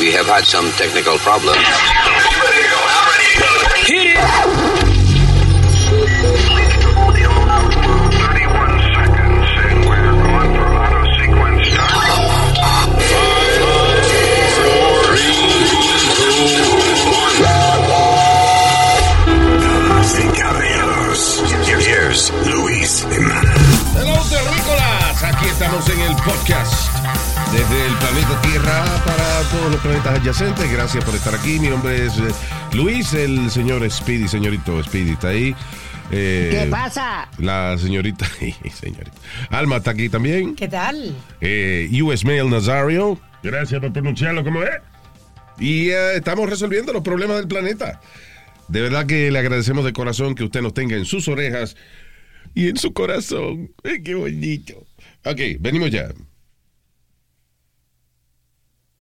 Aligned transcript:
We 0.00 0.12
have 0.12 0.24
had 0.24 0.46
some 0.46 0.64
technical 0.80 1.18
problems. 1.18 1.58
Hit 3.84 4.06
it! 4.06 4.16
Damas 19.60 20.18
y 20.18 20.40
caballeros, 20.40 21.42
here's 21.68 22.32
Luis 22.46 23.06
Jimenez. 23.10 23.84
Hello, 23.94 24.16
terrícolas. 24.30 25.24
Aquí 25.24 25.46
estamos 25.48 25.86
en 25.90 26.00
el 26.00 26.16
podcast 26.16 26.89
desde 27.60 27.86
el 27.86 27.94
planeta 27.96 28.40
Tierra 28.40 28.84
para 29.04 29.50
todos 29.50 29.72
los 29.72 29.80
planetas 29.80 30.18
adyacentes. 30.18 30.72
Gracias 30.72 31.04
por 31.04 31.14
estar 31.14 31.34
aquí. 31.34 31.58
Mi 31.58 31.68
nombre 31.68 32.06
es 32.06 32.16
eh, 32.16 32.32
Luis, 32.72 33.12
el 33.12 33.50
señor 33.50 33.88
Speedy, 33.90 34.28
señorito 34.28 34.82
Speedy 34.82 35.10
está 35.10 35.28
ahí. 35.28 35.54
Eh, 36.10 36.48
¿Qué 36.52 36.70
pasa? 36.70 37.28
La 37.36 37.76
señorita, 37.76 38.26
señorita. 38.72 39.12
Alma 39.50 39.76
está 39.76 39.90
aquí 39.90 40.08
también. 40.08 40.54
¿Qué 40.54 40.68
tal? 40.68 41.14
Eh, 41.42 41.90
US 42.02 42.24
Mail 42.24 42.48
Nazario. 42.48 43.20
Gracias 43.42 43.78
por 43.80 43.92
pronunciarlo 43.92 44.42
como 44.42 44.62
es. 44.62 44.70
Y 45.58 45.90
eh, 45.90 46.16
estamos 46.16 46.48
resolviendo 46.48 46.94
los 46.94 47.02
problemas 47.02 47.36
del 47.36 47.48
planeta. 47.48 48.00
De 48.68 48.80
verdad 48.80 49.04
que 49.04 49.30
le 49.30 49.38
agradecemos 49.38 49.84
de 49.84 49.92
corazón 49.92 50.34
que 50.34 50.44
usted 50.44 50.62
nos 50.62 50.72
tenga 50.72 50.96
en 50.96 51.04
sus 51.04 51.28
orejas 51.28 51.76
y 52.54 52.70
en 52.70 52.78
su 52.78 52.94
corazón. 52.94 53.70
Qué 53.82 54.14
bonito. 54.14 54.86
Ok, 55.26 55.40
venimos 55.60 55.90
ya. 55.90 56.08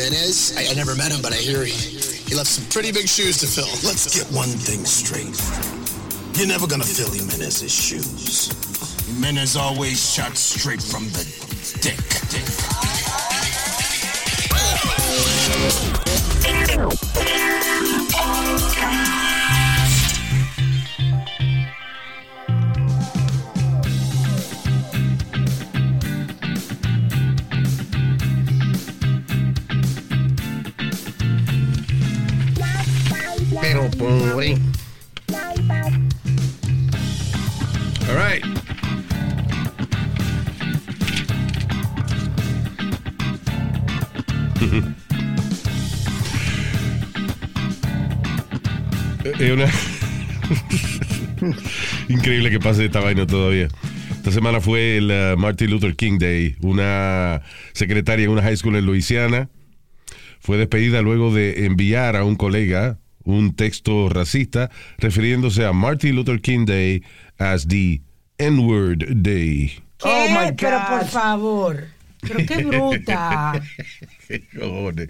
Jimenez? 0.00 0.56
I, 0.56 0.72
I 0.72 0.74
never 0.74 0.94
met 0.94 1.12
him, 1.12 1.20
but 1.20 1.32
I 1.32 1.36
hear 1.36 1.62
he, 1.62 1.72
he 1.72 2.34
left 2.34 2.48
some 2.48 2.64
pretty 2.70 2.90
big 2.90 3.06
shoes 3.06 3.36
to 3.38 3.46
fill. 3.46 3.68
Let's 3.86 4.08
get 4.08 4.24
one 4.34 4.48
thing 4.48 4.84
straight. 4.86 5.36
You're 6.38 6.48
never 6.48 6.66
gonna 6.66 6.84
fill 6.84 7.12
Jimenez's 7.12 7.70
shoes. 7.70 8.48
Jimenez 9.06 9.56
always 9.56 10.00
shot 10.00 10.38
straight 10.38 10.82
from 10.82 11.04
the 11.10 11.24
dick. 11.82 12.00
Pero 33.80 33.90
pobre. 33.92 34.58
All 38.08 38.16
right. 38.16 38.44
Una... 49.40 49.64
Increíble 52.08 52.50
que 52.50 52.60
pase 52.60 52.84
esta 52.84 53.00
vaina 53.00 53.26
todavía. 53.26 53.68
Esta 54.10 54.30
semana 54.30 54.60
fue 54.60 54.98
el 54.98 55.10
Martin 55.38 55.70
Luther 55.70 55.96
King 55.96 56.18
Day. 56.18 56.56
Una 56.60 57.40
secretaria 57.72 58.26
en 58.26 58.32
una 58.32 58.42
high 58.42 58.58
school 58.58 58.76
en 58.76 58.84
Luisiana 58.84 59.48
fue 60.40 60.58
despedida 60.58 61.00
luego 61.00 61.32
de 61.32 61.64
enviar 61.64 62.16
a 62.16 62.24
un 62.24 62.36
colega 62.36 62.98
un 63.30 63.54
texto 63.54 64.08
racista 64.08 64.70
refiriéndose 64.98 65.64
a 65.64 65.72
Martin 65.72 66.16
Luther 66.16 66.40
King 66.40 66.64
Day 66.66 67.02
as 67.38 67.66
the 67.68 68.00
N-word 68.38 69.22
day. 69.22 69.72
¿Qué? 69.98 70.08
Oh, 70.08 70.28
my 70.30 70.52
Pero 70.56 70.78
God. 70.78 70.88
por 70.98 71.04
favor. 71.08 71.84
Pero 72.22 72.38
qué 72.46 72.64
bruta. 72.64 73.60
¿Qué 74.28 74.42
cojones? 74.58 75.08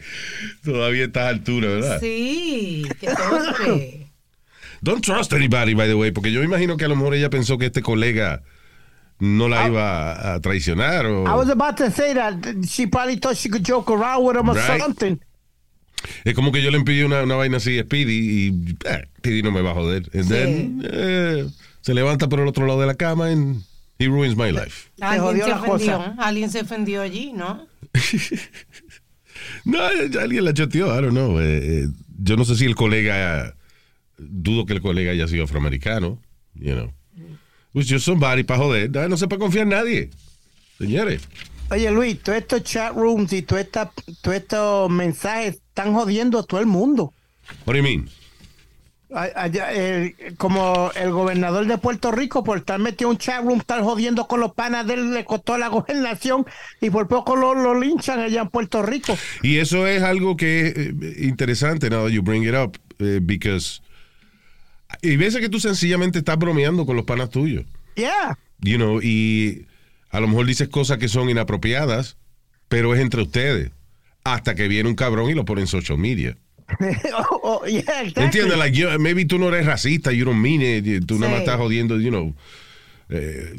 Todavía 0.64 1.02
a 1.02 1.06
esta 1.06 1.28
altura, 1.28 1.68
¿verdad? 1.68 2.00
Sí, 2.00 2.86
qué 3.00 3.08
torpe. 3.08 4.06
Don't 4.82 5.04
trust 5.04 5.32
anybody, 5.32 5.74
by 5.74 5.86
the 5.88 5.94
way, 5.94 6.10
porque 6.10 6.32
yo 6.32 6.40
me 6.40 6.46
imagino 6.46 6.76
que 6.76 6.84
a 6.86 6.88
lo 6.88 6.96
mejor 6.96 7.14
ella 7.14 7.28
pensó 7.30 7.58
que 7.58 7.66
este 7.66 7.82
colega 7.82 8.42
no 9.18 9.48
la 9.48 9.68
iba 9.68 10.12
a, 10.12 10.34
a 10.34 10.40
traicionar 10.40 11.04
o... 11.04 11.26
I 11.26 11.34
was 11.36 11.50
about 11.50 11.76
to 11.76 11.90
say 11.90 12.14
that 12.14 12.34
she 12.66 12.86
probably 12.86 13.16
thought 13.16 13.36
she 13.36 13.50
could 13.50 13.62
joke 13.66 13.90
around 13.92 14.24
with 14.24 14.36
him 14.36 14.48
or 14.48 14.54
Right. 14.56 14.80
something. 14.80 15.20
Es 16.24 16.34
como 16.34 16.52
que 16.52 16.62
yo 16.62 16.70
le 16.70 16.78
envié 16.78 17.04
una, 17.04 17.22
una 17.22 17.34
vaina 17.34 17.58
así 17.58 17.78
a 17.78 17.82
Speedy 17.82 18.12
y 18.12 18.76
eh, 18.86 19.08
Speedy 19.18 19.42
no 19.42 19.52
me 19.52 19.62
va 19.62 19.70
a 19.70 19.74
joder. 19.74 20.10
And 20.14 20.28
then, 20.28 20.82
eh, 20.84 21.46
se 21.80 21.94
levanta 21.94 22.28
por 22.28 22.40
el 22.40 22.48
otro 22.48 22.66
lado 22.66 22.80
de 22.80 22.86
la 22.86 22.94
cama 22.94 23.28
and 23.28 23.62
he 23.98 24.06
ruins 24.06 24.36
my 24.36 24.50
life. 24.50 24.90
Alguien 25.00 25.44
se 25.44 25.52
ofendió. 25.52 26.14
Alguien 26.18 26.50
se 26.50 26.60
ofendió 26.60 27.02
allí, 27.02 27.32
¿no? 27.32 27.66
No, 29.64 29.78
alguien 29.82 30.44
la 30.44 30.54
choteó, 30.54 30.86
I 30.86 31.02
don't 31.02 31.12
know. 31.12 31.40
Eh, 31.40 31.84
eh, 31.84 31.88
yo 32.18 32.36
no 32.36 32.44
sé 32.44 32.56
si 32.56 32.64
el 32.64 32.74
colega, 32.74 33.54
dudo 34.18 34.66
que 34.66 34.72
el 34.74 34.80
colega 34.80 35.12
haya 35.12 35.28
sido 35.28 35.44
afroamericano, 35.44 36.18
you 36.54 36.74
know. 36.74 36.92
Was 37.72 37.86
just 37.88 38.04
somebody 38.04 38.42
para 38.42 38.58
joder. 38.58 38.90
No, 38.90 39.16
se 39.16 39.28
puede 39.28 39.40
confiar 39.40 39.62
en 39.62 39.68
nadie. 39.70 40.10
Señores. 40.78 41.22
Oye, 41.70 41.90
Luis, 41.90 42.20
todos 42.20 42.38
estos 42.38 42.64
chat 42.64 42.92
rooms 42.94 43.32
y 43.32 43.42
todos 43.42 43.64
estos 44.32 44.90
mensajes 44.90 45.60
están 45.80 45.94
jodiendo 45.94 46.38
a 46.38 46.42
todo 46.42 46.60
el 46.60 46.66
mundo. 46.66 47.12
What 47.66 47.74
do 47.74 47.78
you 47.78 47.82
mean? 47.82 48.08
Allá, 49.12 49.72
el- 49.72 50.14
como 50.36 50.92
el 50.94 51.10
gobernador 51.10 51.66
de 51.66 51.78
Puerto 51.78 52.12
Rico, 52.12 52.44
por 52.44 52.58
estar 52.58 52.78
metido 52.78 53.10
en 53.10 53.16
un 53.16 53.18
chat 53.18 53.42
room, 53.42 53.58
estar 53.58 53.82
jodiendo 53.82 54.28
con 54.28 54.38
los 54.38 54.52
panas 54.54 54.86
de 54.86 54.94
él, 54.94 55.12
le 55.12 55.24
costó 55.24 55.58
la 55.58 55.66
gobernación 55.66 56.46
y 56.80 56.90
por 56.90 57.08
poco 57.08 57.34
lo, 57.34 57.54
lo 57.54 57.78
linchan 57.80 58.20
allá 58.20 58.42
en 58.42 58.48
Puerto 58.50 58.82
Rico. 58.82 59.16
Y 59.42 59.56
eso 59.58 59.88
es 59.88 60.02
algo 60.04 60.36
que 60.36 60.68
es 60.68 60.74
eh, 60.76 60.92
interesante, 61.26 61.90
now 61.90 62.04
that 62.04 62.12
you 62.12 62.22
bring 62.22 62.44
it 62.44 62.54
up, 62.54 62.78
eh, 63.00 63.18
because 63.20 63.80
hay 65.02 65.16
veces 65.16 65.40
que 65.40 65.48
tú 65.48 65.58
sencillamente 65.58 66.20
estás 66.20 66.38
bromeando 66.38 66.86
con 66.86 66.94
los 66.94 67.04
panas 67.04 67.30
tuyos, 67.30 67.64
Yeah. 67.96 68.38
you 68.60 68.76
know, 68.76 69.00
y 69.02 69.66
a 70.10 70.20
lo 70.20 70.28
mejor 70.28 70.46
dices 70.46 70.68
cosas 70.68 70.98
que 70.98 71.08
son 71.08 71.28
inapropiadas, 71.30 72.16
pero 72.68 72.94
es 72.94 73.00
entre 73.00 73.22
ustedes, 73.22 73.72
hasta 74.24 74.54
que 74.54 74.68
viene 74.68 74.88
un 74.88 74.94
cabrón 74.94 75.30
y 75.30 75.34
lo 75.34 75.44
pone 75.44 75.62
en 75.62 75.66
social 75.66 75.98
media. 75.98 76.36
Oh, 77.30 77.40
oh, 77.62 77.66
yeah, 77.66 77.80
exactly. 78.02 78.22
¿Entiendes? 78.24 78.56
Like, 78.58 78.76
you- 78.78 78.98
maybe 79.00 79.24
tú 79.24 79.38
no 79.38 79.48
eres 79.48 79.66
racista, 79.66 80.12
you 80.12 80.24
don't 80.24 80.38
mean 80.40 80.62
it, 80.62 81.04
tú 81.06 81.18
nada 81.18 81.32
más 81.32 81.40
estás 81.40 81.56
jodiendo, 81.58 81.98
you 82.00 82.10
know, 82.10 82.34
eh, 83.08 83.54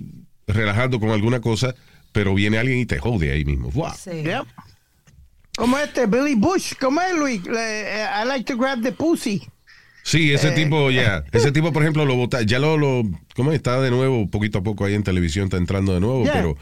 relajando 0.48 1.00
con 1.00 1.10
alguna 1.10 1.42
cosa, 1.42 1.76
pero 2.14 2.34
viene 2.34 2.58
alguien 2.58 2.80
y 2.80 2.86
te 2.86 3.00
jode 3.00 3.32
ahí 3.32 3.44
mismo. 3.46 3.70
Wow. 3.72 3.92
Sí. 3.98 4.24
Yep. 4.24 4.46
Como 5.58 5.78
este 5.78 6.06
Billy 6.08 6.36
Bush, 6.36 6.74
como 6.80 7.02
es 7.02 7.14
Luis, 7.18 7.44
Le- 7.46 8.02
eh, 8.04 8.06
I 8.24 8.26
like 8.26 8.46
to 8.46 8.58
grab 8.58 8.82
the 8.82 8.92
pussy. 8.94 9.42
Sí, 10.04 10.32
ese 10.32 10.48
Eh, 10.50 10.52
tipo 10.52 10.90
ya. 10.90 11.24
Ese 11.32 11.52
tipo, 11.52 11.72
por 11.74 11.84
ejemplo, 11.84 12.06
lo 12.06 12.16
vota, 12.16 12.42
ya 12.42 12.58
lo, 12.60 12.78
lo 12.78 13.04
¿cómo 13.36 13.52
es? 13.52 13.58
está 13.58 13.80
de 13.82 13.92
nuevo, 13.92 14.28
poquito 14.30 14.60
a 14.60 14.64
poco 14.64 14.86
ahí 14.86 14.94
en 14.96 15.04
televisión, 15.04 15.46
está 15.46 15.58
entrando 15.58 15.94
de 15.94 16.00
nuevo, 16.00 16.24
Yeah. 16.24 16.34
pero 16.34 16.58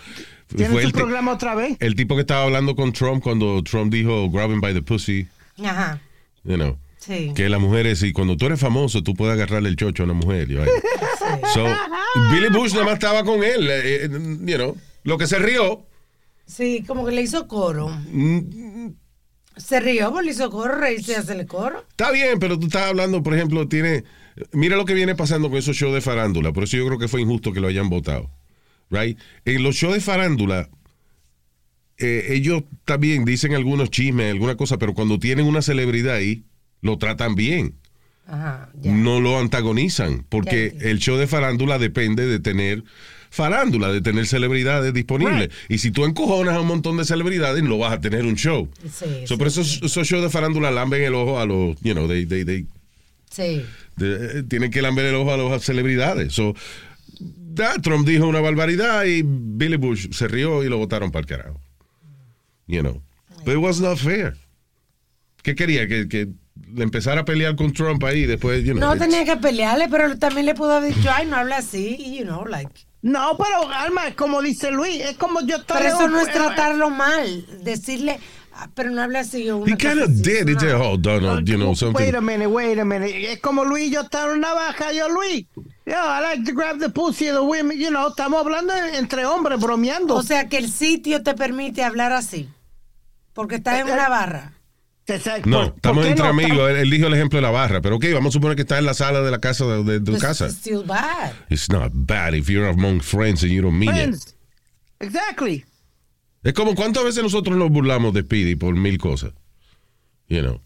Tiene 0.56 0.72
fue 0.74 0.82
su 0.82 0.88
el, 0.88 0.94
programa 0.94 1.32
otra 1.34 1.56
vez. 1.56 1.78
el 1.80 1.96
tipo 1.96 2.16
que 2.16 2.22
estaba 2.22 2.44
hablando 2.44 2.76
con 2.76 2.92
Trump 2.94 3.22
cuando 3.24 3.62
Trump 3.64 3.92
dijo 3.94 4.30
grab 4.32 4.52
him 4.52 4.62
by 4.62 4.74
the 4.74 4.82
pussy, 4.82 5.28
Ajá. 5.64 6.00
you 6.44 6.56
know. 6.56 6.78
Sí. 6.98 7.32
Que 7.36 7.48
las 7.50 7.62
mujeres, 7.62 8.04
y 8.04 8.12
cuando 8.12 8.36
tú 8.36 8.46
eres 8.48 8.60
famoso, 8.60 9.02
tú 9.04 9.14
puedes 9.14 9.34
agarrarle 9.34 9.70
el 9.70 9.76
chocho 9.78 10.04
a 10.04 10.06
una 10.06 10.14
mujer. 10.14 10.48
yo, 10.50 10.62
ahí. 10.64 10.70
So, 11.54 11.64
Billy 12.32 12.50
Bush 12.50 12.74
nada 12.74 12.86
más 12.86 12.96
estaba 12.96 13.24
con 13.24 13.44
él, 13.44 13.70
eh, 13.70 14.06
eh, 14.06 14.10
you 14.12 14.56
know. 14.56 14.76
Lo 15.04 15.18
que 15.18 15.28
se 15.28 15.38
rió, 15.40 15.86
Sí, 16.46 16.84
como 16.88 17.06
que 17.06 17.12
le 17.12 17.22
hizo 17.22 17.48
coro. 17.48 17.88
mm, 18.12 18.90
Se 19.56 19.80
rió, 19.80 20.12
pues 20.12 20.26
le 20.26 20.32
hizo 20.32 20.50
coro, 20.50 20.76
reírse 20.76 21.12
y 21.12 21.16
hacerle 21.16 21.46
coro. 21.46 21.86
Está 21.92 22.12
bien, 22.12 22.40
pero 22.40 22.58
tú 22.58 22.66
estás 22.66 22.88
hablando, 22.90 23.22
por 23.22 23.36
ejemplo, 23.36 23.68
tiene. 23.68 24.04
Mira 24.52 24.76
lo 24.76 24.86
que 24.86 24.94
viene 24.96 25.16
pasando 25.16 25.50
con 25.50 25.58
esos 25.60 25.76
shows 25.78 25.94
de 25.94 26.02
farándula. 26.02 26.52
Por 26.52 26.64
eso 26.64 26.76
yo 26.78 26.86
creo 26.88 26.98
que 26.98 27.08
fue 27.08 27.22
injusto 27.22 27.54
que 27.54 27.60
lo 27.60 27.68
hayan 27.68 27.90
votado. 27.90 28.30
Right? 28.90 29.18
En 29.46 29.64
los 29.64 29.76
shows 29.76 29.94
de 29.96 30.02
farándula, 30.02 30.70
eh, 31.98 32.28
ellos 32.30 32.64
también 32.86 33.26
dicen 33.26 33.54
algunos 33.54 33.90
chismes, 33.92 34.32
alguna 34.32 34.56
cosa, 34.56 34.78
pero 34.78 34.94
cuando 34.94 35.20
tienen 35.20 35.46
una 35.46 35.62
celebridad 35.62 36.16
ahí, 36.16 36.44
lo 36.82 36.98
tratan 36.98 37.36
bien. 37.36 37.76
Ajá. 38.26 38.70
No 38.84 39.20
lo 39.22 39.40
antagonizan. 39.40 40.26
Porque 40.30 40.76
el 40.82 41.00
show 41.00 41.18
de 41.18 41.28
farándula 41.28 41.78
depende 41.80 42.26
de 42.28 42.40
tener 42.40 42.84
farándula, 43.32 43.92
de 43.92 44.02
tener 44.02 44.26
celebridades 44.28 44.94
disponibles. 44.94 45.50
Y 45.68 45.80
si 45.80 45.92
tú 45.92 46.06
encojonas 46.06 46.56
a 46.56 46.62
un 46.62 46.68
montón 46.68 46.98
de 46.98 47.06
celebridades, 47.06 47.64
no 47.64 47.78
vas 47.78 47.94
a 47.94 48.00
tener 48.02 48.26
un 48.26 48.36
show. 48.36 48.70
Sí, 48.84 49.06
So, 49.26 49.34
sí, 49.34 49.38
por 49.38 49.48
eso 49.48 49.62
esos 49.62 50.08
shows 50.08 50.24
de 50.24 50.30
farándula 50.30 50.72
lamben 50.72 51.04
el 51.04 51.16
ojo 51.16 51.40
a 51.40 51.46
los, 51.46 51.76
you 51.82 51.94
know, 51.94 52.08
they, 52.08 52.26
they, 52.26 52.46
they, 52.46 52.66
Sí. 53.30 53.64
de- 53.98 54.40
eh, 54.40 54.44
tienen 54.48 54.72
que 54.72 54.82
lamber 54.82 55.06
el 55.06 55.16
ojo 55.16 55.34
a 55.34 55.38
las 55.38 55.64
celebridades. 55.64 56.34
So, 56.34 56.56
Trump 57.82 58.08
dijo 58.08 58.28
una 58.28 58.40
barbaridad 58.40 59.04
y 59.06 59.22
Billy 59.26 59.78
Bush 59.78 60.12
se 60.12 60.28
rió 60.28 60.64
y 60.64 60.70
lo 60.70 60.78
votaron 60.78 61.12
para 61.12 61.22
el 61.22 61.26
carajo. 61.28 61.60
You 62.68 62.82
know. 62.82 63.02
But 63.46 63.56
it 63.56 63.60
was 63.60 63.82
not 63.82 63.98
fair. 63.98 64.38
¿Qué 65.44 65.56
quería? 65.56 65.88
Que, 65.88 66.08
que 66.08 66.30
le 66.74 66.84
empezara 66.84 67.22
a 67.22 67.26
pelear 67.26 67.56
con 67.56 67.74
Trump 67.74 68.04
ahí 68.04 68.20
y 68.22 68.26
después, 68.26 68.64
you 68.64 68.74
know. 68.74 68.94
No 68.94 68.98
tenía 68.98 69.26
que 69.26 69.38
pelearle, 69.38 69.88
pero 69.90 70.18
también 70.18 70.46
le 70.46 70.56
pudo 70.56 70.74
haber 70.74 70.94
dicho, 70.94 71.10
ay, 71.14 71.26
no 71.26 71.38
habla 71.38 71.58
así, 71.58 72.18
you 72.18 72.26
know, 72.26 72.46
like. 72.46 72.72
No, 73.02 73.38
pero 73.38 73.72
Alma, 73.72 74.08
es 74.08 74.16
como 74.16 74.42
dice 74.42 74.72
Luis, 74.72 75.02
es 75.02 75.16
como 75.16 75.40
yo 75.42 75.58
estoy. 75.58 75.78
Pero 75.78 75.96
eso 75.96 76.08
no 76.10 76.20
es 76.20 76.28
eh, 76.28 76.32
tratarlo 76.34 76.90
mal, 76.90 77.46
decirle, 77.64 78.20
ah, 78.54 78.70
pero 78.76 78.92
no 78.92 79.02
habla 79.02 79.22
así. 79.22 79.48
He 79.48 79.78
kind 79.78 80.02
of 80.02 80.10
did. 80.22 80.50
He 80.50 80.60
said, 80.60 80.76
oh, 80.76 80.98
Donald, 80.98 81.48
you 81.48 81.56
know, 81.56 81.74
something. 81.74 82.04
Wait 82.04 82.14
a 82.14 82.22
minute, 82.22 82.48
wait 82.48 82.78
a 82.78 82.84
minute. 82.84 83.32
Es 83.32 83.40
como 83.40 83.64
Luis 83.64 83.88
y 83.88 83.92
yo 83.92 84.02
estar 84.02 84.30
en 84.30 84.40
una 84.40 84.54
baja, 84.54 84.92
yo 84.92 85.08
Luis. 85.08 85.46
Yo, 85.90 85.96
I 85.96 86.22
like 86.22 86.44
to 86.46 86.54
grab 86.54 86.78
the 86.80 86.90
pussy 86.90 87.30
of 87.30 87.36
the 87.36 87.42
women. 87.44 87.78
You 87.80 87.90
know, 87.90 88.10
estamos 88.10 88.40
hablando 88.42 88.74
entre 88.94 89.26
hombres, 89.26 89.60
bromeando. 89.60 90.16
O 90.16 90.22
sea 90.24 90.48
que 90.48 90.58
el 90.58 90.70
sitio 90.70 91.24
te 91.24 91.34
permite 91.34 91.84
hablar 91.84 92.12
así, 92.12 92.48
porque 93.34 93.56
estás 93.56 93.80
en 93.80 93.88
una 93.90 94.08
barra. 94.08 94.54
Exacto. 95.08 95.50
No, 95.50 95.58
¿Por- 95.58 95.68
por 95.70 95.76
estamos 95.78 96.06
entre 96.06 96.24
no? 96.26 96.30
amigos. 96.30 96.70
Él, 96.70 96.76
él 96.78 96.90
dijo 96.92 97.08
el 97.08 97.14
ejemplo 97.16 97.38
de 97.38 97.42
la 97.42 97.50
barra. 97.50 97.82
Pero 97.82 97.96
ok, 97.96 98.06
vamos 98.14 98.30
a 98.30 98.34
suponer 98.34 98.56
que 98.56 98.62
está 98.62 98.78
en 98.78 98.86
la 98.86 98.94
sala 98.94 99.22
de 99.22 99.32
la 99.32 99.40
casa 99.40 99.66
de, 99.66 99.84
de 99.84 100.00
tu 100.00 100.12
Pues, 100.12 100.22
casa. 100.22 100.46
it's 100.46 100.58
still 100.58 100.84
bad. 100.86 101.34
It's 101.50 101.70
not 101.72 101.90
bad 101.94 102.36
if 102.36 102.48
you're 102.48 102.70
among 102.70 103.02
friends 103.02 103.42
and 103.42 103.52
you 103.52 103.64
don't 103.64 103.74
mean 103.76 103.90
it. 103.90 103.96
Friends. 103.96 104.36
Exactly. 105.00 105.66
Es 106.44 106.54
como 106.54 106.76
cuántas 106.76 107.04
veces 107.04 107.24
nosotros 107.24 107.58
nos 107.58 107.72
burlamos 107.72 108.14
de 108.14 108.22
Speedy 108.22 108.56
por 108.56 108.76
mil 108.76 109.00
cosas. 109.00 109.34
You 110.28 110.42
know. 110.42 110.62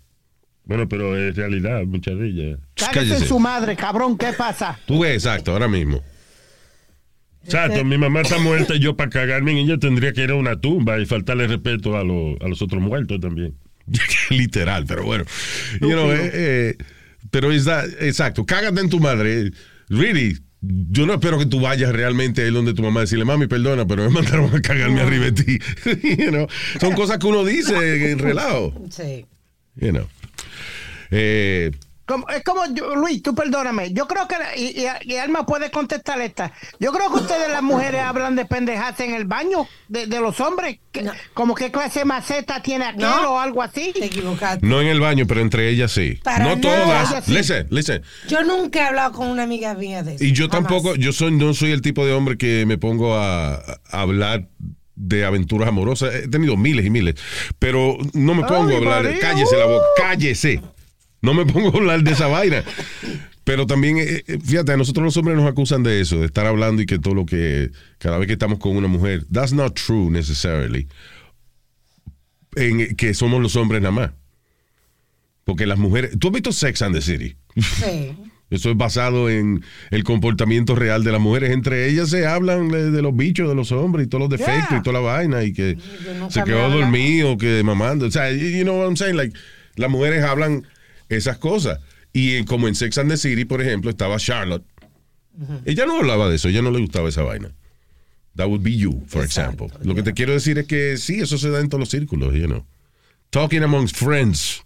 Bueno, 0.66 0.88
pero 0.88 1.18
es 1.18 1.36
realidad, 1.36 1.84
muchas 1.86 2.18
de 2.18 2.28
ellas. 2.28 2.60
Cállese 2.76 2.94
cállese. 2.94 3.18
en 3.24 3.28
su 3.28 3.40
madre, 3.40 3.76
cabrón, 3.76 4.18
¿qué 4.18 4.32
pasa? 4.34 4.80
Tú 4.86 5.00
ves, 5.02 5.14
exacto, 5.16 5.52
ahora 5.52 5.68
mismo. 5.68 6.02
Exacto, 7.44 7.84
mi 7.84 7.98
mamá 7.98 8.22
está 8.22 8.38
muerta 8.40 8.74
y 8.76 8.80
yo 8.80 8.96
para 8.96 9.10
cagarme 9.10 9.52
en 9.52 9.58
ella 9.58 9.78
tendría 9.78 10.14
que 10.14 10.24
ir 10.24 10.32
a 10.32 10.36
una 10.36 10.56
tumba 10.62 11.00
y 11.02 11.06
faltarle 11.06 11.46
respeto 11.48 11.98
a, 11.98 12.04
los- 12.04 12.40
a 12.40 12.48
los 12.48 12.62
otros 12.62 12.82
muertos 12.82 13.20
también. 13.20 13.56
Literal, 14.30 14.86
pero 14.88 15.04
bueno. 15.04 15.26
You 15.82 15.90
know, 15.92 16.10
eh, 16.14 16.32
eh, 16.34 16.78
pero 17.32 17.52
es 17.52 17.68
exacto, 18.00 18.46
cágate 18.46 18.80
en 18.80 18.90
tu 18.90 19.02
madre. 19.02 19.52
Really, 19.90 20.38
yo 20.62 21.06
no 21.06 21.16
espero 21.16 21.38
que 21.38 21.46
tú 21.46 21.60
vayas 21.60 21.92
realmente 21.92 22.44
ahí 22.44 22.52
donde 22.52 22.74
tu 22.74 22.82
mamá 22.82 23.02
y 23.02 23.04
decirle, 23.04 23.26
mami, 23.26 23.48
perdona, 23.48 23.86
pero 23.86 24.04
me 24.04 24.10
mandaron 24.10 24.56
a 24.56 24.62
cagarme 24.62 25.02
arriba 25.02 25.26
de 25.26 25.32
ti. 25.34 25.60
you 26.18 26.30
know, 26.30 26.48
son 26.80 26.94
cosas 26.94 27.18
que 27.18 27.28
uno 27.28 27.44
dice 27.44 28.10
en 28.12 28.20
relajo. 28.20 28.74
Sí. 28.90 29.26
You 29.76 29.90
know. 29.92 30.08
Eh, 31.16 31.72
Como- 32.06 32.28
es 32.28 32.44
como, 32.44 32.62
yo- 32.74 32.96
Luis, 32.96 33.24
tú 33.24 33.34
perdóname. 33.34 33.94
Yo 33.94 34.08
creo 34.10 34.28
que, 34.28 34.36
y, 34.60 34.82
y- 34.82 35.14
y 35.14 35.16
Alma 35.16 35.46
puede 35.46 35.72
contestar 35.72 36.20
esta. 36.20 36.52
Yo 36.78 36.92
creo 36.92 37.08
que 37.10 37.22
ustedes 37.22 37.50
las 37.50 37.64
mujeres 37.64 38.02
hablan 38.02 38.36
de 38.36 38.44
pendejas 38.46 39.00
en 39.00 39.14
el 39.14 39.24
baño 39.24 39.66
de, 39.88 40.08
de 40.08 40.20
los 40.20 40.42
hombres. 40.42 40.80
que- 40.92 41.04
No. 41.04 41.14
Como 41.34 41.56
qué 41.56 41.72
clase 41.72 42.00
de 42.00 42.06
maceta 42.06 42.62
tiene 42.62 42.84
aquel 42.86 43.04
No. 43.04 43.36
o 43.36 43.40
algo 43.40 43.62
así. 43.62 43.94
Te 43.94 44.06
equivocaste. 44.08 44.68
no 44.68 44.82
en 44.82 44.88
el 44.88 45.00
baño, 45.00 45.26
pero 45.26 45.40
entre 45.40 45.70
ellas 45.70 45.94
sí. 45.94 46.20
Para 46.24 46.40
no 46.44 46.58
nada. 46.58 46.62
todas. 47.10 47.24
Sí. 47.26 47.32
Listen, 47.34 47.68
listen. 47.70 48.02
Yo 48.28 48.44
nunca 48.44 48.80
he 48.80 48.84
hablado 48.84 49.14
con 49.14 49.30
una 49.30 49.44
amiga 49.44 49.74
mía 49.74 50.04
de 50.04 50.16
eso. 50.16 50.24
Y 50.26 50.34
yo 50.34 50.50
jamás. 50.50 50.68
tampoco, 50.70 50.96
yo 50.96 51.14
soy, 51.14 51.32
no 51.32 51.54
soy 51.54 51.72
el 51.72 51.82
tipo 51.82 52.06
de 52.06 52.12
hombre 52.12 52.38
que 52.38 52.66
me 52.66 52.78
pongo 52.78 53.16
a, 53.16 53.54
a 53.56 54.02
hablar 54.02 54.50
de 54.96 55.26
aventuras 55.26 55.70
amorosas. 55.70 56.14
He 56.14 56.28
tenido 56.28 56.56
miles 56.58 56.86
y 56.86 56.90
miles, 56.90 57.16
pero 57.60 57.98
no 58.14 58.36
me 58.36 58.44
pongo 58.44 58.68
Ay, 58.70 58.76
a 58.76 58.78
hablar. 58.78 59.04
María, 59.06 59.20
cállese 59.20 59.58
la 59.58 59.66
boca, 59.66 59.86
uh. 59.86 60.02
cállese. 60.02 60.62
No 61.24 61.34
me 61.34 61.46
pongo 61.52 61.74
a 61.74 61.78
hablar 61.78 62.04
de 62.04 62.12
esa 62.12 62.28
vaina. 62.28 62.64
Pero 63.44 63.66
también, 63.66 63.98
eh, 63.98 64.24
eh, 64.28 64.40
fíjate, 64.44 64.74
a 64.74 64.78
nosotros 64.78 65.04
los 65.04 65.18
hombres 65.18 65.36
nos 65.36 65.50
acusan 65.50 65.82
de 65.82 66.00
eso, 66.00 66.20
de 66.20 66.28
estar 66.28 66.46
hablando 66.46 66.82
y 66.82 66.86
que 66.86 67.00
todo 67.00 67.16
lo 67.16 67.26
que, 67.26 67.72
cada 67.98 68.18
vez 68.18 68.28
que 68.28 68.34
estamos 68.34 68.60
con 68.60 68.78
una 68.78 68.88
mujer, 68.88 69.26
that's 69.32 69.52
not 69.52 69.74
true 69.74 70.12
necessarily. 70.12 70.88
En, 72.56 72.96
que 72.96 73.14
somos 73.16 73.42
los 73.42 73.56
hombres 73.56 73.82
nada 73.82 73.92
más. 73.92 74.12
Porque 75.44 75.66
las 75.66 75.78
mujeres, 75.78 76.18
¿tú 76.20 76.28
has 76.28 76.34
visto 76.34 76.52
Sex 76.52 76.82
and 76.84 76.96
the 76.96 77.02
City? 77.02 77.36
Sí. 77.56 78.16
Eso 78.50 78.70
es 78.70 78.78
basado 78.78 79.32
en 79.32 79.64
el 79.90 80.04
comportamiento 80.04 80.76
real 80.76 81.04
de 81.04 81.12
las 81.12 81.20
mujeres. 81.20 81.50
Entre 81.50 81.90
ellas 81.90 82.10
se 82.10 82.28
hablan 82.28 82.70
de, 82.70 83.02
los 83.02 83.16
bichos 83.16 83.50
de 83.50 83.56
los 83.56 83.72
hombres 83.72 84.06
y 84.06 84.10
todos 84.10 84.30
los 84.30 84.30
defectos 84.30 84.70
Yeah. 84.70 84.80
y 84.80 84.84
toda 84.84 85.00
la 85.02 85.06
vaina 85.06 85.44
y 85.44 85.54
que 85.54 85.76
se 86.30 86.44
quedó 86.44 86.70
dormido, 86.70 87.36
que 87.36 87.64
mamando. 87.64 88.06
O 88.06 88.12
sea, 88.12 88.32
you 88.32 88.50
you 88.50 88.64
know 88.64 88.78
what 88.78 88.86
I'm 88.86 88.96
saying? 88.96 89.18
Like, 89.18 89.36
las 89.76 89.90
mujeres 89.90 90.24
hablan 90.24 90.68
esas 91.18 91.38
cosas. 91.38 91.80
Y 92.12 92.36
eh, 92.36 92.46
como 92.46 92.68
en 92.68 92.76
Sex 92.76 92.98
and 92.98 93.10
the 93.10 93.18
City, 93.18 93.46
por 93.46 93.62
ejemplo, 93.62 93.90
estaba 93.90 94.18
Charlotte. 94.18 94.64
Ella 95.66 95.86
no 95.86 95.98
hablaba 95.98 96.30
de 96.30 96.36
eso, 96.36 96.48
ella 96.48 96.62
no 96.62 96.70
le 96.70 96.80
gustaba 96.80 97.10
esa 97.10 97.24
vaina. 97.24 97.52
That 98.36 98.48
would 98.48 98.62
be 98.62 98.76
you, 98.76 99.04
for 99.08 99.24
Exacto, 99.24 99.66
example. 99.66 99.88
Lo 99.88 99.96
que 99.96 100.04
te 100.04 100.14
quiero 100.14 100.34
decir 100.34 100.58
es 100.58 100.68
que 100.68 100.98
sí, 100.98 101.20
eso 101.20 101.38
se 101.38 101.50
da 101.50 101.60
en 101.60 101.70
todos 101.70 101.80
los 101.80 101.90
círculos, 101.90 102.34
you 102.34 102.46
know. 102.46 102.66
Talking 103.30 103.64
amongst 103.64 103.96
friends. 103.96 104.64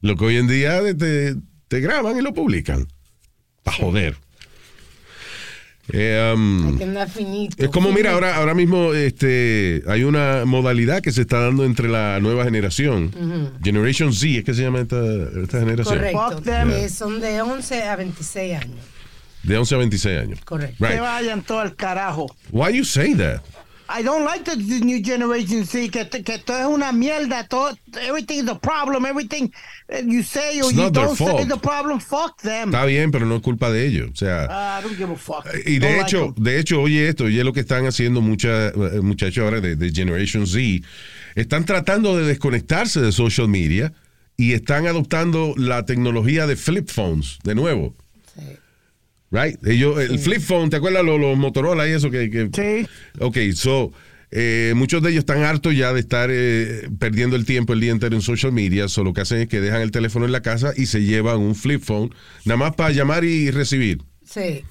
Lo 0.00 0.16
que 0.16 0.24
hoy 0.24 0.36
en 0.36 0.46
día 0.46 0.80
te, 0.96 1.36
te 1.66 1.80
graban 1.80 2.16
y 2.16 2.22
lo 2.22 2.32
publican. 2.32 2.86
Para 3.64 3.76
joder. 3.76 4.16
Eh, 5.90 6.32
um, 6.36 6.68
Hay 6.68 6.74
que 6.76 6.84
andar 6.84 7.08
finito. 7.08 7.56
es 7.64 7.70
como, 7.70 7.90
mira, 7.92 8.12
ahora, 8.12 8.36
ahora 8.36 8.54
mismo 8.54 8.92
este, 8.92 9.82
hay 9.86 10.04
una 10.04 10.44
modalidad 10.44 11.00
que 11.00 11.12
se 11.12 11.22
está 11.22 11.40
dando 11.40 11.64
entre 11.64 11.88
la 11.88 12.20
nueva 12.20 12.44
generación. 12.44 13.10
Generation 13.62 14.12
Z, 14.12 14.38
¿es 14.38 14.44
que 14.44 14.54
se 14.54 14.62
llama 14.62 14.80
esta, 14.80 14.96
esta 15.42 15.60
generación? 15.60 15.96
Correcto. 15.98 16.30
Fuck 16.32 16.42
them. 16.44 16.70
Eh, 16.70 16.88
son 16.88 17.20
de 17.20 17.40
11 17.40 17.82
a 17.84 17.96
26 17.96 18.54
años. 18.56 18.76
De 19.42 19.56
11 19.56 19.74
a 19.74 19.78
26 19.78 20.18
años. 20.20 20.40
Correcto. 20.44 20.76
Que 20.84 20.90
Right. 20.90 21.00
vayan 21.00 21.42
todo 21.42 21.60
al 21.60 21.74
carajo. 21.74 22.26
Why 22.50 22.76
you 22.76 22.84
say 22.84 23.14
that? 23.14 23.40
I 23.90 24.02
don't 24.02 24.24
like 24.24 24.44
the, 24.44 24.56
the 24.56 24.80
new 24.80 25.02
generation, 25.02 25.64
sí, 25.64 25.90
que, 25.90 26.04
que 26.04 26.38
todo 26.38 26.58
es 26.58 26.66
una 26.66 26.92
mierda, 26.92 27.48
todo, 27.48 27.74
everything 28.02 28.44
is 28.44 28.48
a 28.48 28.54
problem, 28.54 29.06
everything 29.06 29.50
uh, 29.90 30.02
you 30.04 30.22
say 30.22 30.60
or 30.60 30.68
It's 30.68 30.74
you 30.74 30.90
don't 30.90 31.16
say 31.16 31.40
is 31.40 31.48
the 31.48 31.56
problem, 31.56 31.98
fuck 31.98 32.36
them. 32.42 32.68
Está 32.68 32.84
bien, 32.84 33.10
pero 33.10 33.24
no 33.24 33.36
es 33.36 33.42
culpa 33.42 33.70
de 33.70 33.86
ellos. 33.86 34.10
O 34.12 34.16
sea, 34.16 34.44
I 34.78 34.82
don't 34.82 34.96
give 34.96 35.10
a 35.10 35.16
fuck. 35.16 35.46
Y 35.64 35.78
de 35.78 36.00
hecho, 36.00 36.34
de 36.36 36.60
hecho, 36.60 36.82
oye 36.82 37.08
esto, 37.08 37.24
oye 37.24 37.42
lo 37.42 37.54
que 37.54 37.60
están 37.60 37.86
haciendo 37.86 38.20
muchas 38.20 38.74
eh, 38.74 39.00
muchachos 39.00 39.42
ahora 39.42 39.60
de, 39.60 39.74
de 39.74 39.90
Generation 39.90 40.46
Z, 40.46 40.86
están 41.34 41.64
tratando 41.64 42.16
de 42.16 42.26
desconectarse 42.26 43.00
de 43.00 43.10
social 43.10 43.48
media 43.48 43.94
y 44.36 44.52
están 44.52 44.86
adoptando 44.86 45.54
la 45.56 45.86
tecnología 45.86 46.46
de 46.46 46.56
flip 46.56 46.90
phones 46.90 47.38
de 47.42 47.54
nuevo. 47.54 47.94
Sí. 48.34 48.42
Right? 49.30 49.58
Ellos, 49.66 50.00
el 50.00 50.18
flip 50.18 50.40
phone, 50.40 50.70
¿te 50.70 50.76
acuerdas 50.76 51.04
los, 51.04 51.20
los 51.20 51.36
Motorola 51.36 51.86
y 51.86 51.92
eso 51.92 52.10
que, 52.10 52.30
que- 52.30 52.48
Sí. 52.52 52.88
Ok, 53.20 53.36
so 53.54 53.92
eh, 54.30 54.72
muchos 54.76 55.02
de 55.02 55.10
ellos 55.10 55.20
están 55.20 55.42
hartos 55.42 55.74
ya 55.76 55.92
de 55.92 56.00
estar 56.00 56.30
eh, 56.32 56.88
perdiendo 56.98 57.36
el 57.36 57.44
tiempo 57.44 57.72
el 57.74 57.80
día 57.80 57.92
entero 57.92 58.14
en 58.16 58.22
social 58.22 58.52
media, 58.52 58.88
so 58.88 59.04
lo 59.04 59.12
que 59.12 59.20
hacen 59.22 59.40
es 59.42 59.48
que 59.48 59.60
dejan 59.60 59.82
el 59.82 59.90
teléfono 59.90 60.24
en 60.26 60.32
la 60.32 60.40
casa 60.42 60.72
y 60.76 60.86
se 60.86 61.02
llevan 61.02 61.38
un 61.40 61.54
flip 61.54 61.82
phone, 61.82 62.10
nada 62.44 62.56
más 62.56 62.74
para 62.74 62.90
llamar 62.90 63.24
y 63.24 63.50
recibir. 63.50 64.02
Sí. 64.24 64.64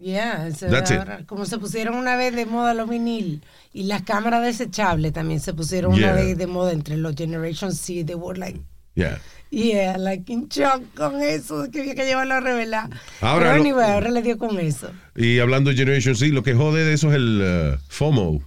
Yeah, 0.00 0.48
That's 0.58 0.90
it. 0.90 0.98
ahora- 0.98 1.20
como 1.26 1.44
se 1.46 1.58
pusieron 1.58 1.94
una 1.94 2.16
vez 2.16 2.34
de 2.34 2.44
moda 2.44 2.74
los 2.74 2.88
vinil 2.90 3.40
y 3.72 3.84
las 3.84 4.02
cámaras 4.02 4.42
desechables 4.44 5.12
también 5.12 5.38
se 5.40 5.54
pusieron 5.54 5.94
Yeah. 5.94 6.12
una 6.12 6.22
vez 6.22 6.36
de 6.36 6.46
moda 6.48 6.72
entre 6.72 6.96
los 6.96 7.14
Generation 7.14 7.72
C, 7.72 8.04
they 8.04 8.14
were 8.16 8.38
like 8.38 8.58
Yeah. 8.94 9.18
Yeah, 9.50 9.98
like 9.98 10.32
in 10.32 10.48
shock 10.48 10.82
con 10.94 11.20
eso, 11.22 11.70
que 11.70 11.80
había 11.80 11.94
que 11.94 12.04
llevarlo 12.06 12.34
a 12.34 12.40
revelar. 12.40 12.88
Ahora 13.20 13.52
Pero 13.52 13.56
lo- 13.56 13.62
anyway, 13.62 13.90
ahora 13.90 14.10
le 14.10 14.22
dio 14.22 14.38
con 14.38 14.58
eso. 14.58 14.90
Y 15.14 15.40
hablando 15.40 15.70
de 15.70 15.76
Generation 15.76 16.16
Z, 16.16 16.32
lo 16.32 16.42
que 16.42 16.54
jode 16.54 16.84
de 16.84 16.94
eso 16.94 17.10
es 17.10 17.16
el 17.16 17.42
uh, 17.42 17.78
FOMO. 17.88 18.40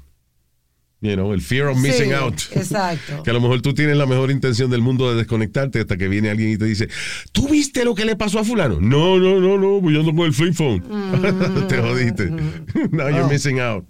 You 1.02 1.14
know, 1.14 1.34
el 1.34 1.42
fear 1.42 1.68
of 1.68 1.78
missing 1.78 2.08
Sí, 2.08 2.14
out. 2.14 2.34
exacto. 2.56 3.22
que 3.24 3.30
a 3.30 3.34
lo 3.34 3.40
mejor 3.42 3.62
tú 3.62 3.76
tienes 3.76 3.96
la 3.98 4.08
mejor 4.08 4.32
intención 4.32 4.72
del 4.72 4.82
mundo 4.82 5.12
de 5.12 5.18
desconectarte 5.18 5.82
hasta 5.82 5.98
que 5.98 6.08
viene 6.08 6.32
alguien 6.32 6.50
y 6.50 6.58
te 6.58 6.66
dice, 6.66 6.88
¿tú 7.32 7.50
viste 7.50 7.86
lo 7.86 7.94
que 7.94 8.06
le 8.06 8.16
pasó 8.16 8.40
a 8.40 8.44
fulano? 8.44 8.80
No, 8.82 9.20
no, 9.20 9.40
no, 9.40 9.60
no, 9.60 9.80
pues 9.82 9.94
yo 9.94 10.00
ando 10.00 10.16
con 10.16 10.26
el 10.26 10.34
flip 10.34 10.56
phone. 10.56 10.84
Mm. 10.90 11.68
te 11.68 11.78
jodiste. 11.82 12.30
Now 12.92 13.06
Oh. 13.06 13.10
you're 13.10 13.28
missing 13.28 13.60
out. 13.60 13.86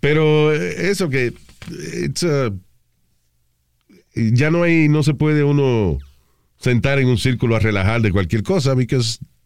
Pero 0.00 0.52
eso 0.52 1.08
que 1.08 1.32
it's, 2.04 2.22
uh, 2.22 2.50
ya 4.32 4.50
no 4.50 4.62
hay, 4.62 4.88
no 4.88 5.02
se 5.02 5.14
puede 5.14 5.44
uno 5.44 5.98
sentar 6.58 6.98
en 6.98 7.08
un 7.08 7.18
círculo 7.18 7.56
a 7.56 7.58
relajar 7.58 8.00
de 8.02 8.12
cualquier 8.12 8.42
cosa 8.42 8.74
porque 8.74 8.98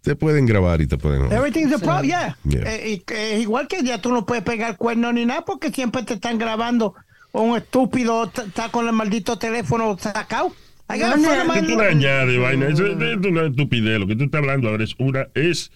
te 0.03 0.17
pueden 0.17 0.47
grabar 0.47 0.81
y 0.81 0.87
te 0.87 0.99
pueden. 0.99 1.33
Everything's 1.33 1.73
a 1.73 1.79
problem, 1.79 2.07
yeah. 2.07 2.37
Yeah. 2.45 2.75
Eh, 2.75 2.91
y 2.91 2.99
que 2.99 3.35
es 3.37 3.43
igual 3.43 3.69
que 3.69 3.83
ya 3.83 4.01
tú 4.03 4.13
no 4.13 4.27
puedes 4.27 4.45
pegar 4.45 4.77
cuerno 4.77 5.13
ni 5.13 5.25
nada 5.25 5.45
porque 5.45 5.71
siempre 5.71 6.03
te 6.03 6.15
están 6.15 6.39
grabando. 6.39 6.95
O 7.33 7.43
un 7.43 7.57
estúpido 7.57 8.25
está 8.25 8.69
con 8.69 8.87
el 8.87 8.93
maldito 8.93 9.39
teléfono 9.39 9.97
sacado. 9.99 10.53
Of 10.87 10.99
Que 10.99 11.63
mine- 11.63 11.73
tú 11.75 11.79
le 11.79 11.89
añades, 11.89 12.41
vaina. 12.41 12.69
Es 12.69 12.79
es 12.79 13.27
una 13.27 13.47
estupidez. 13.47 13.99
Lo 13.99 14.07
que 14.07 14.17
tú 14.17 14.25
estás 14.25 14.41
hablando 14.41 14.69
ahora 14.69 14.85
es 14.85 14.95
una 14.99 15.27
estupidez. 15.35 15.71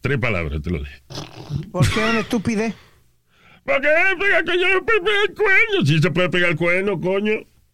Tres 0.00 0.18
palabras, 0.18 0.60
te 0.62 0.70
lo 0.70 0.78
dije. 0.80 1.00
¿Por 1.70 1.88
qué 1.88 2.04
es 2.04 2.10
una 2.10 2.20
estupidez? 2.20 2.74
No 3.66 3.74
puedo 3.74 3.80
pegar 3.80 4.44
el 5.28 5.34
cuerno. 5.34 5.86
Si 5.86 5.98
se 6.00 6.10
puede 6.10 6.28
pegar 6.28 6.50
el 6.50 6.56
cuerno, 6.56 7.00
coño. 7.00 7.32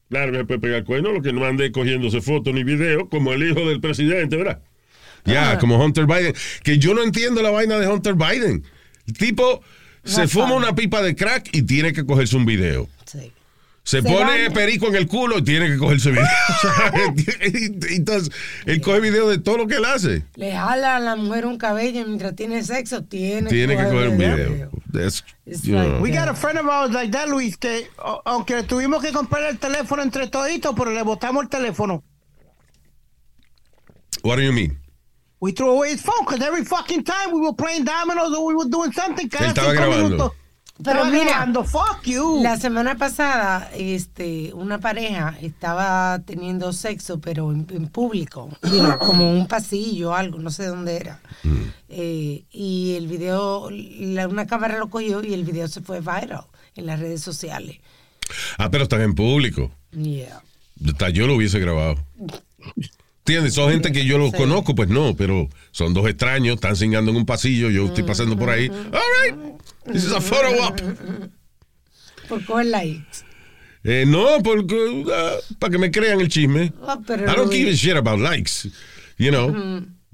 Claro 0.09 0.33
que 0.33 0.39
se 0.39 0.45
puede 0.45 0.61
pegar 0.61 0.79
el 0.79 0.85
cuerno. 0.85 1.13
Lo 1.13 1.23
que 1.23 1.33
no 1.33 1.45
ande 1.45 1.73
cogiéndose 1.73 2.21
fotos 2.21 2.55
ni 2.55 2.65
videos, 2.65 3.09
como 3.11 3.33
el 3.33 3.43
hijo 3.43 3.69
del 3.69 3.81
presidente, 3.81 4.37
¿verdad? 4.37 4.61
Ya, 5.25 5.59
como 5.59 5.83
Hunter 5.83 6.07
Biden. 6.07 6.35
Que 6.63 6.79
yo 6.79 6.95
no 6.95 7.03
entiendo 7.03 7.43
la 7.43 7.51
vaina 7.51 7.79
de 7.79 7.87
Hunter 7.89 8.15
Biden. 8.15 8.65
El 9.07 9.15
tipo 9.15 9.63
se 10.05 10.29
fuma 10.29 10.55
una 10.55 10.75
pipa 10.75 11.03
de 11.03 11.15
crack 11.15 11.51
y 11.53 11.63
tiene 11.63 11.93
que 11.93 12.07
cogerse 12.07 12.37
un 12.37 12.47
video. 12.47 12.89
Sí. 13.05 13.33
Se, 13.83 14.03
Se 14.03 14.09
pone 14.09 14.25
baña. 14.25 14.51
perico 14.51 14.87
en 14.89 14.95
el 14.97 15.07
culo 15.09 15.39
y 15.39 15.43
tiene 15.43 15.67
que 15.69 15.79
cogerse 15.79 16.11
video. 16.11 16.25
Entonces, 17.91 18.31
él 18.67 18.81
coge 18.83 19.01
video 19.01 19.29
de 19.29 19.39
todo 19.39 19.57
lo 19.59 19.67
que 19.67 19.77
él 19.77 19.85
hace. 19.85 20.25
Le 20.37 20.53
jala 20.53 20.97
a 20.97 21.01
la 21.01 21.17
mujer 21.17 21.47
un 21.47 21.57
cabello 21.57 22.05
mientras 22.07 22.37
tiene 22.37 22.63
sexo, 22.63 23.03
tiene, 23.05 23.49
Tiene 23.51 23.77
que 23.77 23.85
coger 23.85 24.09
un 24.11 24.19
video. 24.19 24.37
video. 24.51 24.71
That's- 24.93 25.25
you 25.47 25.75
like- 25.75 25.89
know. 25.89 26.01
We 26.03 26.11
got 26.13 26.29
a 26.29 26.35
friend 26.35 26.59
of 26.59 26.67
ours 26.69 26.93
like 26.93 27.11
that, 27.13 27.29
Luis, 27.29 27.57
que 27.57 27.89
o- 27.99 28.21
aunque 28.27 28.63
tuvimos 28.65 29.03
que 29.03 29.13
comprar 29.13 29.45
el 29.45 29.59
teléfono 29.59 30.03
entre 30.03 30.29
toditos, 30.29 30.75
pero 30.77 30.91
le 30.93 31.03
botamos 31.03 31.43
el 31.45 31.49
teléfono. 31.49 32.05
What 34.23 34.37
do 34.37 34.43
you 34.43 34.53
mean? 34.53 34.79
We 35.41 35.53
threw 35.53 35.71
away 35.71 35.93
his 35.93 36.03
phone 36.03 36.27
because 36.27 36.43
every 36.47 36.65
fucking 36.67 37.03
time 37.03 37.33
we 37.33 37.41
were 37.41 37.55
playing 37.57 37.85
dominoes 37.87 38.31
or 38.37 38.45
we 38.47 38.55
were 38.55 38.69
doing 38.69 38.93
something. 38.93 39.27
Cada 39.29 39.47
Él 39.47 39.51
estaba 39.53 39.71
cinco 39.71 39.83
grabando. 39.83 40.09
minutos, 40.11 40.33
Pero 40.83 40.99
estaba 41.05 41.11
mira, 41.11 41.25
grabando. 41.31 41.65
Fuck 41.65 42.03
you. 42.05 42.41
La 42.43 42.57
semana 42.57 42.97
pasada, 42.97 43.71
este, 43.77 44.53
una 44.55 44.79
pareja 44.79 45.37
estaba 45.43 46.21
teniendo 46.25 46.73
sexo, 46.73 47.21
pero 47.21 47.53
en, 47.53 47.67
en 47.71 47.89
público, 47.89 48.49
como 49.01 49.31
un 49.31 49.47
pasillo, 49.47 50.15
algo, 50.15 50.39
no 50.39 50.51
sé 50.51 50.67
dónde 50.67 50.97
era. 50.97 51.21
Eh, 51.89 52.45
y 52.51 52.95
el 52.97 53.07
video, 53.09 53.69
la- 53.71 54.29
una 54.29 54.47
cámara 54.47 54.79
lo 54.79 54.89
cogió 54.91 55.23
y 55.25 55.35
el 55.35 55.45
video 55.45 55.69
se 55.69 55.81
fue 55.81 56.01
viral 56.01 56.45
en 56.77 56.87
las 56.87 56.99
redes 57.01 57.21
sociales. 57.21 57.79
Ah, 58.59 58.71
pero 58.71 58.85
están 58.85 59.01
en 59.03 59.15
público. 59.15 59.71
Yeah. 59.93 60.41
Hasta 60.87 61.11
yo 61.11 61.27
lo 61.27 61.35
hubiese 61.35 61.59
grabado. 61.59 61.97
¿Entiendes? 63.27 63.55
Son 63.55 63.71
gente 63.71 63.93
que 63.93 64.05
yo 64.05 64.19
los 64.19 64.31
Sí. 64.31 64.37
conozco, 64.39 64.75
pues 64.75 64.89
no, 64.89 65.15
pero 65.15 65.49
son 65.73 65.95
dos 65.95 66.09
extraños, 66.09 66.55
están 66.55 66.75
cingando 66.75 67.11
en 67.11 67.19
un 67.19 67.27
pasillo, 67.27 67.71
yo 67.71 67.87
estoy 67.87 68.03
pasando 68.03 68.37
por 68.37 68.51
ahí. 68.51 68.69
All 68.69 68.91
right, 69.25 69.60
this 69.93 70.05
is 70.05 70.13
a 70.13 70.21
photo 70.21 70.51
op. 70.63 70.81
Por 72.29 72.45
coger 72.45 72.67
likes. 72.67 73.25
Eh, 73.83 74.05
no, 74.07 74.43
porque 74.43 75.05
ah, 75.13 75.37
para 75.59 75.71
que 75.73 75.79
me 75.79 75.91
crean 75.91 76.21
el 76.21 76.29
chisme. 76.29 76.73
Ah, 76.87 76.99
pero 77.07 77.25
I 77.25 77.35
don't 77.35 77.51
give 77.53 77.71
a 77.71 77.75
shit 77.75 77.97
about 77.97 78.19
likes. 78.19 78.69
You 79.17 79.31
know, 79.31 79.51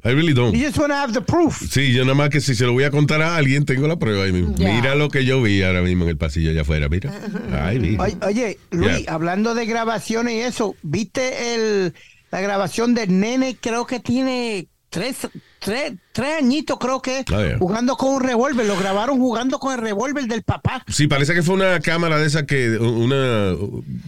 I 0.04 0.10
really 0.12 0.32
don't. 0.34 0.54
You 0.54 0.64
just 0.66 0.78
want 0.78 0.90
to 0.92 0.96
have 0.96 1.12
the 1.12 1.20
proof. 1.20 1.60
Sí, 1.70 1.92
yo 1.92 2.04
nada 2.04 2.14
más 2.14 2.30
que 2.30 2.40
si 2.40 2.54
se 2.54 2.64
lo 2.64 2.72
voy 2.72 2.84
a 2.84 2.90
contar 2.90 3.20
a 3.22 3.36
alguien, 3.36 3.64
tengo 3.64 3.86
la 3.88 3.96
prueba 3.96 4.24
ahí 4.24 4.32
mismo. 4.32 4.54
Mira 4.56 4.94
lo 4.94 5.08
que 5.08 5.24
yo 5.24 5.42
vi 5.42 5.62
ahora 5.62 5.82
mismo 5.82 6.04
en 6.04 6.10
el 6.10 6.16
pasillo 6.16 6.50
allá 6.50 6.62
afuera, 6.62 6.88
mira. 6.88 7.12
Ay, 7.52 7.78
mira. 7.80 8.04
Oye, 8.04 8.16
oye, 8.22 8.58
Luis, 8.70 9.02
Yeah. 9.02 9.12
hablando 9.14 9.54
de 9.54 9.66
grabaciones 9.66 10.34
y 10.34 10.38
eso, 10.40 10.76
¿viste 10.82 11.54
el, 11.54 11.94
la 12.30 12.40
grabación 12.40 12.94
del 12.94 13.18
nene? 13.18 13.56
Creo 13.60 13.84
que 13.86 13.98
tiene 14.00 14.68
tres, 14.90 15.26
tres, 15.66 15.94
tres 16.12 16.36
añitos, 16.38 16.78
creo 16.78 17.02
que, 17.02 17.24
yeah. 17.26 17.58
jugando 17.58 17.96
con 17.96 18.14
un 18.14 18.22
revólver. 18.22 18.64
Lo 18.66 18.78
grabaron 18.78 19.18
jugando 19.18 19.58
con 19.58 19.74
el 19.74 19.80
revólver 19.80 20.26
del 20.26 20.42
papá. 20.44 20.84
Sí, 20.86 21.08
parece 21.08 21.34
que 21.34 21.42
fue 21.42 21.56
una 21.56 21.80
cámara 21.80 22.18
de 22.20 22.26
esas 22.26 22.44
que, 22.44 22.78
una, 22.78 23.52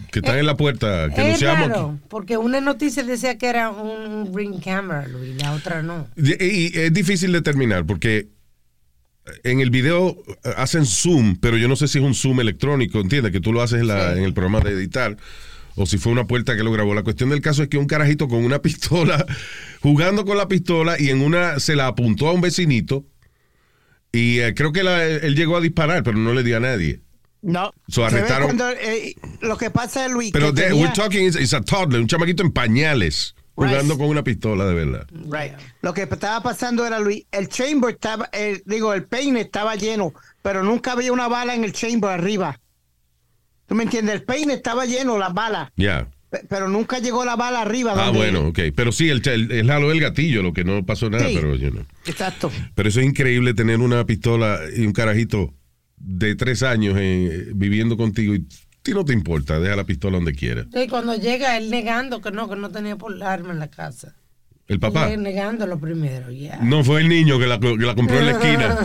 que 0.09 0.19
están 0.19 0.37
en 0.39 0.45
la 0.45 0.55
puerta, 0.55 1.09
que 1.09 1.15
Es 1.21 1.27
anunciamos. 1.43 1.67
raro, 1.67 1.99
porque 2.07 2.37
una 2.37 2.61
noticia 2.61 3.03
decía 3.03 3.37
que 3.37 3.47
era 3.47 3.69
un 3.71 4.31
ring 4.33 4.61
camera, 4.63 5.05
Luis, 5.09 5.35
la 5.35 5.51
otra 5.51 5.83
no. 5.83 6.07
Y, 6.15 6.31
y 6.43 6.71
es 6.73 6.93
difícil 6.93 7.33
determinar 7.33 7.85
porque 7.85 8.29
en 9.43 9.59
el 9.59 9.69
video 9.69 10.17
hacen 10.55 10.85
zoom, 10.85 11.35
pero 11.41 11.57
yo 11.57 11.67
no 11.67 11.75
sé 11.75 11.87
si 11.89 11.97
es 11.99 12.03
un 12.05 12.15
zoom 12.15 12.39
electrónico, 12.39 12.99
¿entiendes? 13.01 13.33
Que 13.33 13.41
tú 13.41 13.51
lo 13.51 13.61
haces 13.61 13.81
en, 13.81 13.87
la- 13.87 14.13
en 14.13 14.23
el 14.23 14.33
programa 14.33 14.61
de 14.61 14.71
editar. 14.71 15.17
O 15.75 15.85
si 15.85 15.97
fue 15.97 16.11
una 16.11 16.27
puerta 16.27 16.55
que 16.57 16.63
lo 16.63 16.71
grabó. 16.71 16.93
La 16.93 17.03
cuestión 17.03 17.29
del 17.29 17.41
caso 17.41 17.63
es 17.63 17.69
que 17.69 17.77
un 17.77 17.85
carajito 17.85 18.27
con 18.27 18.43
una 18.43 18.61
pistola, 18.61 19.25
jugando 19.81 20.25
con 20.25 20.37
la 20.37 20.47
pistola 20.47 20.95
y 20.99 21.09
en 21.09 21.21
una 21.21 21.59
se 21.59 21.75
la 21.75 21.87
apuntó 21.87 22.27
a 22.27 22.33
un 22.33 22.41
vecinito. 22.41 23.05
Y 24.11 24.39
eh, 24.39 24.53
creo 24.55 24.71
que 24.73 24.83
la- 24.83 25.03
él 25.05 25.35
llegó 25.35 25.55
a 25.57 25.61
disparar, 25.61 26.03
pero 26.03 26.17
no 26.17 26.33
le 26.33 26.43
dio 26.43 26.57
a 26.57 26.59
nadie. 26.59 27.01
No. 27.41 27.71
So, 27.87 28.03
arrestaron- 28.05 28.45
cuando, 28.47 28.69
eh, 28.71 29.15
lo 29.41 29.57
que 29.57 29.69
pasa 29.69 30.05
es, 30.05 30.11
Luis, 30.11 30.31
Pero 30.31 30.53
tenía- 30.53 30.75
we're 30.75 30.93
talking 30.93 31.23
is, 31.25 31.35
is 31.39 31.53
a 31.53 31.61
toddler, 31.61 32.01
un 32.01 32.07
chamaquito 32.07 32.43
en 32.43 32.51
pañales, 32.51 33.33
Right. 33.55 33.69
jugando 33.69 33.97
con 33.97 34.07
una 34.07 34.23
pistola 34.23 34.65
de 34.65 34.73
verdad. 34.73 35.07
Right. 35.11 35.53
Lo 35.81 35.93
que 35.93 36.01
estaba 36.03 36.41
pasando 36.43 36.85
era, 36.85 36.99
Luis, 36.99 37.25
el 37.31 37.47
chamber 37.47 37.91
estaba, 37.91 38.25
el- 38.33 38.61
digo, 38.65 38.93
el 38.93 39.03
peine 39.05 39.41
estaba 39.41 39.75
lleno, 39.75 40.13
pero 40.41 40.63
nunca 40.63 40.93
había 40.93 41.13
una 41.13 41.27
bala 41.29 41.53
en 41.55 41.63
el 41.63 41.71
chamber 41.71 42.09
arriba. 42.09 42.59
¿Tú 43.69 43.75
me 43.75 43.83
entiendes? 43.83 44.15
El 44.15 44.23
peine 44.23 44.53
estaba 44.55 44.85
lleno, 44.85 45.17
las 45.17 45.33
balas, 45.33 45.69
Ya. 45.77 46.09
pe- 46.29 46.43
pero 46.49 46.67
nunca 46.67 46.99
llegó 46.99 47.23
la 47.23 47.35
bala 47.37 47.61
arriba. 47.61 47.93
Ah, 47.95 48.05
donde- 48.07 48.19
bueno, 48.19 48.47
ok. 48.47 48.59
Pero 48.75 48.91
sí, 48.91 49.09
el, 49.09 49.21
el, 49.27 49.51
el 49.51 49.67
jalo 49.67 49.89
del 49.89 50.01
gatillo, 50.01 50.41
lo 50.43 50.51
que 50.53 50.63
no 50.63 50.85
pasó 50.85 51.09
nada, 51.09 51.27
Sí. 51.27 51.35
pero 51.35 51.55
yo 51.55 51.71
no. 51.71 51.85
Exacto. 52.05 52.51
Pero 52.75 52.89
eso 52.89 52.99
es 52.99 53.05
increíble 53.05 53.53
tener 53.53 53.79
una 53.79 54.05
pistola 54.05 54.59
y 54.75 54.85
un 54.85 54.91
carajito 54.91 55.53
de 55.97 56.35
tres 56.35 56.63
años 56.63 56.95
eh, 56.97 57.47
viviendo 57.55 57.95
contigo 57.95 58.33
y 58.35 58.39
a 58.39 58.81
ti 58.81 58.91
no 58.93 59.03
te 59.05 59.13
importa, 59.13 59.59
deja 59.59 59.75
la 59.75 59.83
pistola 59.85 60.17
donde 60.17 60.33
quiera. 60.33 60.65
Y 60.73 60.87
cuando 60.87 61.15
llega 61.15 61.57
él 61.57 61.69
negando 61.69 62.21
que 62.21 62.31
no, 62.31 62.49
que 62.49 62.55
no 62.55 62.71
tenía 62.71 62.95
por 62.95 63.21
arma 63.21 63.51
en 63.53 63.59
la 63.59 63.69
casa. 63.69 64.15
El 64.69 64.79
papá. 64.79 65.11
Él 65.11 65.23
Negándolo 65.23 65.79
primero, 65.79 66.31
ya. 66.31 66.59
No 66.61 66.83
fue 66.83 67.01
el 67.01 67.09
niño 67.09 67.39
que 67.39 67.47
la, 67.47 67.59
que 67.59 67.75
la 67.75 67.95
compró 67.95 68.19
en 68.19 68.25
la 68.27 68.31
esquina. 68.33 68.77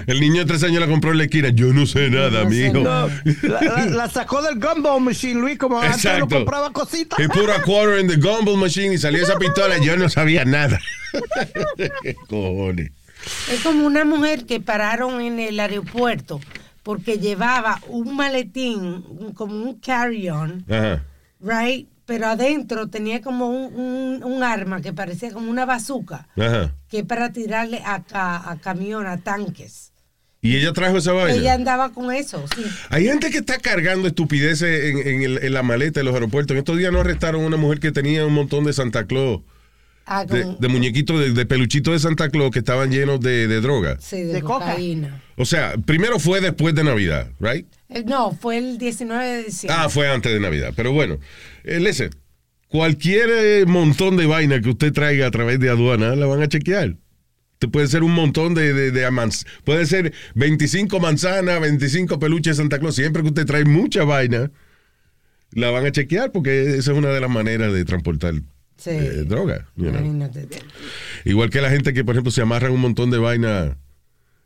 el 0.06 0.18
niño 0.18 0.40
de 0.40 0.46
tres 0.46 0.64
años 0.64 0.80
la 0.80 0.86
compró 0.88 1.12
en 1.12 1.18
la 1.18 1.24
esquina. 1.24 1.50
Yo 1.50 1.74
no 1.74 1.84
sé 1.84 2.08
nada, 2.08 2.44
No 2.44 2.82
la, 2.82 3.08
la- 3.42 3.84
la 3.90 4.08
sacó 4.08 4.40
del 4.40 4.58
gumball 4.58 5.02
machine, 5.02 5.38
Luis, 5.38 5.58
como 5.58 5.78
antes 5.78 6.02
no 6.04 6.10
Exacto. 6.10 6.36
compraba 6.36 6.72
cositas. 6.72 7.18
He 7.18 7.28
put 7.28 7.50
a 7.50 7.60
quarter 7.62 8.00
in 8.00 8.08
the 8.08 8.16
gumball 8.16 8.56
machine 8.56 8.94
y 8.94 8.98
salió 8.98 9.22
esa 9.22 9.38
pistola. 9.38 9.76
Yo 9.78 9.94
no 9.98 10.08
sabía 10.08 10.46
nada. 10.46 10.80
¿Qué 12.02 12.14
cojones? 12.28 12.90
Es 13.52 13.60
como 13.62 13.86
una 13.86 14.06
mujer 14.06 14.46
que 14.46 14.60
pararon 14.60 15.20
en 15.20 15.38
el 15.38 15.60
aeropuerto 15.60 16.40
porque 16.82 17.18
llevaba 17.18 17.78
un 17.88 18.16
maletín, 18.16 19.02
como 19.34 19.54
un 19.54 19.78
carry-on, 19.80 20.64
right? 21.40 21.88
Pero 22.06 22.26
adentro 22.26 22.88
tenía 22.88 23.22
como 23.22 23.48
un, 23.48 23.74
un- 23.74 24.24
un 24.24 24.42
arma 24.42 24.82
que 24.82 24.92
parecía 24.92 25.32
como 25.32 25.50
una 25.50 25.64
bazooka, 25.64 26.28
Ajá. 26.36 26.74
que 26.88 26.98
es 26.98 27.04
para 27.04 27.32
tirarle 27.32 27.80
a, 27.84 28.02
ca- 28.02 28.50
a 28.50 28.58
camión, 28.60 29.06
a 29.06 29.18
tanques. 29.18 29.92
Y 30.42 30.56
ella 30.56 30.74
trajo 30.74 30.98
esa 30.98 31.12
vaina. 31.12 31.32
Ella 31.38 31.54
andaba 31.54 31.92
con 31.94 32.12
eso, 32.12 32.44
sí. 32.54 32.62
Hay 32.90 33.04
gente 33.06 33.30
que 33.30 33.38
está 33.38 33.56
cargando 33.58 34.06
estupideces 34.06 34.84
en, 34.90 34.98
en 35.08 35.22
el- 35.22 35.38
en 35.42 35.54
la 35.54 35.62
maleta 35.62 36.00
de 36.00 36.04
los 36.04 36.12
aeropuertos. 36.12 36.52
En 36.54 36.58
estos 36.58 36.76
días 36.76 36.92
no 36.92 37.00
arrestaron 37.00 37.42
a 37.42 37.46
una 37.46 37.56
mujer 37.56 37.80
que 37.80 37.92
tenía 37.92 38.26
un 38.26 38.34
montón 38.34 38.64
de 38.64 38.74
Santa 38.74 39.06
Claus, 39.06 39.40
Ah, 40.06 40.24
de, 40.24 40.42
con- 40.42 40.60
de 40.60 40.68
muñequitos, 40.68 41.18
de, 41.18 41.32
de 41.32 41.46
peluchitos 41.46 41.94
de 41.94 41.98
Santa 41.98 42.28
Claus 42.28 42.50
que 42.50 42.58
estaban 42.58 42.90
llenos 42.90 43.20
de, 43.20 43.48
de 43.48 43.60
droga. 43.60 43.96
sí, 44.00 44.18
de, 44.22 44.34
de 44.34 44.42
coca. 44.42 44.66
cocaína. 44.66 45.22
O 45.36 45.44
sea, 45.46 45.74
primero 45.86 46.18
fue 46.18 46.40
después 46.40 46.74
de 46.74 46.84
Navidad, 46.84 47.30
¿right? 47.40 47.66
Eh, 47.88 48.04
No, 48.06 48.32
fue 48.32 48.58
el 48.58 48.76
19 48.78 49.24
de 49.26 49.44
diciembre. 49.44 49.76
Ah, 49.80 49.88
fue 49.88 50.10
antes 50.10 50.32
de 50.32 50.40
Navidad. 50.40 50.72
Pero 50.76 50.92
bueno, 50.92 51.18
eh, 51.64 51.80
listen, 51.80 52.10
cualquier 52.68 53.30
eh, 53.30 53.64
montón 53.66 54.16
de 54.16 54.26
vaina 54.26 54.60
que 54.60 54.68
usted 54.70 54.92
traiga 54.92 55.26
a 55.26 55.30
través 55.30 55.58
de 55.60 55.70
aduana 55.70 56.14
la 56.16 56.26
van 56.26 56.42
a 56.42 56.48
chequear. 56.48 56.96
Te 57.58 57.68
puede 57.68 57.86
ser 57.86 58.02
un 58.02 58.12
montón 58.12 58.52
de, 58.52 58.74
de, 58.74 58.90
de 58.90 59.06
amans- 59.08 59.46
Puede 59.64 59.86
ser 59.86 60.12
25 60.34 61.00
manzanas, 61.00 61.60
25 61.60 62.18
peluches 62.18 62.56
de 62.58 62.62
Santa 62.62 62.78
Claus. 62.78 62.94
Siempre 62.96 63.22
que 63.22 63.28
usted 63.28 63.46
trae 63.46 63.64
mucha 63.64 64.04
vaina, 64.04 64.50
la 65.52 65.70
van 65.70 65.86
a 65.86 65.92
chequear 65.92 66.30
porque 66.30 66.76
esa 66.76 66.92
es 66.92 66.98
una 66.98 67.08
de 67.10 67.20
las 67.20 67.30
maneras 67.30 67.72
de 67.72 67.84
transportar 67.86 68.34
Sí. 68.76 68.90
eh, 68.90 69.24
droga. 69.26 69.66
you 69.76 69.84
know. 69.90 69.94
Imagínate. 70.00 70.48
Igual 71.24 71.50
que 71.50 71.60
la 71.60 71.70
gente 71.70 71.92
que, 71.92 72.04
por 72.04 72.14
ejemplo, 72.14 72.30
se 72.32 72.42
amarran 72.42 72.72
un 72.72 72.80
montón 72.80 73.10
de 73.10 73.18
vaina 73.18 73.76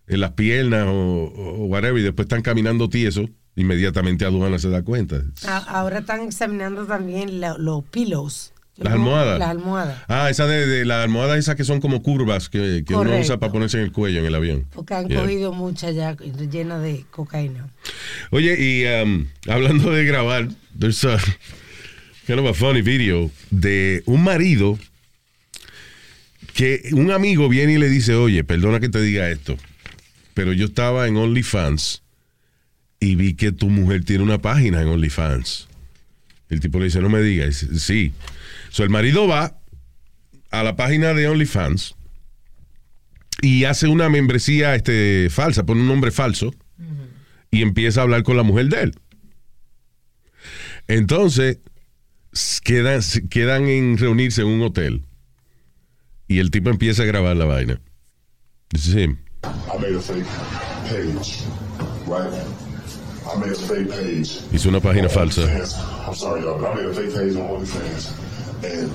en 0.06 0.20
las 0.20 0.32
piernas 0.32 0.87
o, 0.87 0.92
o 0.92 1.64
whatever 1.66 1.99
y 2.00 2.04
después 2.04 2.26
están 2.26 2.42
caminando 2.42 2.88
tiesos, 2.88 3.28
inmediatamente 3.56 4.25
aduana 4.25 4.58
se 4.58 4.68
da 4.70 4.82
cuenta. 4.82 5.23
Ahora 5.66 5.99
están 6.00 6.20
examinando 6.23 6.85
también 6.87 7.40
los 7.40 7.85
pillows. 7.85 8.52
Yo 8.76 8.85
Las 8.85 8.92
almohadas. 8.92 9.38
Las 9.40 9.49
almohadas. 9.49 10.02
Ah, 10.06 10.30
esa 10.30 10.47
de, 10.47 10.64
de 10.68 10.85
las 10.85 11.02
almohadas 11.02 11.37
esas 11.38 11.56
que 11.56 11.64
son 11.64 11.80
como 11.80 12.00
curvas 12.00 12.49
que, 12.49 12.85
que 12.87 12.94
uno 12.94 13.18
usa 13.18 13.38
para 13.40 13.50
ponerse 13.50 13.76
en 13.78 13.82
el 13.85 13.90
cuello 13.92 14.20
en 14.20 14.26
el 14.26 14.35
avión. 14.37 14.66
Porque 14.73 14.94
han 14.94 15.08
Yeah. 15.08 15.20
cogido 15.20 15.52
muchas 15.52 15.97
ya 15.97 16.14
llenas 16.16 16.80
de 16.82 17.04
cocaína. 17.11 17.66
Oye, 18.30 18.54
y 18.56 18.85
um, 19.02 19.26
hablando 19.49 19.90
de 19.90 20.04
grabar, 20.04 20.49
there's 20.78 21.04
a 21.04 21.18
kind 22.28 22.40
of 22.40 22.47
a 22.47 22.52
funny 22.52 22.82
video 22.82 23.30
de 23.50 24.02
un 24.04 24.23
marido 24.23 24.78
que 26.52 26.90
un 26.92 27.11
amigo 27.11 27.49
viene 27.49 27.73
y 27.73 27.78
le 27.78 27.88
dice, 27.88 28.14
oye, 28.16 28.44
perdona 28.44 28.80
que 28.80 28.90
te 28.90 29.00
diga 29.00 29.30
esto, 29.30 29.56
pero 30.35 30.52
yo 30.52 30.66
estaba 30.66 31.08
en 31.08 31.16
OnlyFans 31.16 32.02
y 33.00 33.14
vi 33.14 33.32
que 33.32 33.50
tu 33.50 33.70
mujer 33.70 34.04
tiene 34.04 34.25
una 34.25 34.42
página 34.42 34.82
en 34.82 34.88
OnlyFans. 34.88 35.68
El 36.50 36.61
tipo 36.61 36.78
le 36.78 36.87
dice, 36.87 37.00
no 37.00 37.08
me 37.08 37.23
digas, 37.23 37.66
sí. 37.78 38.12
So, 38.68 38.85
el 38.85 38.90
marido 38.90 39.26
va 39.26 39.58
a 40.50 40.62
la 40.62 40.76
página 40.76 41.14
de 41.14 41.28
OnlyFans 41.28 41.94
y 43.40 43.64
hace 43.64 43.87
una 43.87 44.11
membresía 44.11 44.75
este, 44.75 45.28
falsa, 45.30 45.64
pone 45.64 45.80
un 45.80 45.88
nombre 45.88 46.11
falso 46.11 46.54
y 47.50 47.62
empieza 47.62 48.00
a 48.00 48.02
hablar 48.02 48.23
con 48.23 48.37
la 48.37 48.42
mujer 48.42 48.68
de 48.68 48.82
él. 48.82 48.94
Entonces, 50.88 51.58
quedan, 52.62 53.00
quedan 53.30 53.68
en 53.68 53.99
reunirse 53.99 54.42
en 54.42 54.49
un 54.49 54.62
hotel 54.62 55.04
y 56.28 56.38
el 56.40 56.50
tipo 56.50 56.71
empieza 56.71 57.02
a 57.02 57.07
grabar 57.07 57.37
la 57.37 57.47
vaina. 57.47 57.80
This 58.68 58.87
is 58.87 58.95
him. 58.95 59.18
I 59.45 59.78
made 59.78 59.95
a 59.95 60.00
fake 60.00 60.26
page, 60.88 61.42
right? 62.07 62.33
I 63.26 63.38
made 63.38 63.52
a 63.52 63.54
fake 63.54 63.88
page. 63.90 64.40
Hizo 64.52 64.68
una 64.68 64.80
página 64.80 65.09
falsa. 65.09 65.42
I'm 66.07 66.14
sorry, 66.14 66.42
y'all, 66.42 66.59
but 66.59 66.71
I 66.71 66.75
made 66.75 66.87
a 66.87 66.95
fake 66.95 67.14
page 67.14 67.37
on 67.37 67.49
OnlyFans. 67.49 68.12
And 68.62 68.90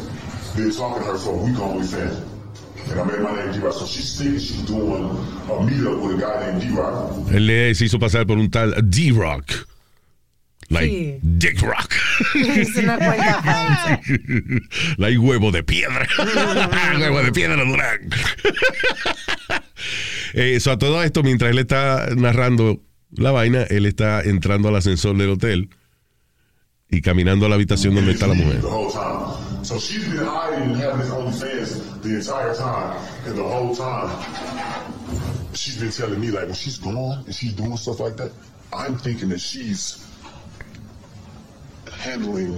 been 0.55 0.71
talking 0.71 1.03
to 1.03 1.11
her 1.11 1.17
for 1.17 1.33
a 1.33 1.43
week 1.43 1.59
on 1.59 1.79
OnlyFans. 1.79 2.21
And 2.91 2.99
I 2.99 3.03
made 3.05 3.21
my 3.21 3.35
name 3.35 3.51
D-Rock, 3.53 3.73
so 3.73 3.85
she's 3.85 4.17
thinking 4.17 4.39
she's 4.39 4.61
doing 4.63 5.05
a 5.05 5.53
meetup 5.63 6.05
with 6.05 6.17
a 6.17 6.21
guy 6.21 6.51
named 6.51 6.61
D-Rock. 6.61 7.31
Él 7.31 7.47
le 7.47 7.73
se 7.73 7.85
hizo 7.85 7.97
pasar 7.97 8.27
por 8.27 8.37
un 8.37 8.49
tal 8.49 8.73
D-Rock. 8.89 9.67
Like 10.69 10.89
Sí. 10.89 11.19
Dick 11.21 11.61
Rock. 11.61 11.93
Es 12.35 12.75
una 12.75 12.97
cuenta 12.97 13.41
falsa. 13.41 14.01
like 14.97 15.17
huevo 15.17 15.51
de 15.51 15.63
piedra. 15.63 16.07
huevo 16.99 17.21
de 17.23 17.31
piedra, 17.31 17.63
Durán. 17.63 18.09
Eh, 20.33 20.59
so, 20.59 20.71
a 20.71 20.77
todo 20.77 21.03
esto, 21.03 21.21
mientras 21.23 21.51
él 21.51 21.59
está 21.59 22.07
narrando 22.15 22.81
la 23.11 23.31
vaina, 23.31 23.63
él 23.63 23.85
está 23.85 24.21
entrando 24.21 24.69
al 24.69 24.75
ascensor 24.75 25.15
del 25.17 25.29
hotel 25.31 25.69
y 26.89 27.01
caminando 27.01 27.45
a 27.45 27.49
la 27.49 27.55
habitación 27.55 27.93
donde 27.95 28.13
está 28.13 28.27
la 28.27 28.33
mujer. 28.33 28.61
So 29.63 29.79
she's 29.79 30.03
been 30.09 30.25
hiding 30.25 30.71
and 30.71 30.75
having 30.75 30.99
this 30.99 31.09
OnlyFans 31.09 32.01
the 32.01 32.15
entire 32.19 32.53
time. 32.53 32.97
And 33.25 33.37
the 33.37 33.43
whole 33.43 33.73
time, 33.73 34.09
she's 35.53 35.77
been 35.77 35.89
telling 35.89 36.19
me, 36.19 36.31
like, 36.31 36.47
when 36.47 36.53
she's 36.53 36.77
gone 36.77 37.23
and 37.25 37.33
she's 37.33 37.53
doing 37.53 37.77
stuff 37.77 38.01
like 38.01 38.17
that, 38.17 38.31
I'm 38.73 38.97
thinking 38.97 39.29
that 39.29 39.39
she's 39.39 40.02
handling 42.03 42.57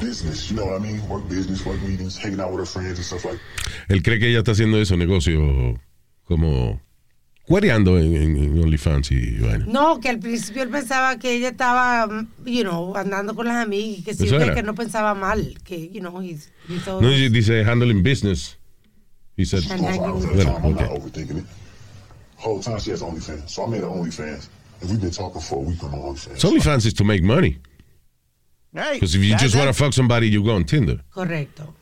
business. 0.00 0.50
You 0.50 0.56
know 0.56 0.66
what 0.66 0.80
I 0.80 0.84
mean? 0.84 1.00
Work 1.08 1.28
business, 1.28 1.64
work 1.64 1.80
meetings, 1.82 2.16
hanging 2.16 2.40
out 2.40 2.50
with 2.50 2.60
her 2.60 2.66
friends 2.66 2.98
and 2.98 3.04
stuff 3.04 3.24
like 3.24 3.40
Él 3.88 4.02
cree 4.02 4.18
que 4.18 4.28
ella 4.28 4.38
está 4.40 4.52
haciendo 4.52 4.80
eso, 4.80 4.96
negocio 4.96 5.78
como 6.24 6.80
cuereando 7.46 7.98
en, 7.98 8.14
en- 8.14 8.36
en 8.36 8.62
OnlyFans 8.62 9.10
y 9.12 9.38
vaina. 9.38 9.64
No, 9.66 9.98
que 10.00 10.08
al 10.10 10.18
principio 10.18 10.62
él 10.62 10.68
pensaba 10.68 11.18
que 11.18 11.32
ella 11.34 11.48
estaba, 11.48 12.06
mm, 12.06 12.28
you 12.46 12.62
know, 12.62 12.94
andando 12.96 13.34
con 13.34 13.46
las 13.46 13.64
amigas, 13.64 14.20
Eso 14.20 14.36
que, 14.36 14.44
era. 14.44 14.54
que 14.54 14.62
no 14.62 14.74
pensaba 14.74 15.14
mal, 15.14 15.56
que, 15.64 15.88
you 15.90 16.00
know, 16.00 16.20
he's, 16.20 16.50
he's 16.68 16.86
No, 16.86 17.00
dice 17.00 17.64
handling 17.64 18.02
business. 18.02 18.56
He 19.36 19.44
said, 19.46 19.62
that. 19.62 19.78
So, 19.78 19.84
with- 20.12 20.46
I'm 20.46 20.60
Bueno, 20.62 20.80
not 20.80 20.90
ok. 20.90 21.00
overthinking 21.00 21.38
it. 21.38 21.44
Whole 22.36 22.60
time 22.60 22.78
she 22.80 22.90
has 22.90 23.00
OnlyFans. 23.02 23.48
So 23.48 23.64
I 23.64 23.68
made 23.68 23.82
an 23.82 23.88
OnlyFans. 23.88 24.48
And 24.80 24.90
we've 24.90 25.00
been 25.00 25.10
talking 25.10 25.40
for 25.40 25.56
a 25.56 25.62
week 25.62 25.82
on 25.82 25.90
OnlyFans. 25.92 26.38
So 26.38 26.50
OnlyFans 26.50 26.84
is 26.86 26.94
to 26.94 27.04
make 27.04 27.22
money. 27.22 27.58
Hey, 28.78 28.94
Because 28.94 29.16
if 29.16 29.22
you 29.24 29.36
just 29.36 29.56
want 29.56 29.66
to 29.66 29.72
fuck 29.72 29.92
somebody, 29.92 30.28
you 30.28 30.44
go 30.44 30.54
on 30.54 30.64
Tinder. 30.64 31.02
Correcto. 31.10 31.74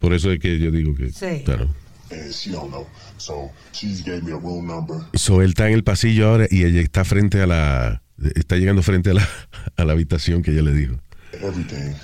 Por 0.00 0.12
eso 0.12 0.32
es 0.32 0.40
que 0.40 0.58
yo 0.58 0.72
digo 0.72 0.92
que. 0.96 1.12
Sí. 1.12 1.44
Claro. 1.44 1.68
And 2.10 2.34
she 2.34 2.50
don't 2.50 2.70
know. 2.70 2.86
So 3.18 3.50
she 3.72 3.86
just 3.86 4.04
gave 4.04 4.24
me 4.24 4.32
a 4.32 4.36
room 4.36 4.66
number. 4.66 5.00
So 5.14 5.40
él 5.42 5.50
está 5.50 5.68
en 5.68 5.74
el 5.74 5.84
pasillo 5.84 6.28
ahora 6.28 6.46
y 6.50 6.64
ella 6.64 6.80
está 6.80 7.04
frente 7.04 7.40
a 7.40 7.46
la. 7.46 8.02
Está 8.34 8.56
llegando 8.56 8.82
frente 8.82 9.10
a 9.10 9.14
la, 9.14 9.28
a 9.76 9.84
la 9.84 9.92
habitación 9.92 10.42
que 10.42 10.50
ella 10.50 10.62
le 10.62 10.72
dijo. 10.72 10.98
everything. 11.40 11.94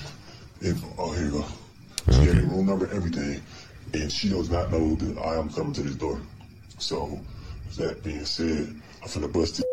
And, 0.62 0.82
oh, 0.98 1.12
here 1.12 1.26
you 1.26 1.30
go. 1.30 1.44
She 2.12 2.24
gave 2.24 2.36
me 2.36 2.42
room 2.42 2.66
number, 2.66 2.86
everything. 2.92 3.42
And 3.94 4.10
she 4.10 4.28
does 4.28 4.48
not 4.50 4.70
know 4.70 4.94
that 4.94 5.18
I 5.18 5.36
am 5.36 5.48
coming 5.50 5.72
to 5.74 5.82
this 5.82 5.96
door. 5.96 6.20
So, 6.78 7.18
that 7.76 8.02
being 8.02 8.24
said, 8.24 8.74
I'm 9.02 9.08
finna 9.08 9.32
bust 9.32 9.60
it. 9.60 9.66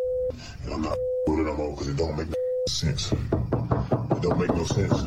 And 0.63 0.73
I'm 0.73 0.81
not 0.81 0.97
with 1.27 1.39
it 1.39 1.43
no 1.43 1.55
more 1.55 1.71
because 1.71 1.87
it 1.89 1.97
don't 1.97 2.17
make 2.17 2.27
no 2.27 2.35
sense. 2.67 3.13
It 4.17 4.23
don't 4.23 4.39
make 4.39 4.53
no 4.53 4.65
sense. 4.65 5.05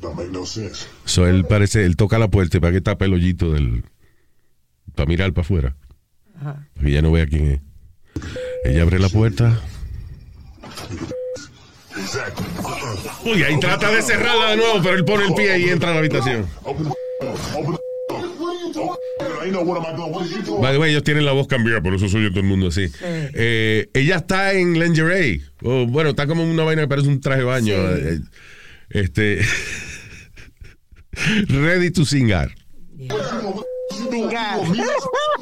Don't 0.00 0.16
make 0.16 0.30
no 0.30 0.46
sense. 0.46 0.86
So 1.04 1.26
él 1.26 1.44
parece. 1.44 1.84
Él 1.84 1.96
toca 1.96 2.18
la 2.18 2.28
puerta 2.28 2.60
para 2.60 2.72
que 2.72 2.80
tape 2.80 3.06
el 3.06 3.14
hoyito 3.14 3.52
del. 3.52 3.84
Para 4.94 5.06
mirar 5.06 5.32
para 5.32 5.44
afuera. 5.44 5.76
Para 6.40 6.64
que 6.80 6.88
ella 6.88 7.02
no 7.02 7.10
vea 7.10 7.26
quién 7.26 7.50
es. 7.50 7.60
Ella 8.64 8.82
abre 8.82 9.00
la 9.00 9.08
puerta. 9.08 9.60
Exactly. 11.96 12.46
Uy, 13.24 13.42
ahí 13.42 13.58
trata 13.58 13.90
de 13.90 14.02
cerrarla 14.02 14.50
de 14.50 14.56
nuevo, 14.56 14.80
pero 14.82 14.94
él 14.96 15.04
pone 15.04 15.26
el 15.26 15.34
pie 15.34 15.58
y 15.58 15.68
entra 15.70 15.90
a 15.90 15.94
la 15.94 15.98
habitación. 16.00 16.46
By 20.60 20.72
the 20.72 20.78
way, 20.78 20.90
ellos 20.90 21.04
tienen 21.04 21.24
la 21.24 21.32
voz 21.32 21.46
cambiada, 21.46 21.80
por 21.82 21.94
eso 21.94 22.08
soy 22.08 22.24
yo 22.24 22.30
todo 22.30 22.40
el 22.40 22.46
mundo 22.46 22.68
así. 22.68 22.90
Eh, 23.02 23.88
ella 23.94 24.16
está 24.16 24.52
en 24.52 24.78
lingerie. 24.78 25.42
O, 25.62 25.86
bueno, 25.86 26.10
está 26.10 26.26
como 26.26 26.44
una 26.44 26.64
vaina 26.64 26.82
que 26.82 26.88
parece 26.88 27.08
un 27.08 27.20
traje 27.20 27.40
de 27.40 27.44
baño. 27.44 27.74
Eh, 27.74 28.20
Este. 28.90 29.40
ready 31.48 31.90
to 31.90 32.04
singar. 32.04 32.50
You? 32.96 33.08
I'm 33.10 33.54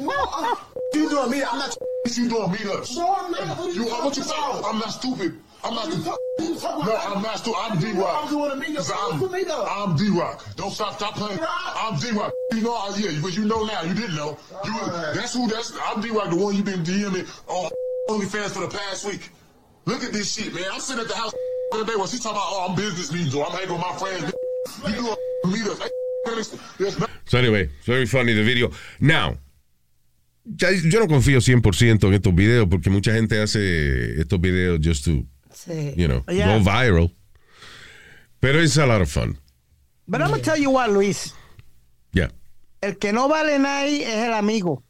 not. 0.05 1.77
You 2.15 2.29
doing 2.29 2.51
meetups? 2.51 2.95
No, 2.95 3.15
I'm 3.15 3.31
not. 3.31 3.57
What 3.57 3.75
you? 3.75 3.83
What 3.85 4.17
you 4.17 4.23
talking? 4.23 4.65
I'm 4.65 4.79
not 4.79 4.91
stupid. 4.91 5.33
I'm 5.65 5.75
not. 5.75 5.87
No, 5.89 6.95
I'm 6.95 7.21
not 7.21 7.37
stupid. 7.39 7.57
I'm 7.61 7.79
D 7.79 7.91
Rock. 7.93 8.23
I'm 8.23 8.29
doing 8.29 8.51
a 8.51 8.55
meetup. 8.55 8.91
I'm, 9.65 9.91
I'm 9.91 9.95
D 9.95 10.09
Rock. 10.09 10.45
Don't 10.55 10.71
stop. 10.71 10.95
Stop 10.95 11.15
playing. 11.15 11.39
I'm 11.41 11.97
D 11.99 12.11
Rock. 12.11 12.33
You 12.51 12.61
know, 12.61 12.73
I- 12.73 12.95
yeah, 12.97 13.19
but 13.21 13.35
you 13.35 13.45
know 13.45 13.63
now. 13.63 13.81
You 13.83 13.93
didn't 13.93 14.15
know. 14.15 14.37
You. 14.65 14.73
That's 15.13 15.33
who. 15.33 15.47
That's. 15.47 15.73
I'm 15.85 16.01
D 16.01 16.09
Rock, 16.11 16.29
the 16.31 16.35
one 16.35 16.55
you 16.55 16.63
been 16.63 16.83
DMing 16.83 17.27
on 17.47 17.71
OnlyFans 18.09 18.51
for 18.51 18.61
the 18.61 18.67
past 18.77 19.05
week. 19.05 19.29
Look 19.85 20.03
at 20.03 20.11
this 20.13 20.33
shit, 20.33 20.53
man. 20.53 20.63
I'm 20.71 20.79
sitting 20.79 21.01
at 21.03 21.07
the 21.09 21.15
house 21.15 21.31
the 21.71 21.77
other 21.77 21.85
day 21.91 21.95
when 21.97 22.07
she 22.07 22.17
talking 22.17 22.31
about, 22.37 22.47
oh, 22.47 22.67
I'm 22.69 22.75
business 22.75 23.11
meetings 23.11 23.35
or 23.35 23.45
oh, 23.45 23.49
I'm 23.49 23.57
hanging 23.57 23.71
with 23.73 23.81
my 23.81 23.93
friends. 23.97 24.33
You 24.87 24.93
do 24.95 25.07
a 25.11 25.47
meetup. 25.47 25.89
So 27.25 27.37
anyway, 27.37 27.69
it's 27.77 27.85
very 27.85 28.05
funny 28.05 28.33
the 28.33 28.43
video. 28.43 28.71
Now, 29.01 29.35
ya- 30.45 30.69
yo 30.69 30.99
no 31.01 31.07
confío 31.07 31.39
100% 31.41 32.03
en 32.07 32.13
estos 32.13 32.33
videos 32.33 32.67
porque 32.69 32.89
mucha 32.89 33.11
gente 33.13 33.41
hace 33.41 34.19
estos 34.21 34.39
videos 34.39 34.79
just 34.79 35.03
to, 35.05 35.25
Sí. 35.53 35.93
you 35.97 36.07
know, 36.07 36.23
Yeah. 36.27 36.57
go 36.57 36.63
viral. 36.63 37.13
Pero 38.39 38.61
it's 38.61 38.77
a 38.77 38.85
lot 38.85 39.01
of 39.01 39.09
fun. 39.09 39.37
But 40.05 40.21
I'm 40.21 40.29
gonna 40.31 40.41
tell 40.43 40.57
you 40.59 40.69
what, 40.71 40.89
Luis. 40.89 41.33
Yeah. 42.11 42.29
El 42.81 42.97
que 42.97 43.13
no 43.13 43.27
vale 43.29 43.57
nadie 43.59 44.03
es 44.03 44.25
el 44.27 44.33
amigo. 44.33 44.83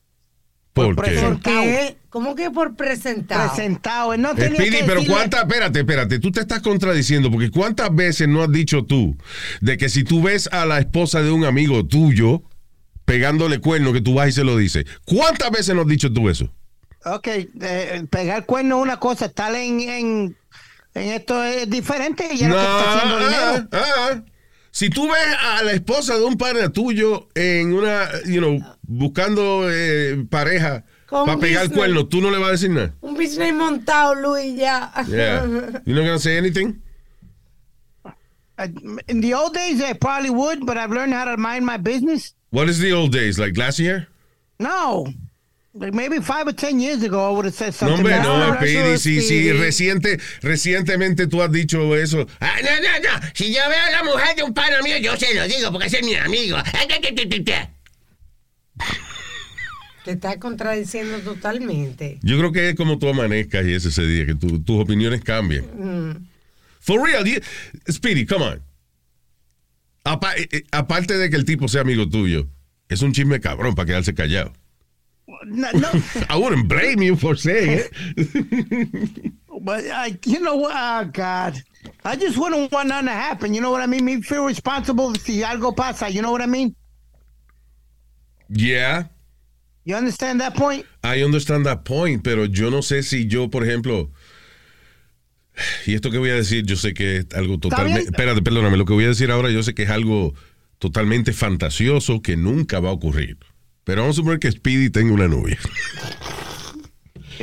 Porque. 0.74 0.96
presente. 0.96 1.50
¿Qué? 1.52 1.98
¿Cómo 2.10 2.34
que 2.36 2.50
por 2.50 2.76
presentado? 2.76 3.54
Presentado. 3.54 4.14
Él 4.14 4.22
no 4.22 4.32
Eh, 4.32 4.36
tenía 4.36 4.56
Speedy, 4.56 4.78
que 4.78 4.84
pero 4.86 5.02
decirle- 5.02 5.14
cuántas, 5.14 5.42
espérate, 5.44 5.80
espérate, 5.80 6.20
tú 6.20 6.32
te 6.32 6.40
estás 6.40 6.62
contradiciendo 6.62 7.30
porque 7.30 7.52
cuántas 7.52 7.94
veces 7.94 8.28
no 8.28 8.42
has 8.42 8.52
dicho 8.52 8.84
tú 8.86 9.16
de 9.62 9.78
que 9.78 9.88
si 9.90 10.04
tú 10.04 10.24
ves 10.24 10.48
a 10.52 10.66
la 10.66 10.80
esposa 10.80 11.22
de 11.22 11.32
un 11.32 11.46
amigo 11.46 11.86
tuyo 11.86 12.42
pegándole 13.06 13.60
cuerno 13.60 13.94
que 13.94 14.02
tú 14.02 14.16
vas 14.16 14.30
y 14.30 14.32
se 14.32 14.44
lo 14.44 14.58
dices. 14.58 14.86
¿Cuántas 15.06 15.52
veces 15.52 15.76
no 15.76 15.82
has 15.82 15.88
dicho 15.88 16.12
tú 16.12 16.28
eso? 16.30 16.50
Ok, 17.06 17.28
eh, 17.28 18.06
pegar 18.10 18.46
cuerno 18.46 18.78
es 18.78 18.84
una 18.84 19.00
cosa, 19.00 19.26
estar 19.26 19.54
en, 19.56 19.80
en, 19.82 20.38
en 20.94 21.04
esto 21.10 21.44
es 21.44 21.70
diferente 21.70 22.28
y 22.34 22.38
ya 22.38 22.48
lo 22.50 22.56
que 22.56 22.62
está 22.62 22.94
haciendo 22.94 23.20
dinero. 23.20 23.68
ah, 23.72 23.86
ah. 23.98 24.22
Si 24.72 24.90
tú 24.90 25.08
ves 25.08 25.36
a 25.40 25.62
la 25.64 25.74
esposa 25.74 26.18
de 26.18 26.24
un 26.24 26.36
padre 26.36 26.68
tuyo 26.70 27.28
en 27.36 27.74
una, 27.74 28.10
you 28.26 28.40
know, 28.40 28.58
buscando 28.82 29.70
eh, 29.70 30.26
pareja 30.30 30.84
para 31.08 31.38
pegar 31.38 31.64
business. 31.64 31.78
cuerno, 31.78 32.08
tú 32.08 32.22
no 32.22 32.32
le 32.32 32.40
vas 32.40 32.48
a 32.48 32.52
decir 32.54 32.70
nada. 32.72 32.96
Un 33.02 33.14
business 33.14 33.54
montado, 33.54 34.16
Luis, 34.16 34.56
ya. 34.58 34.92
Yeah. 35.08 35.46
You 35.86 35.94
not 35.94 36.06
gonna 36.06 36.18
say 36.18 36.38
anything? 36.38 36.82
Uh, 38.58 38.68
in 39.08 39.22
the 39.22 39.34
old 39.36 39.54
days, 39.54 39.80
I 39.82 39.94
probably 39.94 40.32
would, 40.32 40.66
but 40.66 40.78
I've 40.78 40.92
learned 40.92 41.14
how 41.14 41.26
to 41.26 41.38
mind 41.38 41.66
my 41.66 41.78
business. 41.78 42.34
What 42.50 42.68
is 42.68 42.80
the 42.80 42.94
old 42.94 43.12
days? 43.12 43.38
Like 43.38 43.56
last 43.58 43.78
year? 43.80 44.08
No. 44.60 45.06
Like 45.76 45.94
maybe 45.96 46.20
five 46.22 46.48
or 46.48 46.54
ten 46.54 46.80
years 46.80 47.02
ago, 47.02 47.28
I 47.28 47.32
would 47.36 47.46
have 47.46 47.56
said 47.56 47.74
No, 47.82 47.96
something. 47.96 48.06
hombre, 48.06 48.12
like 48.12 48.24
no. 48.28 48.56
Speedy, 48.58 48.98
si, 49.00 49.22
si 49.22 49.28
Speedy. 49.50 49.58
reciente, 49.58 50.20
recientemente 50.44 51.26
tú 51.28 51.42
has 51.42 51.52
dicho 51.52 51.96
eso. 51.96 52.28
Ah, 52.40 52.58
no, 52.62 52.70
no, 52.80 53.00
no. 53.00 53.28
Si 53.34 53.52
yo 53.52 53.60
veo 53.68 53.80
a 53.88 53.92
la 53.92 54.04
mujer 54.04 54.36
de 54.36 54.44
un 54.44 54.54
pana 54.54 54.82
mío, 54.84 54.98
yo 55.00 55.18
se 55.18 55.34
lo 55.34 55.48
digo 55.48 55.72
porque 55.72 55.88
ese 55.88 55.98
es 56.02 56.06
mi 56.06 56.14
amigo. 56.14 56.58
Te 60.06 60.12
está 60.12 60.38
contradiciendo 60.38 61.20
totalmente. 61.20 62.20
Yo 62.22 62.38
creo 62.38 62.52
que 62.52 62.70
es 62.70 62.76
como 62.76 63.00
tú 63.00 63.08
amanezcas 63.10 63.66
y 63.66 63.74
es 63.74 63.86
ese 63.86 64.06
día, 64.06 64.26
que 64.26 64.36
tu- 64.36 64.62
tus 64.62 64.80
opiniones 64.82 65.22
cambian. 65.22 65.64
Mm. 65.74 66.28
For 66.82 67.02
real, 67.02 67.24
you- 67.26 67.40
Speedy, 67.90 68.26
come 68.26 68.44
on. 68.46 68.62
Apa- 70.04 70.36
eh, 70.36 70.50
eh, 70.52 70.64
aparte 70.72 71.18
de 71.18 71.30
que 71.30 71.38
el 71.38 71.46
tipo 71.46 71.70
sea 71.70 71.82
amigo 71.82 72.10
tuyo, 72.10 72.48
es 72.90 73.02
un 73.02 73.14
chisme 73.14 73.40
cabrón 73.40 73.74
para 73.76 73.86
quedarse 73.86 74.14
callado. 74.14 74.52
No, 75.46 75.70
no, 75.72 75.90
I 76.30 76.38
wouldn't 76.38 76.68
blame 76.68 77.02
you 77.02 77.16
for 77.16 77.36
saying 77.36 77.84
it. 77.86 79.34
but 79.62 79.86
I, 79.86 80.18
you 80.26 80.40
know 80.40 80.56
what? 80.58 80.74
Oh, 80.76 81.10
God. 81.12 81.62
I 82.04 82.16
just 82.16 82.38
wouldn't 82.38 82.72
want 82.72 82.90
nothing 82.90 83.08
to 83.08 83.14
happen. 83.14 83.54
You 83.54 83.62
know 83.62 83.72
what 83.72 83.82
I 83.82 83.88
mean? 83.88 84.06
Me 84.06 84.22
feel 84.22 84.46
responsible 84.46 85.16
si 85.16 85.42
algo 85.42 85.76
pasa. 85.76 86.12
You 86.12 86.22
know 86.22 86.32
what 86.32 86.42
I 86.42 86.46
mean? 86.46 86.76
Yeah, 88.50 89.06
You 89.86 89.98
understand 89.98 90.40
that 90.40 90.56
point? 90.56 90.86
I 91.04 91.24
understand 91.24 91.66
that 91.66 91.84
point, 91.84 92.24
pero 92.24 92.46
yo 92.46 92.70
no 92.70 92.82
sé 92.82 93.04
si 93.04 93.28
yo, 93.28 93.50
por 93.50 93.64
ejemplo, 93.64 94.12
y 95.86 95.94
esto 95.94 96.10
que 96.10 96.18
voy 96.18 96.30
a 96.30 96.36
decir, 96.36 96.66
yo 96.66 96.76
sé 96.76 96.94
que 96.94 97.18
es 97.18 97.28
algo 97.36 97.60
totalmente. 97.60 98.06
Espérate, 98.06 98.42
perdóname, 98.42 98.78
lo 98.78 98.86
que 98.86 98.94
voy 98.94 99.06
a 99.06 99.10
decir 99.10 99.30
ahora, 99.30 99.50
yo 99.50 99.62
sé 99.62 99.74
que 99.74 99.84
es 99.84 99.90
algo 99.90 100.34
totalmente 100.80 101.34
fantasioso 101.34 102.22
que 102.22 102.38
nunca 102.38 102.80
va 102.80 102.90
a 102.90 102.94
ocurrir. 102.94 103.38
Pero 103.84 104.02
vamos 104.02 104.16
a 104.16 104.18
suponer 104.18 104.40
que 104.40 104.52
Speedy 104.52 104.90
tenga 104.90 105.14
una 105.14 105.28
novia. 105.28 105.58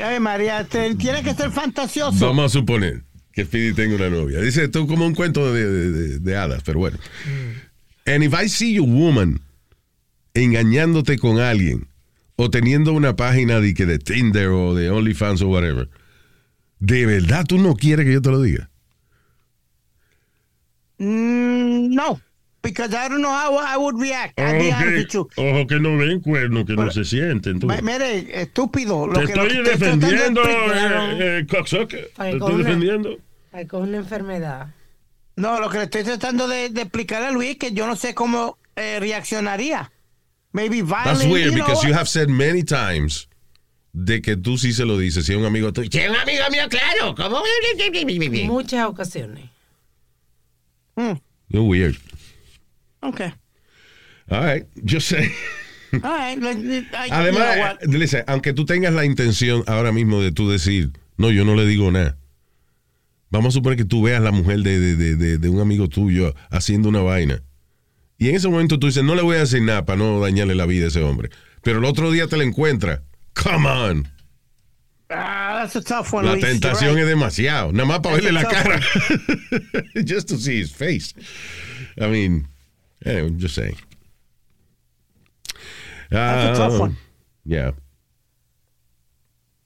Ay, 0.02 0.20
María, 0.20 0.64
te- 0.64 0.94
tiene 0.94 1.22
que 1.22 1.34
ser 1.34 1.50
fantasioso. 1.50 2.24
Vamos 2.26 2.46
a 2.46 2.48
suponer 2.48 3.04
que 3.32 3.44
Speedy 3.44 3.74
tenga 3.74 3.96
una 3.96 4.08
novia. 4.08 4.40
Dice 4.40 4.64
esto 4.64 4.80
es 4.80 4.86
como 4.86 5.06
un 5.06 5.14
cuento 5.14 5.52
de, 5.52 5.66
de- 5.68 5.90
de- 5.90 6.18
de 6.20 6.36
hadas, 6.36 6.62
pero 6.64 6.78
bueno. 6.78 6.98
And 8.06 8.22
if 8.24 8.32
I 8.32 8.48
see 8.48 8.72
you 8.74 8.84
woman 8.84 9.40
engañándote 10.34 11.18
con 11.18 11.38
alguien 11.38 11.88
o 12.36 12.48
teniendo 12.50 12.92
una 12.94 13.16
página 13.16 13.60
de, 13.60 13.74
que 13.74 13.84
de 13.84 13.98
Tinder 13.98 14.48
o 14.48 14.74
de 14.74 14.88
OnlyFans 14.90 15.42
o 15.42 15.48
whatever, 15.48 15.90
¿de 16.78 17.04
verdad 17.04 17.44
tú 17.46 17.58
no 17.58 17.74
quieres 17.74 18.06
que 18.06 18.12
yo 18.14 18.22
te 18.22 18.30
lo 18.30 18.40
diga? 18.40 18.70
Mm, 20.98 21.94
no, 21.94 22.20
because 22.62 22.94
I 22.94 23.08
don't 23.08 23.20
know 23.22 23.30
how 23.32 23.56
I 23.58 23.76
would 23.76 23.98
react. 23.98 24.38
I'll 24.38 24.58
be 24.58 24.70
honest 24.72 25.14
with 25.14 25.14
you. 25.14 25.28
Ojo 25.36 25.66
que 25.66 25.78
no 25.80 25.96
ven 25.96 26.20
cuernos, 26.20 26.64
que 26.66 26.74
no 26.76 26.90
se 26.90 27.04
sienten. 27.04 27.58
tú. 27.60 27.66
Mire, 27.66 28.40
estúpido. 28.42 29.06
Lo 29.06 29.14
Te 29.20 29.26
que, 29.26 29.34
lo 29.36 29.42
estoy 29.46 29.62
de 29.64 29.70
defendiendo, 29.70 30.42
eh, 30.44 31.38
eh, 31.40 31.46
cocksucker. 31.48 32.10
Te 32.16 32.30
estoy 32.30 32.52
una- 32.54 32.64
defendiendo. 32.64 33.16
Ay, 33.52 33.66
con 33.66 33.82
una 33.82 33.96
enfermedad. 33.98 34.74
No, 35.36 35.58
lo 35.58 35.70
que 35.70 35.78
le 35.78 35.84
estoy 35.84 36.04
tratando 36.04 36.46
de, 36.48 36.68
de 36.68 36.82
explicar 36.82 37.22
a 37.22 37.30
Luis 37.32 37.50
es 37.50 37.56
que 37.56 37.72
yo 37.72 37.86
no 37.86 37.96
sé 37.96 38.14
cómo 38.14 38.58
eh, 38.76 38.98
reaccionaría. 39.00 39.90
Maybe 40.52 40.82
violent. 40.82 41.04
That's 41.04 41.24
weird 41.24 41.46
you 41.52 41.56
know, 41.56 41.66
because 41.66 41.86
you 41.86 41.94
have 41.94 42.08
said 42.08 42.28
many 42.28 42.62
times 42.62 43.28
de 43.92 44.20
que 44.20 44.36
tú 44.36 44.58
sí 44.58 44.72
se 44.72 44.84
lo 44.84 44.98
dices, 44.98 45.24
si 45.26 45.32
es 45.32 45.38
un 45.38 45.44
amigo 45.46 45.72
tuyo. 45.72 45.88
Si 45.90 45.98
es 45.98 46.10
un 46.10 46.16
amigo 46.16 46.42
mío, 46.50 46.68
claro. 46.68 47.14
¿Cómo? 47.14 47.42
Muchas 48.46 48.86
ocasiones. 48.86 49.48
Mm, 50.96 51.12
You're 51.48 51.66
weird. 51.66 51.96
Okay. 53.02 53.32
All 54.30 54.40
right. 54.44 54.66
All 56.02 56.36
you 56.36 56.40
know 56.40 56.84
Además, 57.10 57.78
listen, 57.88 58.22
aunque 58.28 58.52
tú 58.52 58.64
tengas 58.64 58.92
la 58.92 59.04
intención 59.04 59.64
ahora 59.66 59.90
mismo 59.92 60.20
de 60.22 60.30
tú 60.32 60.48
decir, 60.48 60.92
no, 61.16 61.30
yo 61.30 61.44
no 61.44 61.54
le 61.56 61.66
digo 61.66 61.90
nada. 61.90 62.16
Vamos 63.30 63.54
a 63.54 63.58
suponer 63.58 63.76
que 63.76 63.84
tú 63.84 64.02
veas 64.02 64.22
la 64.22 64.30
mujer 64.32 64.60
de, 64.60 64.78
de- 64.96 65.16
de- 65.16 65.38
de- 65.38 65.48
un 65.48 65.60
amigo 65.60 65.88
tuyo 65.88 66.34
haciendo 66.50 66.88
una 66.88 67.00
vaina. 67.00 67.42
Y 68.18 68.28
en 68.28 68.36
ese 68.36 68.48
momento 68.48 68.78
tú 68.78 68.86
dices, 68.88 69.02
no 69.02 69.14
le 69.14 69.22
voy 69.22 69.36
a 69.36 69.40
decir 69.40 69.62
nada 69.62 69.84
para 69.84 69.98
no 69.98 70.20
dañarle 70.20 70.54
la 70.54 70.66
vida 70.66 70.84
a 70.84 70.88
ese 70.88 71.02
hombre. 71.02 71.30
Pero 71.62 71.78
el 71.78 71.84
otro 71.84 72.10
día 72.10 72.26
te 72.26 72.36
la 72.36 72.44
encuentras. 72.44 73.00
Come 73.34 73.66
on. 73.68 74.08
Ah, 75.10 75.60
that's 75.62 75.74
a 75.76 75.80
tough 75.82 76.12
one, 76.12 76.24
La 76.26 76.32
Luis. 76.34 76.44
Tentación 76.44 76.94
right. 76.94 77.02
es 77.02 77.08
demasiado. 77.08 77.72
Nada 77.72 77.84
más 77.86 78.00
para 78.00 78.14
verle 78.16 78.32
la 78.32 78.44
cara. 78.44 78.80
just 80.06 80.28
to 80.28 80.36
see 80.36 80.60
his 80.60 80.70
face. 80.72 81.14
I 82.00 82.06
mean, 82.06 82.46
anyway, 83.04 83.30
just 83.38 83.54
saying. 83.54 83.76
That's 86.10 86.58
a 86.58 86.62
tough 86.62 86.80
one. 86.80 86.96
Yeah. 87.44 87.72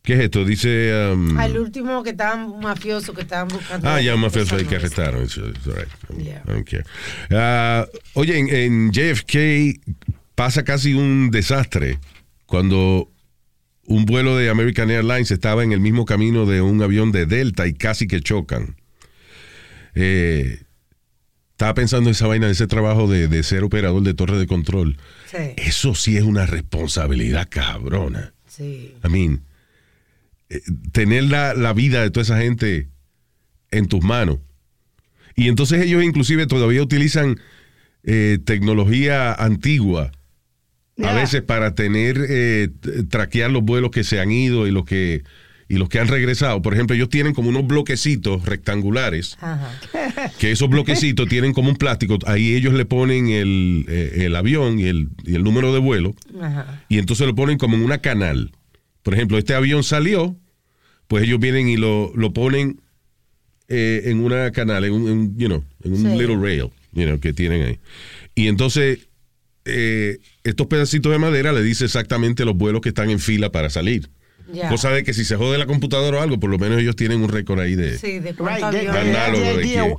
¿Qué 0.03 0.13
es 0.15 0.21
esto? 0.21 0.45
Dice. 0.45 0.93
um, 1.13 1.39
Al 1.39 1.57
último 1.57 2.03
que 2.03 2.11
estaban 2.11 2.61
mafiosos 2.61 3.15
que 3.15 3.23
estaban 3.23 3.49
buscando. 3.49 3.89
ah, 3.89 4.01
ya 4.03 4.15
un 4.15 4.21
mafioso 4.21 4.57
ahí 4.57 4.67
que 4.67 4.77
arrestaron. 4.77 5.23
It's, 5.23 5.39
it's 5.39 5.67
all 5.67 5.73
right. 5.75 5.89
Yeah. 6.19 6.43
I 6.47 6.51
don't 6.53 6.69
care. 6.69 6.85
Ah, 7.31 7.87
oye, 8.13 8.39
en, 8.39 8.49
en 8.51 8.91
JFK 8.93 9.81
pasa 10.35 10.63
casi 10.63 10.93
un 10.93 11.31
desastre 11.31 11.99
cuando 12.45 13.11
un 13.87 14.05
vuelo 14.05 14.37
de 14.37 14.51
American 14.51 14.91
Airlines 14.91 15.31
estaba 15.31 15.65
en 15.65 15.73
el 15.73 15.81
mismo 15.81 16.05
camino 16.05 16.45
de 16.45 16.61
un 16.61 16.83
avión 16.83 17.11
de 17.11 17.25
Delta 17.25 17.67
y 17.67 17.73
casi 17.73 18.07
que 18.07 18.21
chocan. 18.21 18.77
Eh, 19.95 20.64
estaba 21.55 21.75
pensando 21.75 22.11
en 22.11 22.13
esa 22.13 22.27
vaina, 22.27 22.51
ese 22.51 22.67
trabajo 22.67 23.07
de, 23.09 23.29
de 23.29 23.43
ser 23.45 23.63
operador 23.63 24.03
de 24.03 24.13
torre 24.15 24.37
de 24.39 24.47
control. 24.49 24.97
Sí, 25.31 25.39
Eso 25.57 25.95
sí 25.95 26.17
es 26.17 26.25
una 26.25 26.47
responsabilidad 26.47 27.49
cabrona. 27.49 28.35
sí. 28.47 28.95
I 29.05 29.09
mean, 29.09 29.43
eh, 30.49 30.61
tener 30.93 31.25
la, 31.25 31.55
la 31.55 31.73
vida 31.73 32.03
de 32.03 32.11
toda 32.11 32.23
esa 32.23 32.39
gente 32.39 32.89
en 33.71 33.87
tus 33.87 34.03
manos. 34.03 34.39
Y 35.37 35.49
entonces 35.49 35.81
ellos 35.83 36.03
inclusive 36.03 36.47
todavía 36.47 36.83
utilizan 36.83 37.41
eh, 38.03 38.39
tecnología 38.45 39.33
antigua 39.33 40.13
a 41.03 41.13
veces 41.13 41.43
para 41.43 41.75
tener, 41.75 42.19
eh, 42.29 42.69
traquear 43.11 43.51
los 43.51 43.65
vuelos 43.65 43.91
que 43.91 44.05
se 44.05 44.21
han 44.21 44.31
ido 44.31 44.67
y 44.69 44.71
los 44.71 44.85
que, 44.85 45.25
y 45.69 45.77
los 45.79 45.89
que 45.89 45.99
han 45.99 46.09
regresado. 46.09 46.61
Por 46.63 46.75
ejemplo, 46.75 46.95
ellos 46.95 47.09
tienen 47.09 47.33
como 47.35 47.49
unos 47.49 47.67
bloquecitos 47.67 48.45
rectangulares 48.45 49.37
Ajá. 49.41 49.71
que 50.39 50.51
esos 50.53 50.69
bloquecitos 50.69 51.29
tienen 51.29 51.53
como 51.53 51.71
un 51.71 51.77
plástico, 51.77 52.19
ahí 52.27 52.55
ellos 52.55 52.75
le 52.75 52.85
ponen 52.85 53.29
el, 53.29 53.87
eh, 53.89 54.25
el 54.27 54.37
avión 54.37 54.79
y 54.79 54.85
el, 54.85 55.09
y 55.25 55.35
el 55.35 55.43
número 55.45 55.73
de 55.73 55.79
vuelo, 55.81 56.15
Ajá. 56.41 56.85
y 56.89 56.99
entonces 56.99 57.27
lo 57.27 57.35
ponen 57.35 57.59
como 57.59 57.77
en 57.77 57.83
una 57.85 57.99
canal. 57.99 58.53
Por 59.03 59.15
ejemplo, 59.15 59.39
este 59.39 59.55
avión 59.55 59.83
salió, 59.85 60.37
pues 61.09 61.25
ellos 61.25 61.39
vienen 61.41 61.69
y 61.69 61.77
lo, 61.77 62.13
lo 62.15 62.33
ponen 62.33 62.81
eh, 63.69 64.03
en 64.07 64.21
una 64.21 64.51
canal, 64.53 64.85
en 64.85 64.93
un, 64.93 65.09
en, 65.09 65.39
you 65.39 65.47
know, 65.49 65.65
en 65.83 65.93
un 65.93 65.99
Sí. 66.03 66.19
little 66.19 66.37
rail, 66.37 66.71
you 66.93 67.05
know, 67.05 67.19
que 67.21 67.33
tienen 67.33 67.63
ahí. 67.63 67.79
Y 68.35 68.49
entonces, 68.49 68.99
eh, 69.65 70.19
estos 70.43 70.67
pedacitos 70.67 71.11
de 71.11 71.19
madera 71.19 71.53
le 71.53 71.63
dice 71.63 71.87
exactamente 71.87 72.45
los 72.45 72.55
vuelos 72.57 72.83
que 72.83 72.91
están 72.91 73.09
en 73.11 73.19
fila 73.19 73.51
para 73.51 73.71
salir. 73.71 74.11
Cosa 74.69 74.91
de 74.91 75.03
que 75.05 75.15
si 75.15 75.25
se 75.25 75.37
jode 75.37 75.59
la 75.59 75.67
computadora 75.67 76.19
o 76.19 76.21
algo, 76.23 76.39
por 76.39 76.51
lo 76.51 76.59
menos 76.59 76.81
ellos 76.81 76.97
tienen 76.97 77.23
un 77.23 77.29
récord 77.29 77.61
ahí 77.61 77.75
de, 77.75 77.99
Sí, 77.99 78.19
de 78.19 78.33
Right, 78.33 79.97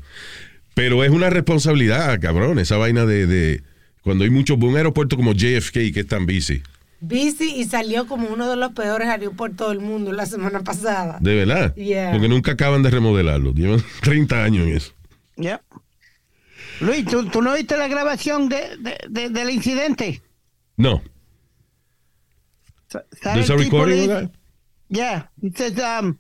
Pero 0.74 1.04
es 1.04 1.10
una 1.12 1.30
responsabilidad, 1.30 2.20
cabrón, 2.20 2.60
esa 2.60 2.78
vaina 2.78 3.06
de, 3.06 3.28
de 3.28 3.64
cuando 4.02 4.24
hay 4.24 4.30
mucho, 4.30 4.56
un 4.56 4.76
aeropuerto 4.76 5.16
como 5.16 5.34
JFK 5.34 5.94
que 5.94 6.02
es 6.02 6.08
tan 6.08 6.26
busy. 6.26 6.62
Bici 7.02 7.56
y 7.56 7.66
salió 7.66 8.08
como 8.08 8.28
uno 8.30 8.50
de 8.50 8.56
los 8.56 8.72
peores 8.74 9.08
aeropuertos 9.08 9.70
del 9.70 9.80
mundo 9.80 10.12
la 10.12 10.26
semana 10.26 10.62
pasada. 10.62 11.18
De 11.22 11.36
verdad. 11.36 11.76
Yeah. 11.76 12.12
Porque 12.12 12.28
nunca 12.30 12.54
acaban 12.54 12.84
de 12.84 12.90
remodelarlo. 12.90 13.52
Llevan 13.54 13.84
30 14.02 14.44
años 14.44 14.68
en 14.68 14.76
eso. 14.76 14.94
Yep. 15.38 15.62
Luis, 16.82 17.06
¿tú, 17.06 17.26
tú 17.28 17.42
no 17.42 17.54
viste 17.54 17.78
la 17.78 17.88
grabación 17.88 18.50
de, 18.50 18.78
de- 18.80 18.98
de- 19.10 19.30
del 19.30 19.50
incidente? 19.50 20.22
No. 20.78 21.02
There's 23.24 23.50
a 23.50 23.58
recording 23.58 24.08
le- 24.08 24.14
of 24.16 24.22
that? 24.22 24.32
Yeah, 24.90 25.24
he 25.42 25.52
says, 25.52 25.80
um, 25.80 26.20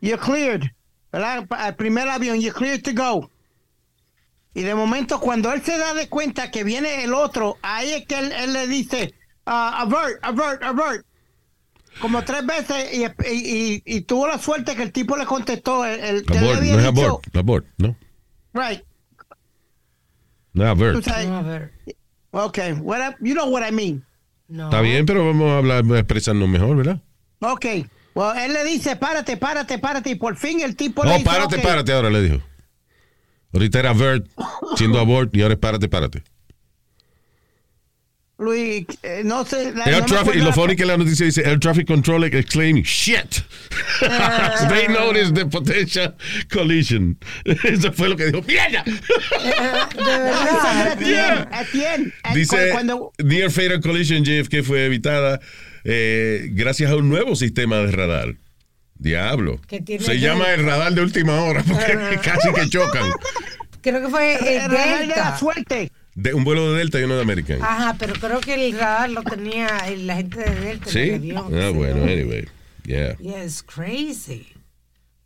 you're 0.00 0.18
cleared. 0.18 0.70
¿Verdad? 1.12 1.46
Al 1.50 1.74
primer 1.76 2.06
avión, 2.08 2.40
you're 2.40 2.54
cleared 2.54 2.82
to 2.84 2.92
go. 2.92 3.28
Y 4.54 4.62
de 4.62 4.74
momento, 4.74 5.18
cuando 5.18 5.50
él 5.52 5.62
se 5.62 5.78
da 5.78 5.94
de 5.94 6.08
cuenta 6.08 6.50
que 6.50 6.62
viene 6.64 7.04
el 7.04 7.14
otro, 7.14 7.56
ahí 7.62 7.90
es 7.92 8.06
que 8.06 8.18
él, 8.18 8.32
él 8.32 8.52
le 8.52 8.66
dice, 8.66 9.14
uh, 9.46 9.50
avert, 9.50 10.18
avert, 10.22 10.62
avert. 10.62 11.06
Como 12.00 12.22
tres 12.24 12.44
veces 12.46 12.92
y, 12.92 13.04
y- 13.04 13.74
y- 13.74 13.82
y 13.84 14.00
tuvo 14.02 14.26
la 14.26 14.38
suerte 14.38 14.74
que 14.76 14.82
el 14.82 14.92
tipo 14.92 15.16
le 15.16 15.24
contestó. 15.26 15.84
El, 15.84 16.00
el 16.00 16.24
que 16.26 16.34
le 16.34 16.40
Abort, 16.40 16.58
había 16.58 16.72
no 16.72 16.78
es 16.80 16.94
dicho, 16.94 17.06
abort, 17.06 17.36
abort, 17.36 17.66
no. 17.78 17.96
Right. 18.54 18.82
No 20.54 20.66
avert. 20.68 21.02
sabes, 21.04 21.28
Vamos 21.28 21.44
a 21.46 21.48
ver. 21.48 21.72
okay, 22.32 22.72
what 22.74 23.00
I- 23.00 23.14
you 23.26 23.34
know 23.34 23.46
what 23.48 23.62
I 23.66 23.70
mean. 23.72 24.04
No. 24.48 24.64
Está 24.64 24.80
bien, 24.80 25.06
pero 25.06 25.24
vamos 25.26 25.50
a 25.50 25.58
hablar, 25.58 25.84
a 25.92 25.98
expresarnos 25.98 26.48
mejor, 26.48 26.76
¿verdad? 26.76 27.00
Ok. 27.40 27.64
Well, 28.14 28.36
él 28.38 28.52
le 28.52 28.64
dice, 28.64 28.96
párate, 28.96 29.36
párate, 29.38 29.78
párate. 29.78 30.10
Y 30.10 30.14
por 30.16 30.36
fin 30.36 30.60
el 30.60 30.76
tipo 30.76 31.02
le 31.04 31.10
No, 31.10 31.16
dice, 31.18 31.24
párate, 31.30 31.56
"Ok". 31.56 31.62
párate 31.62 31.92
ahora, 31.92 32.10
le 32.10 32.20
dijo. 32.22 32.42
Ahorita 33.54 33.78
era 33.78 33.92
Vert 33.92 34.26
siendo 34.76 34.98
abort 35.00 35.34
y 35.34 35.42
ahora 35.42 35.54
es 35.54 35.60
párate, 35.60 35.88
párate. 35.88 36.22
Luis, 38.42 38.84
eh, 39.02 39.22
no 39.24 39.44
sé. 39.44 39.72
la- 39.72 39.84
Air 39.84 39.94
no 39.94 40.00
me 40.02 40.06
traffic, 40.06 40.34
y 40.34 40.38
lo 40.40 40.52
funny 40.52 40.76
que 40.76 40.84
la 40.84 40.96
noticia 40.96 41.24
dice 41.26 41.42
Air 41.44 41.58
Traffic 41.60 41.86
Control 41.86 42.24
exclaiming, 42.24 42.82
shit. 42.84 43.42
They 44.68 44.88
noticed 44.88 45.34
the 45.34 45.46
potential 45.46 46.14
collision. 46.50 47.16
Eso 47.64 47.92
fue 47.92 48.08
lo 48.08 48.16
que 48.16 48.26
dijo, 48.26 48.42
mierda. 48.42 48.82
De 48.84 48.92
verdad. 50.02 50.98
Yeah. 51.02 51.48
At 51.50 51.66
the 51.72 51.86
end, 51.86 52.12
at- 52.24 52.34
Dice, 52.34 52.70
cuando, 52.72 53.12
Near 53.22 53.50
Fatal 53.50 53.80
Collision 53.80 54.24
JFK 54.24 54.62
fue 54.62 54.84
evitada 54.86 55.40
eh, 55.84 56.48
gracias 56.52 56.90
a 56.90 56.96
un 56.96 57.08
nuevo 57.08 57.34
sistema 57.36 57.78
de 57.78 57.92
radar. 57.92 58.34
Diablo. 58.94 59.60
Se 59.68 59.82
que- 59.84 59.98
llama 60.20 60.52
el 60.52 60.64
radar 60.64 60.92
de 60.94 61.00
última 61.02 61.42
hora 61.42 61.62
porque 61.64 62.18
casi 62.22 62.52
que 62.52 62.68
chocan. 62.68 63.10
Creo 63.80 64.00
que 64.00 64.08
fue 64.08 64.34
eh, 64.34 64.56
el 64.64 64.70
radar 64.70 65.00
de 65.00 65.06
la 65.08 65.38
suerte. 65.38 65.90
De, 66.14 66.34
un 66.34 66.44
vuelo 66.44 66.72
de 66.72 66.78
Delta 66.78 67.00
y 67.00 67.04
uno 67.04 67.16
de 67.16 67.22
American. 67.22 67.62
Ajá, 67.62 67.96
pero 67.98 68.12
creo 68.14 68.40
que 68.40 68.54
el 68.54 68.72
radar 68.78 69.08
lo 69.10 69.22
tenía 69.22 69.68
la 69.96 70.16
gente 70.16 70.38
de 70.40 70.60
Delta. 70.60 70.90
¿Sí? 70.90 70.98
el 71.00 71.14
avión, 71.36 71.54
Ah, 71.54 71.68
sí. 71.68 71.74
bueno, 71.74 72.02
anyway. 72.04 72.48
Yeah. 72.84 73.16
Yeah, 73.18 73.44
it's 73.44 73.62
crazy. 73.62 74.48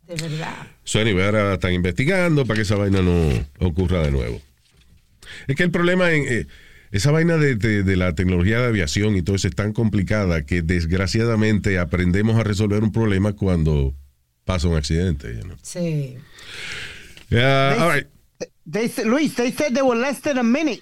De 0.07 0.15
verdad. 0.15 0.55
So, 0.85 0.99
anyway, 1.01 1.25
ahora 1.25 1.55
están 1.55 1.73
investigando 1.73 2.45
para 2.45 2.55
que 2.57 2.61
esa 2.61 2.75
vaina 2.75 3.01
no 3.01 3.29
ocurra 3.59 4.01
de 4.03 4.11
nuevo. 4.11 4.41
Es 5.47 5.55
que 5.57 5.63
el 5.63 5.71
problema 5.71 6.11
en 6.13 6.23
eh, 6.29 6.47
esa 6.91 7.11
vaina 7.11 7.35
de, 7.35 7.55
de- 7.55 7.83
de 7.83 7.95
la 7.97 8.13
tecnología 8.15 8.59
de 8.61 8.67
aviación 8.67 9.17
y 9.17 9.21
todo 9.21 9.35
eso 9.35 9.49
es 9.49 9.55
tan 9.55 9.73
complicada 9.73 10.45
que 10.45 10.61
desgraciadamente 10.61 11.79
aprendemos 11.79 12.39
a 12.39 12.43
resolver 12.45 12.81
un 12.83 12.93
problema 12.93 13.33
cuando 13.33 13.93
pasa 14.45 14.69
un 14.69 14.77
accidente. 14.77 15.35
you 15.35 15.41
know. 15.41 15.57
Sí. 15.61 16.15
Yeah, 17.29 17.75
all 17.79 17.91
right. 17.93 18.07
They 18.69 18.89
said, 18.89 19.07
Luis, 19.07 19.33
they 19.35 19.51
said 19.51 19.73
they 19.73 19.81
were 19.81 19.97
less 19.97 20.19
than 20.21 20.37
a 20.37 20.43
minute 20.43 20.81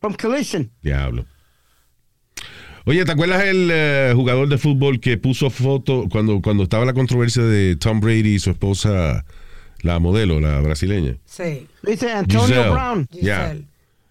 from 0.00 0.14
collision. 0.14 0.70
Diablo. 0.82 1.24
Oye, 2.86 3.04
¿te 3.04 3.12
acuerdas 3.12 3.44
el 3.44 3.68
eh, 3.70 4.12
jugador 4.16 4.48
de 4.48 4.58
fútbol 4.58 5.00
que 5.00 5.16
puso 5.16 5.50
foto 5.50 6.08
cuando, 6.10 6.40
cuando 6.40 6.64
estaba 6.64 6.84
la 6.84 6.94
controversia 6.94 7.42
de 7.44 7.76
Tom 7.76 8.00
Brady 8.00 8.34
y 8.34 8.38
su 8.38 8.50
esposa, 8.50 9.24
la 9.82 9.98
modelo, 10.00 10.40
la 10.40 10.60
brasileña? 10.60 11.18
Sí. 11.24 11.68
Dice 11.82 12.10
Antonio 12.10 12.46
Giselle. 12.46 12.70
Brown. 12.70 13.08
Ya. 13.12 13.42
Giselle. 13.42 13.66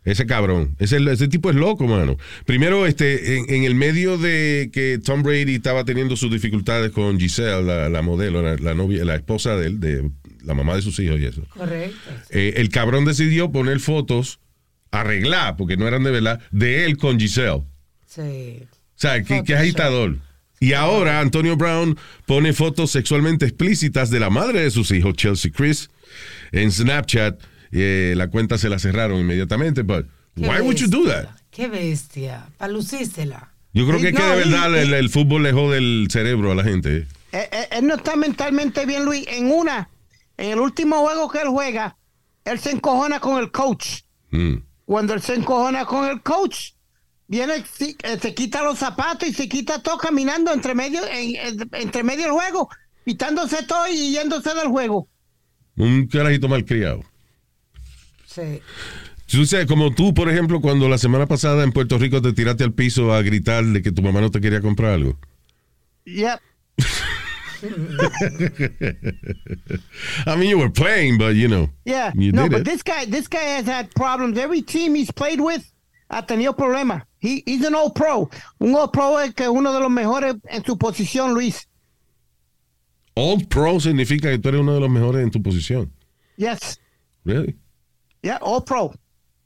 Ese 0.05 0.25
cabrón. 0.25 0.75
Ese, 0.79 0.97
ese 1.11 1.27
tipo 1.27 1.49
es 1.49 1.55
loco, 1.57 1.85
mano. 1.87 2.17
Primero, 2.45 2.85
este, 2.87 3.37
en, 3.37 3.53
en 3.53 3.63
el 3.63 3.75
medio 3.75 4.17
de 4.17 4.69
que 4.71 4.97
Tom 5.03 5.23
Brady 5.23 5.55
estaba 5.55 5.83
teniendo 5.83 6.15
sus 6.15 6.31
dificultades 6.31 6.91
con 6.91 7.19
Giselle, 7.19 7.63
la, 7.63 7.89
la 7.89 8.01
modelo, 8.01 8.41
la, 8.41 8.55
la 8.55 8.73
novia, 8.73 9.03
la 9.03 9.15
esposa 9.15 9.57
de 9.57 9.67
él, 9.67 9.79
de 9.79 10.09
la 10.43 10.53
mamá 10.53 10.75
de 10.75 10.81
sus 10.81 10.97
hijos 10.99 11.19
y 11.19 11.25
eso. 11.25 11.43
Correcto. 11.55 11.97
Eh, 12.29 12.53
el 12.57 12.69
cabrón 12.69 13.05
decidió 13.05 13.51
poner 13.51 13.79
fotos, 13.79 14.39
arreglar, 14.91 15.55
porque 15.57 15.77
no 15.77 15.87
eran 15.87 16.03
de 16.03 16.11
verdad, 16.11 16.41
de 16.51 16.85
él 16.85 16.97
con 16.97 17.19
Giselle. 17.19 17.63
Sí. 18.05 18.63
O 18.63 19.01
sea, 19.01 19.23
que, 19.23 19.55
agitador. 19.55 20.17
Y 20.59 20.73
ahora 20.73 21.21
Antonio 21.21 21.55
Brown 21.55 21.97
pone 22.25 22.51
fotos 22.53 22.91
sexualmente 22.91 23.45
explícitas 23.45 24.09
de 24.09 24.19
la 24.19 24.29
madre 24.29 24.61
de 24.61 24.71
sus 24.71 24.91
hijos, 24.91 25.13
Chelsea 25.13 25.51
Chris, 25.55 25.89
en 26.51 26.71
Snapchat. 26.71 27.39
Eh, 27.71 28.13
la 28.17 28.27
cuenta 28.29 28.57
se 28.57 28.67
la 28.67 28.79
cerraron 28.79 29.19
inmediatamente. 29.19 29.83
But 29.83 30.07
Qué 30.35 30.41
why 30.41 30.59
would 30.61 30.75
you 30.77 30.87
do 30.87 31.05
that? 31.07 31.27
Qué 31.51 31.67
bestia. 31.67 32.47
Para 32.57 32.73
lucírsela. 32.73 33.51
Yo 33.73 33.87
creo 33.87 33.99
que, 34.01 34.09
es 34.09 34.15
que 34.15 34.19
no, 34.21 34.29
de 34.29 34.35
verdad 34.37 34.71
y- 34.71 34.79
el, 34.79 34.93
el 34.95 35.09
fútbol 35.09 35.43
le 35.43 35.51
jode 35.53 35.77
el 35.77 36.07
cerebro 36.11 36.51
a 36.51 36.55
la 36.55 36.63
gente. 36.63 37.07
Eh, 37.31 37.47
eh, 37.51 37.67
él 37.71 37.85
no 37.87 37.95
está 37.95 38.15
mentalmente 38.15 38.85
bien, 38.85 39.05
Luis. 39.05 39.25
En 39.27 39.51
una, 39.51 39.87
en 40.39 40.51
el 40.51 40.59
último 40.59 40.97
juego 41.01 41.29
que 41.29 41.39
él 41.41 41.49
juega, 41.49 41.97
él 42.45 42.59
se 42.59 42.71
encojona 42.71 43.19
con 43.19 43.37
el 43.39 43.51
coach. 43.51 44.01
Mm. 44.31 44.55
Cuando 44.85 45.13
él 45.13 45.21
se 45.21 45.35
encojona 45.35 45.85
con 45.85 46.05
el 46.09 46.21
coach, 46.21 46.71
viene, 47.27 47.55
eh, 47.79 48.17
se 48.21 48.33
quita 48.33 48.63
los 48.63 48.79
zapatos 48.79 49.27
y 49.29 49.33
se 49.33 49.47
quita 49.47 49.81
todo 49.83 49.97
caminando 49.97 50.51
entre 50.53 50.73
medio, 50.73 51.01
en- 51.07 51.35
en- 51.35 51.69
entre 51.73 52.03
medio 52.03 52.23
del 52.23 52.31
juego, 52.31 52.69
quitándose 53.05 53.63
todo 53.63 53.87
y 53.87 54.11
yéndose 54.13 54.53
del 54.55 54.67
juego. 54.67 55.07
Un 55.75 56.07
carajito 56.07 56.47
malcriado. 56.47 57.03
Sí. 58.25 58.61
Tú 59.27 59.45
sabes, 59.45 59.67
como 59.67 59.93
tú, 59.93 60.13
por 60.13 60.29
ejemplo, 60.29 60.59
cuando 60.59 60.89
la 60.89 60.97
semana 60.97 61.27
pasada 61.27 61.63
en 61.63 61.71
Puerto 61.71 61.97
Rico 61.99 62.21
te 62.21 62.33
tiraste 62.33 62.63
al 62.63 62.73
piso 62.73 63.13
a 63.13 63.21
gritar 63.21 63.63
de 63.63 63.81
que 63.81 63.91
tu 63.91 64.01
mamá 64.01 64.21
no 64.21 64.31
te 64.31 64.41
quería 64.41 64.59
comprar 64.61 64.93
algo. 64.93 65.17
Yep. 66.05 66.39
I 70.25 70.35
mean, 70.35 70.49
you 70.49 70.57
were 70.57 70.69
playing, 70.69 71.17
but 71.17 71.35
you 71.35 71.47
know. 71.47 71.69
Yeah. 71.85 72.11
You 72.15 72.31
no, 72.31 72.47
but 72.49 72.61
it. 72.61 72.65
this 72.65 72.83
guy, 72.83 73.05
this 73.05 73.27
guy 73.27 73.39
has 73.39 73.65
had 73.65 73.93
problems. 73.95 74.37
Every 74.37 74.61
team 74.61 74.95
he's 74.95 75.11
played 75.11 75.41
with 75.41 75.69
ha 76.09 76.21
tenido 76.21 76.55
problemas. 76.55 77.03
He, 77.19 77.43
he's 77.45 77.65
an 77.65 77.75
all 77.75 77.89
pro. 77.89 78.29
Un 78.59 78.75
all 78.75 78.87
pro 78.87 79.17
es 79.17 79.33
que 79.33 79.49
uno 79.49 79.73
de 79.73 79.79
los 79.79 79.91
mejores 79.91 80.35
en 80.49 80.63
su 80.63 80.77
posición, 80.77 81.33
Luis. 81.33 81.67
All 83.15 83.45
pro 83.47 83.79
significa 83.79 84.29
que 84.29 84.37
tú 84.39 84.49
eres 84.49 84.61
uno 84.61 84.73
de 84.73 84.79
los 84.79 84.89
mejores 84.89 85.23
en 85.23 85.31
tu 85.31 85.41
posición. 85.41 85.91
Yes. 86.37 86.79
Really? 87.25 87.57
Yeah, 88.23 88.37
all 88.41 88.61
pro. 88.61 88.93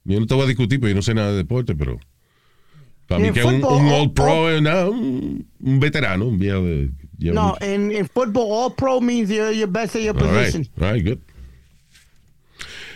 Yo 0.06 0.20
no 0.20 0.28
te 0.28 0.36
voy 0.36 0.44
a 0.44 0.48
discutir 0.48 0.80
porque 0.80 0.92
yo 0.92 0.96
no 0.96 1.02
sé 1.02 1.14
nada 1.14 1.32
de 1.32 1.38
deporte, 1.38 1.74
pero 1.76 2.00
para 3.08 3.20
mí 3.20 3.32
que 3.32 3.44
un, 3.44 3.64
un 3.64 3.88
all 3.90 4.14
pro 4.14 4.50
es 4.50 4.62
un, 4.62 5.48
un 5.60 5.80
veterano, 5.80 6.26
un 6.26 6.38
viejo 6.38 6.62
de... 6.62 6.92
No, 7.32 7.50
mucho. 7.54 7.66
in, 7.66 7.92
in 7.92 8.08
football, 8.08 8.52
all 8.52 8.70
pro 8.72 9.00
means 9.00 9.30
you're 9.30 9.52
your 9.52 9.68
best 9.68 9.96
at 9.96 10.02
your 10.02 10.16
All 10.18 10.28
right, 10.28 10.46
position. 10.52 10.68
all 10.82 10.92
right, 10.92 11.04
good. 11.04 11.22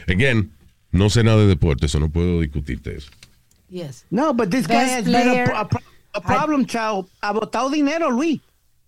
Again, 0.07 0.51
no 0.91 1.09
sé 1.09 1.23
nada 1.23 1.41
de 1.41 1.47
deporte, 1.47 1.85
eso 1.85 1.99
no 1.99 2.09
puedo 2.09 2.41
discutirte 2.41 2.97
eso. 2.97 3.09
Yes. 3.69 4.05
No, 4.09 4.33
but 4.33 4.49
this 4.49 4.65
guy 4.67 4.83
has 4.83 5.05
been 5.05 5.49
a, 6.13 6.21
problem, 6.21 6.65
child. 6.65 7.09
Ha 7.21 7.33
botado 7.33 7.69
dinero, 7.69 8.09
Luis. 8.09 8.39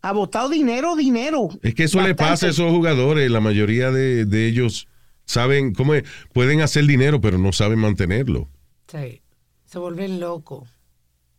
Ha 0.02 0.14
botado 0.14 0.50
dinero, 0.50 0.96
dinero. 0.96 1.50
Es 1.62 1.76
que 1.76 1.84
eso 1.84 2.02
le 2.02 2.16
pasa 2.16 2.48
a 2.48 2.50
esos 2.50 2.72
jugadores, 2.72 3.30
la 3.30 3.42
mayoría 3.42 3.92
de, 3.92 4.26
de 4.26 4.48
ellos 4.48 4.88
saben, 5.26 5.74
¿cómo 5.74 5.94
es? 5.94 6.04
Pueden 6.34 6.62
hacer 6.62 6.86
dinero, 6.86 7.20
pero 7.22 7.38
no 7.38 7.52
saben 7.52 7.80
mantenerlo. 7.80 8.50
Sí. 8.88 9.22
Se 9.66 9.78
vuelven 9.78 10.20
locos. 10.20 10.70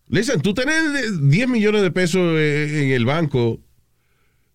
Listen, 0.08 0.40
tú 0.40 0.54
tenés 0.54 1.20
10 1.28 1.48
millones 1.48 1.82
de 1.82 1.90
pesos 1.90 2.20
eh, 2.36 2.84
en 2.84 2.90
el 2.92 3.06
banco, 3.06 3.60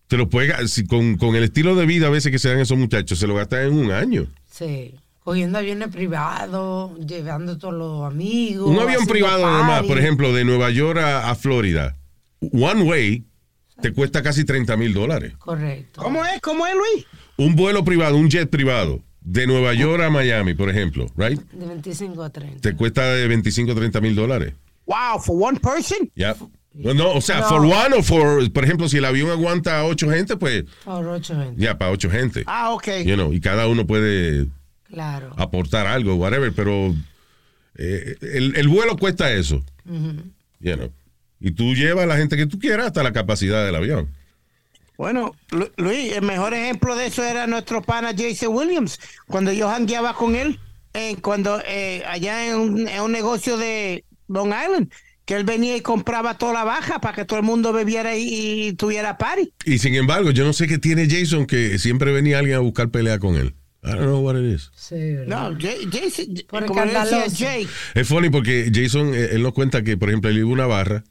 te 0.08 0.18
lo 0.18 0.30
puedes, 0.30 0.52
ga- 0.56 0.68
si 0.68 0.86
con, 0.86 1.18
con 1.18 1.36
el 1.36 1.44
estilo 1.44 1.76
de 1.76 1.86
vida 1.86 2.08
a 2.08 2.10
veces 2.10 2.32
que 2.32 2.40
se 2.40 2.50
dan 2.50 2.60
esos 2.60 2.78
muchachos, 2.78 3.18
se 3.20 3.28
lo 3.28 3.36
gastan 3.36 3.68
en 3.68 3.74
un 3.74 3.92
año. 3.92 4.28
Sí. 4.50 4.96
Cogiendo 5.24 5.58
aviones 5.58 5.88
privados, 5.90 6.92
llevando 7.00 7.58
todos 7.58 7.74
los 7.74 8.04
amigos. 8.06 8.70
Un 8.70 8.80
avión 8.80 9.08
privado 9.08 9.46
además, 9.46 9.72
party. 9.80 9.88
por 9.88 9.98
ejemplo, 9.98 10.34
de 10.34 10.46
Nueva 10.46 10.70
York 10.70 11.00
a, 11.00 11.30
a 11.32 11.36
Florida, 11.36 11.96
one 12.52 12.84
way, 12.84 13.26
te 13.82 13.92
cuesta 13.92 14.22
casi 14.22 14.46
30 14.46 14.78
mil 14.78 14.94
dólares. 14.94 15.34
Correcto. 15.40 16.02
¿Cómo 16.04 16.24
es? 16.24 16.40
¿Cómo 16.42 16.68
es, 16.68 16.74
Luis? 16.76 17.06
Un 17.38 17.56
vuelo 17.56 17.84
privado, 17.84 18.16
un 18.18 18.30
jet 18.30 18.50
privado, 18.50 19.02
de 19.22 19.48
Nueva 19.48 19.74
York 19.74 20.04
a 20.04 20.10
Miami, 20.12 20.54
por 20.54 20.70
ejemplo, 20.70 21.08
right? 21.18 21.42
De 21.52 21.66
25 21.66 22.24
a 22.24 22.30
30. 22.30 22.62
Te 22.62 22.76
cuesta 22.76 23.04
de 23.14 23.28
25 23.28 23.72
a 23.72 23.76
30 23.76 24.02
mil 24.02 24.16
dólares. 24.16 24.54
Wow, 24.86 25.20
for 25.20 25.36
one 25.42 25.60
person? 25.60 26.10
Ya. 26.16 26.36
No, 26.78 26.94
no, 26.94 27.14
o 27.14 27.22
sea, 27.22 27.40
No. 27.40 27.48
for 27.50 27.62
one 27.62 27.96
o 27.98 28.04
for, 28.04 28.52
por 28.52 28.64
ejemplo, 28.66 28.90
si 28.90 28.98
el 28.98 29.06
avión 29.06 29.30
aguanta 29.30 29.80
a 29.80 29.86
ocho 29.86 30.10
gente, 30.10 30.36
pues 30.36 30.66
Por 30.84 31.08
8 31.08 31.36
gente. 31.36 31.62
ya, 31.62 31.78
para 31.78 31.92
ocho 31.92 32.10
gente. 32.10 32.44
Ah, 32.48 32.72
ok. 32.72 32.88
You 33.06 33.16
know, 33.16 33.32
y 33.34 33.40
cada 33.40 33.68
uno 33.68 33.88
puede 33.88 34.48
Claro. 34.90 35.34
aportar 35.38 35.88
algo, 35.88 36.16
whatever, 36.16 36.52
pero 36.54 36.94
eh, 37.78 38.16
el, 38.22 38.56
el 38.58 38.68
vuelo 38.68 38.98
cuesta 38.98 39.32
eso. 39.32 39.64
You 39.86 40.76
know. 40.76 40.92
Y 41.40 41.52
tú 41.52 41.74
llevas 41.76 42.04
a 42.04 42.08
la 42.08 42.18
gente 42.18 42.36
que 42.38 42.46
tú 42.46 42.60
quieras 42.60 42.88
hasta 42.88 43.04
la 43.04 43.14
capacidad 43.14 43.66
del 43.66 43.76
avión. 43.76 44.10
Bueno, 44.98 45.36
Lu- 45.52 45.72
Luis, 45.78 46.14
el 46.14 46.22
mejor 46.24 46.54
ejemplo 46.54 46.96
de 46.96 47.08
eso 47.08 47.24
era 47.24 47.48
nuestro 47.48 47.82
pana 47.82 48.14
Jason 48.18 48.54
Williams. 48.56 49.00
Cuando 49.28 49.52
yo 49.52 49.68
jangueaba 49.70 50.14
con 50.14 50.36
él, 50.36 50.60
eh, 50.94 51.18
cuando 51.22 51.62
eh, 51.68 52.04
allá 52.08 52.48
en 52.48 52.56
un, 52.56 52.88
en 52.88 53.02
un 53.02 53.12
negocio 53.12 53.58
de 53.58 54.06
Long 54.30 54.48
Island, 54.54 54.90
que 55.26 55.36
él 55.36 55.44
venía 55.44 55.76
y 55.76 55.82
compraba 55.82 56.38
toda 56.38 56.54
la 56.54 56.64
baja 56.64 57.00
para 57.00 57.16
que 57.16 57.26
todo 57.26 57.40
el 57.40 57.46
mundo 57.46 57.74
bebiera 57.74 58.16
y, 58.16 58.68
y 58.68 58.74
tuviera 58.74 59.18
party. 59.18 59.54
Y 59.66 59.80
sin 59.80 59.96
embargo, 59.96 60.32
yo 60.32 60.46
no 60.46 60.54
sé 60.54 60.68
qué 60.68 60.78
tiene 60.78 61.08
Jason 61.10 61.46
que 61.46 61.80
siempre 61.80 62.12
venía 62.12 62.40
alguien 62.40 62.58
a 62.58 62.60
buscar 62.60 62.90
pelea 62.90 63.20
con 63.20 63.36
él. 63.36 63.56
I 63.84 63.90
don't 63.90 64.02
know 64.02 64.20
what 64.20 64.36
it 64.36 64.56
is. 64.56 64.72
Sí, 64.76 64.96
¿verdad? 64.96 65.52
No, 65.52 65.58
Jason, 65.60 66.26
Por 66.48 66.66
como 66.66 66.84
decía. 66.86 67.26
Jay, 67.30 67.68
Es 67.94 68.08
funny 68.08 68.30
porque 68.30 68.72
Jason, 68.74 69.14
eh, 69.14 69.30
él 69.34 69.44
nos 69.44 69.54
cuenta 69.54 69.84
que, 69.84 69.96
por 69.96 70.10
ejemplo, 70.10 70.30
él 70.30 70.38
iba 70.40 70.50
a 70.50 70.54
una 70.54 70.66
barra 70.66 71.04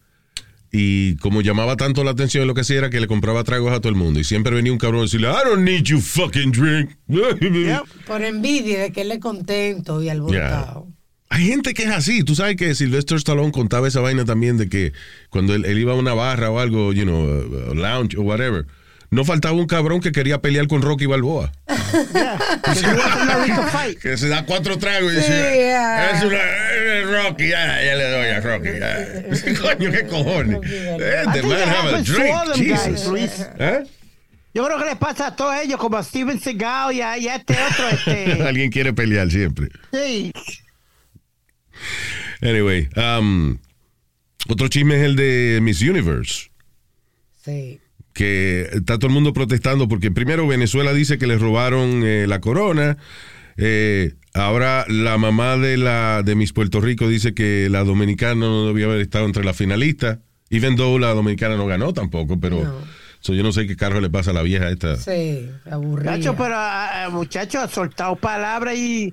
y 0.76 1.14
como 1.18 1.40
llamaba 1.40 1.76
tanto 1.76 2.02
la 2.02 2.10
atención, 2.10 2.48
lo 2.48 2.54
que 2.54 2.62
hacía 2.62 2.78
era 2.78 2.90
que 2.90 2.98
le 2.98 3.06
compraba 3.06 3.44
tragos 3.44 3.72
a 3.72 3.78
todo 3.80 3.90
el 3.90 3.94
mundo. 3.94 4.18
Y 4.18 4.24
siempre 4.24 4.56
venía 4.56 4.72
un 4.72 4.78
cabrón 4.78 5.00
a 5.00 5.04
decirle, 5.04 5.28
I 5.28 5.48
don't 5.48 5.62
need 5.62 5.84
you 5.84 6.00
fucking 6.00 6.50
drink. 6.50 6.90
Yep. 7.06 7.82
Por 8.08 8.24
envidia 8.24 8.80
de 8.80 8.92
que 8.92 9.02
él 9.02 9.12
es 9.12 9.20
contento 9.20 10.02
y 10.02 10.08
alborotado. 10.08 10.88
Hay 11.34 11.46
gente 11.48 11.74
que 11.74 11.82
es 11.82 11.90
así. 11.90 12.22
Tú 12.22 12.34
sabes 12.36 12.54
que 12.56 12.74
Sylvester 12.76 13.16
Stallone 13.18 13.50
contaba 13.52 13.88
esa 13.88 14.00
vaina 14.00 14.24
también 14.24 14.56
de 14.56 14.68
que 14.68 14.92
cuando 15.30 15.54
él, 15.54 15.64
él 15.64 15.78
iba 15.78 15.92
a 15.92 15.96
una 15.96 16.14
barra 16.14 16.50
o 16.50 16.58
algo, 16.60 16.92
you 16.92 17.02
know, 17.04 17.24
a- 17.68 17.72
a 17.72 17.74
lounge 17.74 18.16
o 18.16 18.22
whatever, 18.22 18.66
No 19.10 19.24
faltaba 19.24 19.54
un 19.54 19.66
cabrón 19.66 20.00
que 20.00 20.10
quería 20.12 20.40
pelear 20.40 20.66
con 20.66 20.82
Rocky 20.82 21.06
Balboa. 21.06 21.52
que 24.02 24.16
se 24.16 24.28
da 24.28 24.44
cuatro 24.44 24.76
tragos 24.78 25.12
y 25.12 25.16
Sí, 25.16 25.22
dice, 25.22 25.74
ah. 25.76 26.10
es 26.14 26.24
una 26.24 26.38
es 26.38 27.06
Rocky, 27.10 27.48
ya, 27.48 27.82
ya 27.84 27.94
le 27.94 28.10
doy 28.10 28.28
a 28.28 28.40
Rocky. 28.40 28.68
ya". 28.78 29.54
Coño, 29.60 29.90
qué 29.92 30.06
cojones. 30.06 30.58
Eh, 30.64 31.24
the 31.32 31.42
man 31.42 31.68
have 31.68 31.94
a 31.94 32.02
drink. 32.02 32.34
guys, 32.56 33.04
Jesus. 33.04 33.46
¿Eh? 33.58 33.84
Yo 34.52 34.64
creo 34.66 34.78
que 34.78 34.84
le 34.84 34.96
pasa 34.96 35.28
a 35.28 35.36
todos 35.36 35.54
ellos, 35.62 35.78
como 35.78 35.96
a 35.96 36.02
Steven 36.02 36.38
Seagal 36.40 36.92
y 36.94 37.00
a, 37.00 37.16
y 37.18 37.28
a 37.28 37.36
este 37.36 37.56
otro. 37.70 37.88
Este, 37.88 38.42
Alguien 38.48 38.70
quiere 38.70 38.92
pelear 38.92 39.30
siempre. 39.30 39.68
sí. 39.92 40.32
Anyway, 42.42 42.88
um, 42.96 43.58
otro 44.48 44.68
chisme 44.68 44.96
es 44.96 45.02
el 45.02 45.16
de 45.16 45.58
Miss 45.62 45.80
Universe. 45.82 46.50
Sí. 47.44 47.80
que 48.14 48.68
está 48.72 48.96
todo 48.98 49.08
el 49.08 49.12
mundo 49.12 49.32
protestando 49.32 49.86
porque 49.88 50.10
primero 50.10 50.46
Venezuela 50.46 50.92
dice 50.94 51.18
que 51.18 51.26
le 51.26 51.36
robaron 51.36 52.02
eh, 52.04 52.26
la 52.28 52.40
corona. 52.40 52.96
eh, 53.56 54.14
ahora 54.34 54.84
la 54.88 55.18
mamá 55.18 55.56
de 55.56 55.76
la 55.76 56.22
de 56.24 56.34
Miss 56.36 56.52
Puerto 56.52 56.80
Rico 56.80 57.08
dice 57.08 57.34
que 57.34 57.68
la 57.70 57.84
dominicana 57.84 58.34
no 58.36 58.66
debía 58.68 58.86
haber 58.86 59.00
estado 59.00 59.26
entre 59.26 59.44
las 59.44 59.56
finalistas. 59.56 60.18
Even 60.50 60.76
though 60.76 60.98
la 61.00 61.08
dominicana 61.14 61.56
no 61.56 61.66
ganó 61.66 61.92
tampoco, 61.92 62.38
pero 62.38 62.62
No. 62.62 62.74
so, 63.20 63.34
yo 63.34 63.42
no 63.42 63.52
sé 63.52 63.66
qué 63.66 63.76
carro 63.76 64.00
le 64.00 64.10
pasa 64.10 64.30
a 64.30 64.34
la 64.34 64.42
vieja 64.42 64.70
esta. 64.70 64.96
Sí, 64.96 65.50
aburrida. 65.70 66.16
Nacho, 66.16 66.36
pero 66.36 66.54
ah, 66.56 67.04
ah, 67.06 67.10
muchacho 67.10 67.60
ha 67.60 67.68
soltado 67.68 68.14
palabras 68.16 68.76
y, 68.76 69.12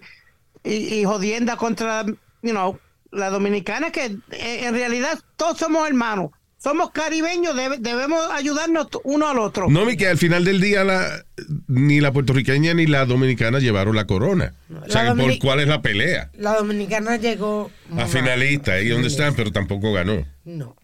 y, 0.64 0.74
y 1.00 1.04
jodienda 1.06 1.56
contra, 1.58 2.06
you 2.42 2.52
know, 2.52 2.80
la 3.12 3.30
dominicana, 3.30 3.92
que 3.92 4.06
eh, 4.32 4.66
en 4.66 4.74
realidad 4.74 5.20
todos 5.36 5.58
somos 5.58 5.88
hermanos. 5.88 6.32
Somos 6.58 6.92
caribeños, 6.92 7.56
debe- 7.56 7.80
debemos 7.80 8.20
ayudarnos 8.32 8.88
uno 9.04 9.28
al 9.28 9.40
otro. 9.40 9.68
No, 9.68 9.84
mi 9.84 9.98
que 9.98 10.06
al 10.08 10.20
final 10.20 10.46
del 10.46 10.62
día 10.62 10.84
la, 10.84 11.26
ni 11.68 12.00
la 12.02 12.12
puertorriqueña 12.12 12.76
ni 12.76 12.86
la 12.86 13.06
dominicana 13.08 13.58
llevaron 13.58 13.96
la 13.96 14.06
corona. 14.06 14.54
o 14.70 14.88
sea, 14.88 15.06
La 15.06 15.16
¿por 15.16 15.40
cuál 15.40 15.60
es 15.62 15.68
la 15.68 15.82
pelea? 15.82 16.30
La 16.36 16.56
dominicana 16.58 17.18
llegó. 17.18 17.72
A 17.98 18.06
finalista, 18.06 18.74
ahí 18.74 18.90
donde 18.90 19.08
están, 19.08 19.34
pero 19.34 19.52
tampoco 19.52 19.92
ganó. 19.92 20.24
No. 20.46 20.76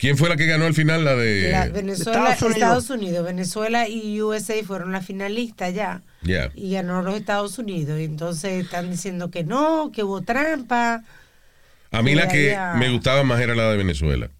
¿Quién 0.00 0.16
fue 0.16 0.30
la 0.30 0.36
que 0.36 0.46
ganó 0.46 0.64
al 0.64 0.72
final? 0.74 1.04
La 1.04 1.14
de... 1.14 1.50
La- 1.52 1.68
Venezuela, 1.68 2.32
Estados 2.32 2.54
Estados 2.54 2.88
Unidos. 2.90 3.08
Unidos. 3.10 3.26
Venezuela 3.26 3.86
y 3.88 4.22
USA 4.22 4.54
fueron 4.64 4.92
las 4.92 5.04
finalistas 5.04 5.74
ya. 5.74 6.00
Yeah. 6.22 6.50
Y 6.54 6.72
ganó 6.72 7.02
los 7.02 7.14
Estados 7.14 7.58
Unidos. 7.58 8.00
Y 8.00 8.04
entonces 8.04 8.64
están 8.64 8.90
diciendo 8.90 9.30
que 9.30 9.44
no, 9.44 9.92
que 9.94 10.02
hubo 10.02 10.22
trampa. 10.22 11.04
A 11.90 12.02
mí 12.02 12.14
la 12.14 12.28
que 12.28 12.56
me 12.76 12.88
gustaba 12.90 13.24
más 13.24 13.40
era 13.40 13.54
la 13.54 13.70
de 13.70 13.76
Venezuela. 13.76 14.30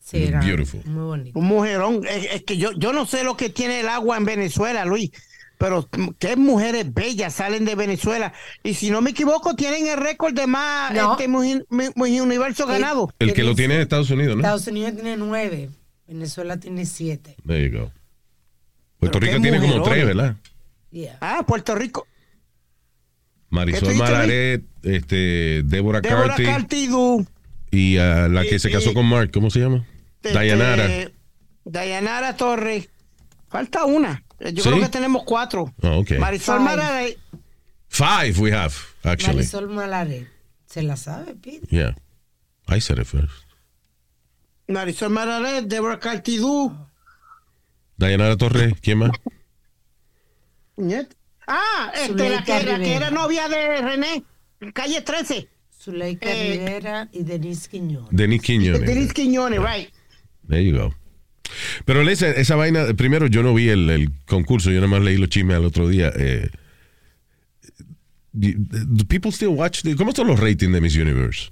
Sí, 0.00 0.24
era 0.24 0.40
Beautiful. 0.40 0.84
muy 0.86 1.04
bonito. 1.04 1.38
Un 1.38 1.46
mujerón. 1.46 2.06
Es, 2.08 2.26
es 2.32 2.42
que 2.44 2.56
yo, 2.56 2.70
yo 2.78 2.92
no 2.92 3.04
sé 3.06 3.24
lo 3.24 3.36
que 3.36 3.50
tiene 3.50 3.80
el 3.80 3.88
agua 3.88 4.16
en 4.16 4.24
Venezuela, 4.24 4.84
Luis. 4.84 5.10
Pero 5.58 5.88
qué 6.18 6.36
mujeres 6.36 6.92
bellas 6.92 7.34
salen 7.34 7.64
de 7.64 7.74
Venezuela. 7.74 8.32
Y 8.62 8.74
si 8.74 8.90
no 8.90 9.00
me 9.00 9.10
equivoco, 9.10 9.56
tienen 9.56 9.86
el 9.86 9.96
récord 9.96 10.34
de 10.34 10.46
más 10.46 10.92
No. 10.92 11.12
este, 11.12 11.28
Muji 11.28 12.20
universo 12.20 12.66
ganado. 12.66 13.10
El 13.18 13.32
que 13.32 13.42
lo 13.42 13.54
tiene 13.54 13.76
en 13.76 13.80
Estados 13.80 14.10
Unidos, 14.10 14.36
¿no? 14.36 14.42
Estados 14.42 14.66
Unidos 14.66 14.94
tiene 14.94 15.16
nueve. 15.16 15.70
Venezuela 16.06 16.58
tiene 16.58 16.84
siete. 16.86 17.36
There 17.46 17.68
you 17.70 17.78
go. 17.78 17.90
Puerto 18.98 19.18
Rico 19.18 19.40
tiene 19.40 19.60
como 19.60 19.82
tres, 19.82 20.06
¿verdad? 20.06 20.36
Yeah. 20.90 21.18
Ah, 21.20 21.44
Puerto 21.46 21.74
Rico. 21.74 22.06
¿Qué 22.06 22.12
tú 23.50 23.54
Marisol 23.56 23.94
Malaret, 23.94 24.62
este, 24.82 25.62
Deborah 25.64 26.00
Débora 26.00 26.28
Carty 26.28 26.44
Cartidú. 26.44 27.26
y 27.70 27.96
ah, 27.98 28.28
la 28.28 28.42
que 28.42 28.56
Y- 28.56 28.58
se 28.58 28.70
casó 28.70 28.90
y- 28.90 28.94
con 28.94 29.06
Mark, 29.06 29.30
¿cómo 29.32 29.50
se 29.50 29.60
llama? 29.60 29.86
este, 30.22 30.32
Dayanara. 30.32 30.88
Dayanara 31.64 32.36
Torres. 32.36 32.88
Falta 33.48 33.84
una. 33.84 34.22
Yo 34.40 34.62
¿Sí? 34.62 34.68
creo 34.68 34.80
que 34.82 34.88
tenemos 34.88 35.22
cuatro. 35.24 35.72
Oh, 35.82 35.98
ok. 36.00 36.12
Marisol. 36.18 36.60
Malaret. 36.60 37.18
Five 37.88 38.34
we 38.38 38.52
have, 38.52 38.74
actually. 39.04 39.36
Marisol 39.36 39.68
Malaret. 39.68 40.28
¿Se 40.66 40.82
la 40.82 40.96
sabe, 40.96 41.34
Pete? 41.34 41.66
Yeah. 41.70 41.94
I 42.68 42.80
said 42.80 42.98
it 42.98 43.06
first. 43.06 43.32
Marisol 44.68 45.10
Malaret, 45.10 45.64
Débora 45.66 45.98
Cartidú. 45.98 46.76
Dayanara 47.96 48.36
Torres, 48.36 48.74
¿quién 48.82 48.98
más? 48.98 49.10
Niet. 50.76 51.14
Ah, 51.46 51.92
este, 51.94 52.28
la, 52.28 52.42
que, 52.44 52.52
la 52.52 52.58
que 52.60 52.74
Rivera. 52.76 52.96
era 52.96 53.10
novia 53.10 53.48
de 53.48 53.80
René. 53.80 54.24
Calle 54.74 55.00
13. 55.00 55.48
Zuleika 55.70 56.28
Eh, 56.28 56.58
Rivera 56.58 57.08
y 57.12 57.22
Denise 57.22 57.68
Quiñones. 57.68 58.08
Denis 58.10 58.42
Quiñones. 58.42 58.84
Denis 58.86 59.12
Quiñones, 59.14 59.60
right. 59.62 59.90
There 60.48 60.62
you 60.62 60.76
go. 60.76 60.94
Pero 61.84 62.02
esa, 62.08 62.30
esa 62.30 62.56
vaina, 62.56 62.94
primero 62.94 63.26
yo 63.26 63.42
no 63.42 63.54
vi 63.54 63.68
el, 63.68 63.88
el 63.90 64.10
concurso, 64.26 64.70
yo 64.70 64.76
nada 64.76 64.88
más 64.88 65.02
leí 65.02 65.16
los 65.16 65.28
chismes 65.28 65.56
al 65.56 65.64
otro 65.64 65.88
día. 65.88 66.12
Eh, 66.16 66.48
do 68.32 69.04
people 69.08 69.30
still 69.32 69.48
watch? 69.54 69.82
the- 69.82 69.96
¿Cómo 69.96 70.10
están 70.10 70.26
los 70.26 70.38
ratings 70.38 70.72
de 70.72 70.80
Miss 70.80 70.96
Universe? 70.96 71.50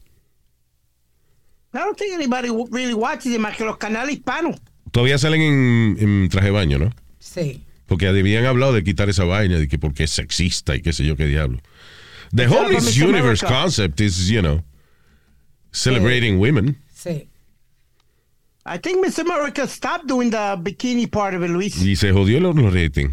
I 1.72 1.78
don't 1.78 1.96
think 1.98 2.14
anybody 2.14 2.50
really 2.70 2.94
watches 2.94 3.32
it 3.34 3.40
más 3.40 3.56
que 3.56 3.64
los 3.64 3.76
canales 3.78 4.14
hispanos. 4.16 4.56
Todavía 4.92 5.18
salen 5.18 5.40
en, 5.40 5.96
en 5.98 6.28
traje 6.28 6.46
de 6.46 6.52
baño, 6.52 6.78
¿no? 6.78 6.90
Sí. 7.18 7.62
Porque 7.86 8.06
habían 8.06 8.44
hablado 8.46 8.72
de 8.72 8.84
quitar 8.84 9.08
esa 9.08 9.24
vaina, 9.24 9.58
de 9.58 9.66
que 9.66 9.78
porque 9.78 10.04
es 10.04 10.10
sexista 10.10 10.76
y 10.76 10.82
qué 10.82 10.92
sé 10.92 11.04
yo 11.04 11.16
qué 11.16 11.26
diablo. 11.26 11.58
The 12.34 12.46
whole 12.48 12.68
Miss 12.74 12.96
Universe 12.96 13.44
America. 13.44 13.62
concept 13.62 14.00
is, 14.00 14.28
you 14.28 14.40
know, 14.40 14.62
celebrating 15.72 16.38
women. 16.38 16.76
Sí. 16.94 17.28
I 18.66 18.78
think 18.78 19.00
Miss 19.04 19.18
America 19.18 19.66
stopped 19.68 20.06
doing 20.06 20.30
the 20.30 20.56
bikini 20.62 21.06
part 21.10 21.34
of 21.34 21.42
it, 21.42 21.50
Luis. 21.50 21.76
Y 21.82 21.96
se 21.96 22.12
jodió 22.12 22.40
los, 22.40 22.54
los 22.56 22.72
ratings. 22.72 23.12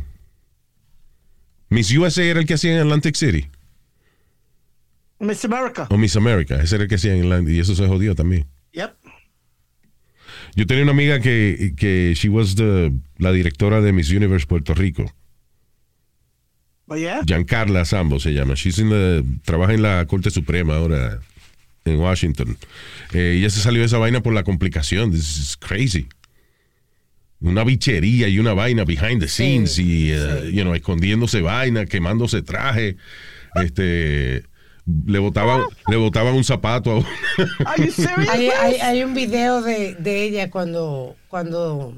Miss 1.70 1.92
USA 1.92 2.24
era 2.24 2.40
el 2.40 2.46
que 2.46 2.54
hacía 2.56 2.74
en 2.74 2.80
Atlantic 2.82 3.16
City. 3.16 3.48
Miss 5.20 5.44
America. 5.46 5.88
O 5.90 5.98
Miss 5.98 6.16
America, 6.16 6.56
ese 6.62 6.76
era 6.76 6.84
el 6.84 6.90
que 6.90 6.96
hacía 6.96 7.14
en 7.14 7.24
Atlantic. 7.24 7.54
Y 7.56 7.60
eso 7.60 7.76
se 7.76 7.86
jodió 7.88 8.16
también. 8.16 8.48
Yep. 8.74 8.96
Yo 10.56 10.66
tenía 10.68 10.84
una 10.84 10.92
amiga 10.94 11.20
que, 11.20 11.74
que 11.78 12.14
she 12.16 12.28
was 12.30 12.56
the, 12.56 12.92
la 13.18 13.32
directora 13.32 13.82
de 13.82 13.92
Miss 13.94 14.10
Universe 14.12 14.46
Puerto 14.48 14.74
Rico. 14.74 15.06
But 16.88 16.98
yeah. 17.00 17.22
Giancarla 17.26 17.86
Sambo 17.86 18.20
se 18.20 18.34
llama. 18.34 18.56
She's 18.56 18.80
in 18.80 18.90
the- 18.90 19.24
trabaja 19.46 19.74
en 19.74 19.82
la 19.82 20.06
Corte 20.08 20.30
Suprema 20.32 20.76
ahora 20.76 21.20
en 21.86 22.00
Washington. 22.00 22.58
Eh, 23.14 23.36
ella 23.38 23.50
se 23.50 23.60
salió 23.60 23.82
de 23.82 23.88
esa 23.88 23.98
vaina 23.98 24.22
por 24.22 24.34
la 24.34 24.44
complicación. 24.44 25.12
This 25.12 25.38
is 25.38 25.58
crazy. 25.58 26.08
Una 27.40 27.64
bichería 27.64 28.28
y 28.28 28.38
una 28.38 28.54
vaina 28.54 28.84
behind 28.86 29.20
the 29.20 29.28
scenes 29.28 29.80
y, 29.80 30.12
eh, 30.12 30.52
you 30.54 30.62
know, 30.62 30.76
escondiéndose 30.76 31.42
vaina, 31.42 31.86
quemándose 31.88 32.44
traje. 32.44 32.98
Este, 33.56 34.44
le 35.08 35.20
botaban, 35.20 35.64
le 35.90 35.96
botaban 35.98 36.36
un 36.36 36.44
zapato 36.44 36.92
a 36.92 36.98
una- 37.00 37.08
Are 37.66 37.84
you 37.84 37.92
serious? 37.92 38.30
Hay, 38.30 38.48
hay, 38.50 38.76
hay 38.76 39.04
un 39.04 39.14
video 39.16 39.62
de, 39.64 39.96
de 39.96 40.24
ella 40.24 40.52
cuando, 40.52 41.16
cuando 41.30 41.98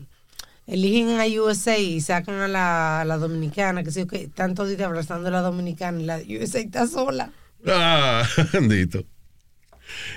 eligen 0.65 1.19
a 1.19 1.25
USA 1.25 1.77
y 1.77 1.99
sacan 1.99 2.35
a 2.39 2.47
la, 2.47 3.01
a 3.01 3.05
la 3.05 3.17
dominicana, 3.17 3.83
que 3.83 3.91
sí, 3.91 4.07
que 4.07 4.23
están 4.23 4.55
todos 4.55 4.79
abrazando 4.79 5.27
a 5.27 5.31
la 5.31 5.41
dominicana 5.41 5.99
y 5.99 6.05
la 6.05 6.17
USA 6.41 6.59
está 6.59 6.87
sola. 6.87 7.33
Ah, 7.67 8.25
bendito. 8.53 9.03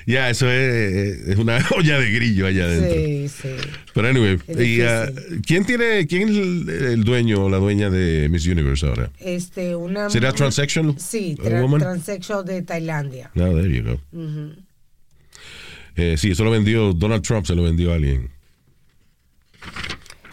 Ya, 0.07 0.31
eso 0.31 0.51
es, 0.51 1.29
es 1.29 1.37
una 1.37 1.59
olla 1.77 1.99
de 1.99 2.11
grillo 2.11 2.47
allá 2.47 2.65
adentro. 2.65 2.95
Sí, 2.95 3.29
sí. 3.29 3.49
Pero 3.93 4.09
anyway, 4.09 4.39
y, 4.59 4.81
ah. 4.83 5.11
¿quién 5.47 5.65
tiene, 5.67 6.07
quién 6.07 6.29
es 6.29 6.37
el, 6.37 6.69
el 6.69 7.05
dueño 7.05 7.45
o 7.45 7.51
la 7.51 7.59
dueña 7.59 7.91
de 7.91 8.29
Miss 8.29 8.47
Universe 8.47 8.87
ahora? 8.87 9.11
Este, 9.21 9.77
una 9.77 10.09
¿Será 10.09 10.33
transsexual? 10.33 10.95
Sí, 10.99 11.37
tra- 11.39 11.61
woman? 11.61 11.81
transsexual 11.81 12.45
de 12.45 12.63
Tailandia. 12.63 13.31
No, 13.35 13.55
there 13.55 13.69
you 13.75 13.83
go. 13.83 14.01
Eh, 15.97 16.17
sí, 16.19 16.31
eso 16.31 16.45
lo 16.45 16.51
vendió 16.51 16.93
Donald 16.93 17.23
Trump, 17.23 17.47
se 17.47 17.55
lo 17.55 17.63
vendió 17.63 17.93
a 17.93 17.97
alguien. 17.97 18.31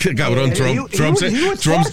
Qué 0.04 0.14
cabrón, 0.16 0.50
He- 0.52 0.54
Trump. 0.56 0.92
Trump, 0.92 1.18
se- 1.18 1.32
Trump- 1.62 1.88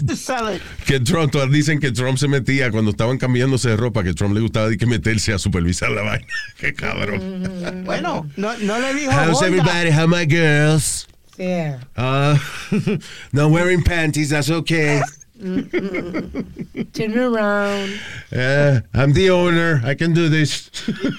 que 0.84 0.98
Trump, 0.98 1.32
dicen 1.52 1.78
que 1.78 1.92
Trump 1.92 2.18
se 2.18 2.26
metía 2.26 2.70
cuando 2.72 2.90
estaban 2.90 3.18
cambiándose 3.18 3.68
de 3.70 3.76
ropa, 3.76 4.02
que 4.02 4.14
Trump 4.14 4.34
le 4.34 4.40
gustaba 4.40 4.68
de 4.68 4.76
que 4.76 4.84
meterse 4.86 5.32
a 5.32 5.38
supervisar 5.38 5.90
la 5.90 6.02
vaina. 6.02 6.26
Qué 6.58 6.74
cabrón. 6.74 7.84
Bueno, 7.84 8.28
no, 8.36 8.58
no 8.58 8.78
le 8.80 8.94
dijo 8.94 9.12
How's 9.12 9.42
everybody? 9.42 9.90
How 9.92 10.08
my 10.08 10.26
girls? 10.26 11.06
Yeah. 11.38 11.78
Uh, 11.96 12.36
not 13.32 13.50
wearing 13.52 13.82
panties, 13.84 14.30
that's 14.30 14.50
okay. 14.50 15.00
Turn 15.40 17.16
around. 17.18 17.92
Uh, 18.30 18.80
I'm 18.92 19.12
the 19.14 19.30
owner, 19.30 19.80
I 19.84 19.94
can 19.94 20.12
do 20.12 20.28
this. 20.28 20.70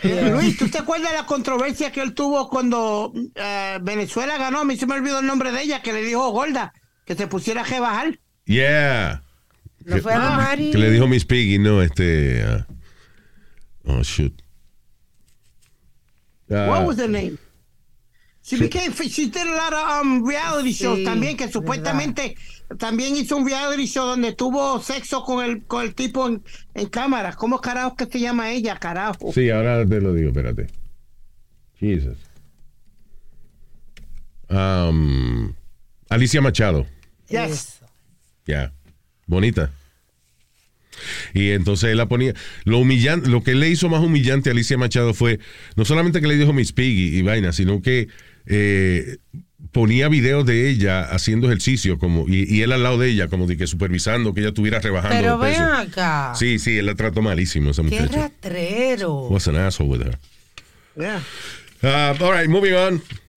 Luis, 0.04 0.58
¿tú 0.58 0.70
te 0.70 0.78
acuerdas 0.78 1.12
de 1.12 1.18
la 1.18 1.26
controversia 1.26 1.92
que 1.92 2.02
él 2.02 2.14
tuvo 2.14 2.50
cuando 2.50 3.12
eh, 3.36 3.80
Venezuela 3.82 4.38
ganó? 4.38 4.60
A 4.60 4.66
mí 4.66 4.78
se 4.78 4.86
me 4.86 4.94
olvidó 4.96 5.20
el 5.22 5.26
nombre 5.26 5.52
de 5.52 5.64
ella, 5.64 5.82
que 5.82 5.92
le 5.94 6.04
dijo 6.04 6.30
gorda, 6.30 6.72
que 7.12 7.18
se 7.18 7.28
pusiera 7.28 7.62
a 7.62 7.64
rebajar. 7.66 8.18
Yeah. 8.46 9.22
No 9.84 9.98
fue 9.98 10.14
a 10.14 10.18
la 10.18 10.32
Mari. 10.38 10.72
Que 10.72 10.78
le 10.78 10.92
dijo 10.92 11.08
Miss 11.08 11.26
Piggy, 11.26 11.58
no, 11.60 11.82
este. 11.82 12.46
uh, 12.46 12.64
oh, 13.86 14.02
shoot. 14.04 14.42
Uh, 16.50 16.68
What 16.70 16.86
was 16.86 16.96
the 16.98 17.08
name? 17.08 17.38
She 18.44 18.58
became, 18.58 18.94
she 18.94 19.30
did 19.30 19.46
a 19.46 19.56
lot 19.56 19.74
of 19.74 20.02
um, 20.02 20.26
reality 20.26 20.72
shows 20.72 21.00
Sí, 21.00 21.06
también, 21.06 21.38
que 21.38 21.50
supuestamente 21.50 22.36
también 22.78 23.16
hizo 23.16 23.38
un 23.38 23.46
reality 23.46 23.86
show 23.86 24.06
donde 24.06 24.34
tuvo 24.34 24.80
sexo 24.80 25.24
con 25.24 25.44
el, 25.44 25.64
con 25.66 25.84
el 25.84 25.94
tipo 25.94 26.28
en, 26.28 26.44
en 26.74 26.88
cámara. 26.88 27.34
¿Cómo 27.34 27.60
carajo 27.60 27.96
que 27.96 28.06
se 28.06 28.20
llama 28.20 28.52
ella, 28.52 28.78
carajo? 28.78 29.32
Sí, 29.34 29.50
ahora 29.50 29.86
te 29.86 30.00
lo 30.02 30.14
digo, 30.14 30.30
espérate. 30.30 30.68
Jesus. 31.78 32.18
Um, 34.50 35.54
Alicia 36.10 36.42
Machado. 36.42 36.86
Yes. 37.32 37.80
Ya. 38.46 38.72
Bonita. 39.28 39.72
Y 41.34 41.52
entonces 41.52 41.90
él 41.92 41.98
la 41.98 42.08
ponía. 42.08 42.34
Lo 42.66 42.78
humillante, 42.80 43.30
lo 43.30 43.42
que 43.44 43.56
le 43.56 43.70
hizo 43.70 43.90
más 43.90 44.02
humillante 44.02 44.50
a 44.50 44.54
Alicia 44.54 44.78
Machado 44.78 45.14
fue 45.14 45.40
no 45.76 45.86
solamente 45.86 46.22
que 46.22 46.28
le 46.28 46.36
dijo 46.36 46.54
Miss 46.54 46.74
Piggy 46.74 47.18
y 47.18 47.22
vaina, 47.22 47.54
sino 47.54 47.82
que 47.82 48.08
eh, 48.46 49.18
ponía 49.72 50.10
videos 50.10 50.46
de 50.46 50.70
ella 50.70 51.02
haciendo 51.04 51.48
ejercicio 51.48 51.98
como 51.98 52.26
y, 52.28 52.44
y 52.54 52.62
él 52.62 52.72
al 52.72 52.84
lado 52.84 52.98
de 53.00 53.10
ella, 53.10 53.30
como 53.30 53.48
de 53.48 53.58
que 53.58 53.68
supervisando 53.68 54.34
que 54.34 54.42
ella 54.42 54.50
estuviera 54.50 54.80
rebajando 54.80 55.16
Pero 55.18 55.40
peso. 55.40 55.62
ven 55.62 55.70
acá. 55.72 56.34
Sí, 56.36 56.60
sí, 56.60 56.78
él 56.78 56.86
la 56.88 56.96
trató 56.96 57.22
malísimo 57.22 57.72
esa 57.72 57.84
Qué 57.84 58.02
muchacha. 58.02 58.22
rastrero. 58.28 59.14
Was 59.30 59.48
an 59.48 59.56
asshole 59.56 59.90
with 59.90 60.02
her. 60.06 60.18
Yeah. 60.98 61.22
Uh, 61.84 62.16
all 62.24 62.32
right, 62.34 62.50
moving 62.50 62.74
on. 62.74 63.02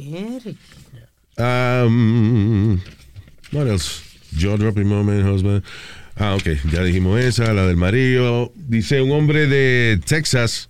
Mierda. 0.00 0.54
Um, 1.38 2.80
what 3.52 3.66
else? 3.66 4.02
Jaw 4.36 4.56
dropping 4.56 4.86
moment, 4.86 5.24
husband. 5.26 5.62
Ah, 6.16 6.34
ok, 6.34 6.44
ya 6.70 6.82
dijimos 6.82 7.20
esa, 7.20 7.52
la 7.52 7.66
del 7.66 7.76
marido. 7.76 8.52
Dice 8.54 9.00
un 9.02 9.10
hombre 9.12 9.46
de 9.46 9.98
Texas 10.04 10.68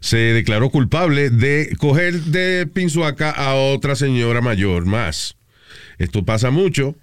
se 0.00 0.16
declaró 0.16 0.70
culpable 0.70 1.28
de 1.30 1.76
coger 1.78 2.14
de 2.22 2.66
pinzuaca 2.66 3.30
a 3.30 3.54
otra 3.54 3.94
señora 3.94 4.40
mayor 4.40 4.86
más. 4.86 5.36
Esto 5.98 6.24
pasa 6.24 6.50
mucho. 6.50 6.96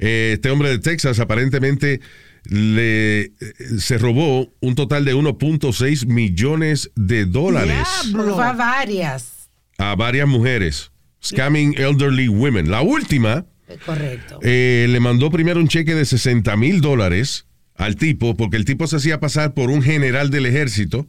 Eh, 0.00 0.32
Este 0.34 0.50
hombre 0.50 0.70
de 0.70 0.78
Texas 0.80 1.20
aparentemente 1.20 2.00
le 2.44 3.20
eh, 3.20 3.32
se 3.78 3.98
robó 3.98 4.52
un 4.60 4.74
total 4.74 5.04
de 5.04 5.14
1.6 5.14 6.06
millones 6.06 6.90
de 6.96 7.24
dólares 7.24 7.86
a 8.14 8.52
varias. 8.52 9.37
A 9.78 9.94
varias 9.94 10.28
mujeres. 10.28 10.90
Scamming 11.24 11.74
elderly 11.78 12.28
women. 12.28 12.70
La 12.70 12.82
última 12.82 13.46
Correcto. 13.84 14.38
eh, 14.42 14.86
le 14.88 15.00
mandó 15.00 15.30
primero 15.30 15.58
un 15.60 15.68
cheque 15.68 15.94
de 15.94 16.04
60 16.04 16.56
mil 16.56 16.80
dólares 16.80 17.46
al 17.74 17.96
tipo, 17.96 18.36
porque 18.36 18.56
el 18.56 18.64
tipo 18.64 18.86
se 18.86 18.96
hacía 18.96 19.20
pasar 19.20 19.54
por 19.54 19.70
un 19.70 19.82
general 19.82 20.30
del 20.30 20.46
ejército 20.46 21.06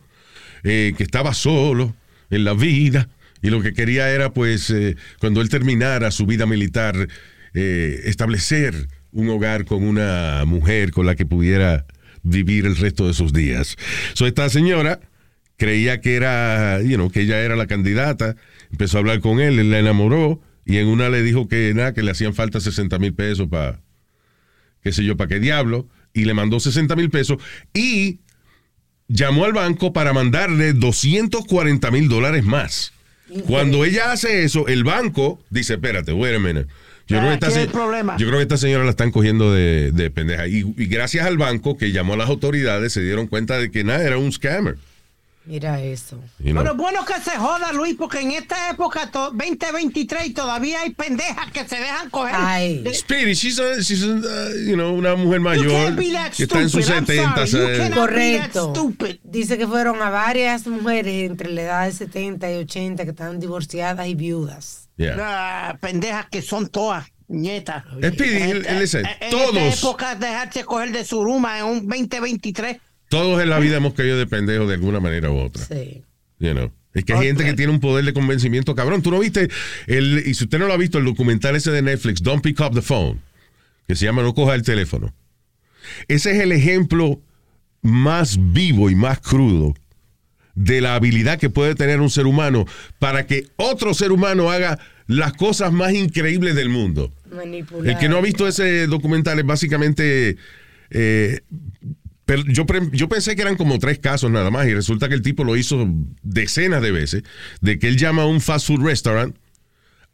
eh, 0.64 0.94
que 0.98 1.04
estaba 1.04 1.34
solo 1.34 1.96
en 2.30 2.44
la 2.44 2.54
vida 2.54 3.10
y 3.42 3.50
lo 3.50 3.62
que 3.62 3.74
quería 3.74 4.12
era, 4.12 4.34
pues, 4.34 4.70
eh, 4.70 4.98
cuando 5.20 5.42
él 5.42 5.50
terminara 5.50 6.12
su 6.12 6.26
vida 6.26 6.46
militar, 6.46 7.08
establecer 7.54 8.88
un 9.12 9.30
hogar 9.30 9.66
con 9.66 9.84
una 9.84 10.44
mujer 10.46 10.92
con 10.92 11.06
la 11.06 11.16
que 11.16 11.26
pudiera 11.26 11.86
vivir 12.22 12.66
el 12.66 12.76
resto 12.76 13.08
de 13.08 13.14
sus 13.14 13.34
días. 13.34 13.76
So, 14.14 14.28
esta 14.28 14.50
señora 14.50 15.00
creía 15.60 16.02
que 16.02 16.16
era, 16.16 16.82
you 16.82 16.96
know, 16.96 17.12
que 17.12 17.22
ella 17.22 17.40
era 17.42 17.56
la 17.56 17.68
candidata, 17.68 18.36
empezó 18.72 18.98
a 18.98 19.02
hablar 19.02 19.20
con 19.20 19.40
él, 19.40 19.60
él 19.60 19.70
la 19.70 19.78
enamoró 19.78 20.42
y 20.66 20.78
en 20.78 20.88
una 20.88 21.10
le 21.10 21.22
dijo 21.22 21.48
que 21.48 21.72
nada, 21.76 21.94
que 21.94 22.02
le 22.02 22.10
hacían 22.12 22.34
falta 22.34 22.60
60 22.60 22.98
mil 22.98 23.14
pesos 23.14 23.48
para, 23.50 23.82
qué 24.82 24.92
sé 24.92 25.04
yo, 25.04 25.18
para 25.18 25.28
qué 25.28 25.40
diablo, 25.40 25.88
y 26.14 26.26
le 26.26 26.34
mandó 26.34 26.60
60 26.60 26.96
mil 26.96 27.10
pesos 27.12 27.38
y 27.74 28.20
llamó 29.08 29.46
al 29.46 29.54
banco 29.54 29.94
para 29.94 30.14
mandarle 30.14 30.74
240 30.74 31.92
mil 31.92 32.08
dólares 32.10 32.44
más. 32.44 32.94
Cuando 33.46 33.86
ella 33.86 34.12
hace 34.12 34.44
eso, 34.44 34.68
el 34.68 34.84
banco 34.84 35.44
dice, 35.52 35.74
espérate, 35.74 36.14
wait 36.14 36.36
a 36.36 36.40
minute. 36.40 36.68
Yo, 37.08 37.18
Ah, 37.18 37.22
creo, 37.22 37.28
que 37.30 37.34
esta, 37.36 37.48
¿qué 37.48 37.52
es 37.52 37.54
se- 37.56 37.62
el 37.64 37.70
problema? 37.70 38.18
yo 38.18 38.26
creo 38.28 38.38
que 38.40 38.44
esta 38.44 38.58
señora 38.58 38.84
la 38.86 38.92
están 38.92 39.12
cogiendo 39.12 39.52
de, 39.54 39.92
de 39.92 40.10
pendeja. 40.12 40.48
Y, 40.48 40.60
y 40.78 40.86
gracias 40.86 41.26
al 41.26 41.38
banco 41.38 41.78
que 41.78 41.92
llamó 41.92 42.14
a 42.14 42.18
las 42.18 42.30
autoridades, 42.30 42.94
se 42.94 43.02
dieron 43.04 43.28
cuenta 43.28 43.58
de 43.60 43.70
que 43.72 43.84
nada, 43.84 44.04
era 44.04 44.18
un 44.18 44.32
scammer. 44.32 44.78
Mira 45.46 45.82
eso. 45.82 46.20
you 46.40 46.52
know. 46.52 46.62
Pero 46.64 46.76
bueno 46.76 47.04
que 47.06 47.14
se 47.22 47.32
joda, 47.38 47.72
Luis, 47.74 47.96
porque 47.98 48.20
en 48.20 48.32
esta 48.32 48.70
época, 48.70 49.10
to- 49.10 49.32
2023, 49.32 50.34
todavía 50.34 50.82
hay 50.82 50.92
pendejas 50.94 51.52
que 51.52 51.68
se 51.68 51.78
dejan 51.78 52.10
coger. 52.12 52.84
De- 52.84 52.94
Speedy, 52.94 53.34
she's, 53.34 53.60
a- 53.60 53.80
she's 53.82 54.04
a, 54.04 54.08
uh, 54.08 54.20
you 54.68 54.76
know, 54.76 54.94
una 54.94 55.16
mujer 55.16 55.40
mayor 55.40 55.96
que 56.36 56.44
está 56.44 56.62
en 56.62 56.70
sus 56.70 56.86
stupid, 56.86 56.94
I'm 56.94 57.06
70. 57.06 57.48
sorry, 57.48 57.52
you 57.52 57.58
¿sabes? 57.68 57.80
cannot- 57.80 57.96
Correcto. 57.96 58.70
stupid. 58.76 59.16
Dice 59.24 59.58
que 59.58 59.66
fueron 59.66 60.02
a 60.02 60.10
varias 60.12 60.68
mujeres 60.68 61.30
entre 61.30 61.50
la 61.52 61.62
edad 61.62 61.86
de 61.88 61.94
70 61.94 62.52
y 62.52 62.56
80 62.58 63.04
que 63.06 63.12
están 63.12 63.40
divorciadas 63.40 64.08
y 64.08 64.16
viudas. 64.16 64.90
Yeah. 64.98 65.78
Pendejas 65.82 66.28
que 66.30 66.42
son 66.42 66.68
todas 66.68 67.08
nietas. 67.28 67.86
Speedy, 68.04 68.38
En- 68.52 68.66
en- 68.66 68.80
listen, 68.80 69.06
en 69.20 69.30
todos- 69.32 69.56
esta 69.56 69.88
época 69.88 70.16
dejarse 70.16 70.64
coger 70.66 70.92
de 70.92 71.06
suruma 71.06 71.58
en 71.60 71.66
un 71.66 71.88
2023. 71.88 72.78
Todos 73.10 73.42
en 73.42 73.50
la 73.50 73.60
vida 73.60 73.78
hemos 73.78 73.94
caído 73.94 74.18
de 74.18 74.28
pendejos 74.28 74.68
de 74.68 74.76
alguna 74.76 75.00
manera 75.00 75.32
u 75.32 75.38
otra. 75.38 75.66
Sí. 75.66 76.04
You 76.40 76.52
know. 76.54 76.72
Es 76.94 77.04
que 77.06 77.14
hay 77.14 77.28
gente 77.28 77.44
que 77.44 77.54
tiene 77.54 77.72
un 77.72 77.80
poder 77.80 78.06
de 78.06 78.14
convencimiento 78.14 78.74
cabrón. 78.76 79.02
Tú 79.02 79.12
no 79.12 79.20
viste, 79.20 79.50
el, 79.88 80.24
y 80.26 80.34
si 80.34 80.46
usted 80.46 80.58
no 80.58 80.68
lo 80.68 80.74
ha 80.74 80.78
visto, 80.78 80.98
el 80.98 81.06
documental 81.06 81.56
ese 81.56 81.72
de 81.72 81.82
Netflix, 81.82 82.22
Don't 82.22 82.42
Pick 82.42 82.60
Up 82.62 82.74
the 82.74 82.82
Phone, 82.82 83.20
que 83.88 83.96
se 83.96 84.06
llama 84.06 84.24
No 84.24 84.34
coja 84.34 84.56
el 84.56 84.64
teléfono. 84.64 85.14
Ese 86.08 86.32
es 86.32 86.42
el 86.42 86.52
ejemplo 86.52 87.22
más 87.82 88.38
vivo 88.54 88.90
y 88.90 88.96
más 88.96 89.20
crudo 89.20 89.74
de 90.56 90.82
la 90.82 90.96
habilidad 90.96 91.40
que 91.40 91.50
puede 91.50 91.76
tener 91.76 92.02
un 92.02 92.10
ser 92.10 92.26
humano 92.26 92.66
para 92.98 93.26
que 93.26 93.48
otro 93.56 93.94
ser 93.94 94.12
humano 94.12 94.52
haga 94.52 94.80
las 95.08 95.34
cosas 95.34 95.72
más 95.72 95.94
increíbles 95.94 96.56
del 96.56 96.70
mundo. 96.70 97.14
Manipular. 97.32 97.88
El 97.88 97.98
que 97.98 98.10
no 98.10 98.18
ha 98.18 98.22
visto 98.22 98.48
ese 98.48 98.88
documental 98.88 99.40
es 99.40 99.46
básicamente. 99.46 100.38
eh, 100.90 101.40
pero 102.30 102.44
yo, 102.46 102.64
yo 102.92 103.10
pensé 103.10 103.36
que 103.36 103.42
eran 103.42 103.56
como 103.56 103.80
tres 103.80 103.98
casos 103.98 104.30
nada 104.30 104.52
más 104.52 104.68
y 104.68 104.74
resulta 104.76 105.10
que 105.10 105.16
el 105.16 105.24
tipo 105.24 105.44
lo 105.44 105.58
hizo 105.58 105.88
decenas 106.22 106.80
de 106.84 106.92
veces. 106.92 107.24
De 107.60 107.80
que 107.80 107.88
él 107.88 107.98
llama 107.98 108.22
a 108.22 108.26
un 108.28 108.40
fast 108.40 108.68
food 108.68 108.86
restaurant, 108.86 109.36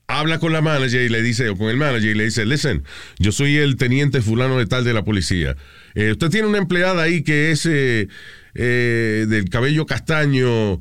habla 0.07 0.39
con 0.39 0.53
la 0.53 0.61
manager 0.61 1.01
y 1.01 1.09
le 1.09 1.21
dice, 1.21 1.49
o 1.49 1.57
con 1.57 1.67
el 1.69 1.75
manager 1.75 2.11
y 2.11 2.13
le 2.13 2.23
dice: 2.23 2.45
Listen, 2.45 2.83
yo 3.19 3.33
soy 3.33 3.57
el 3.57 3.75
teniente 3.75 4.21
fulano 4.21 4.57
de 4.57 4.65
tal 4.65 4.85
de 4.85 4.93
la 4.93 5.03
policía. 5.03 5.57
Eh, 5.93 6.11
usted 6.13 6.29
tiene 6.29 6.47
una 6.47 6.57
empleada 6.59 7.03
ahí 7.03 7.21
que 7.21 7.51
es 7.51 7.65
eh, 7.65 8.07
eh, 8.53 9.25
del 9.27 9.49
cabello 9.49 9.85
castaño, 9.85 10.79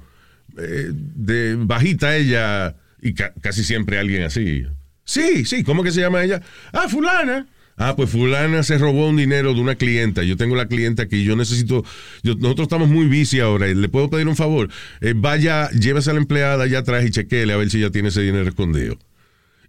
de 0.55 1.57
bajita 1.59 2.16
ella, 2.16 2.76
y 3.03 3.14
ca- 3.14 3.32
casi 3.41 3.64
siempre 3.64 3.99
alguien 3.99 4.22
así. 4.22 4.66
Sí, 5.05 5.45
sí, 5.45 5.64
¿cómo 5.64 5.82
que 5.82 5.91
se 5.91 6.01
llama 6.01 6.22
ella? 6.22 6.41
Ah, 6.72 6.89
fulana. 6.89 7.49
Ah, 7.77 7.97
pues 7.97 8.11
fulana 8.11 8.62
se 8.62 8.79
robó 8.79 9.09
un 9.09 9.16
dinero 9.16 9.53
de 9.53 9.61
una 9.61 9.75
clienta. 9.75 10.22
Yo 10.22 10.37
tengo 10.37 10.55
la 10.55 10.66
clienta 10.68 11.03
aquí. 11.03 11.25
Yo 11.25 11.35
necesito. 11.35 11.85
nosotros 12.22 12.66
estamos 12.66 12.89
muy 12.89 13.07
busy 13.07 13.41
ahora. 13.41 13.66
¿Le 13.66 13.89
puedo 13.89 14.09
pedir 14.11 14.29
un 14.29 14.37
favor? 14.37 14.68
Eh, 15.01 15.12
vaya, 15.16 15.68
llévese 15.70 16.11
a 16.11 16.12
la 16.14 16.20
empleada 16.20 16.62
allá 16.64 16.79
atrás 16.81 17.05
y 17.05 17.11
chequeele 17.11 17.53
a 17.53 17.57
ver 17.57 17.70
si 17.70 17.81
ya 17.81 17.91
tiene 17.91 18.09
ese 18.11 18.22
dinero 18.22 18.49
escondido. 18.49 18.97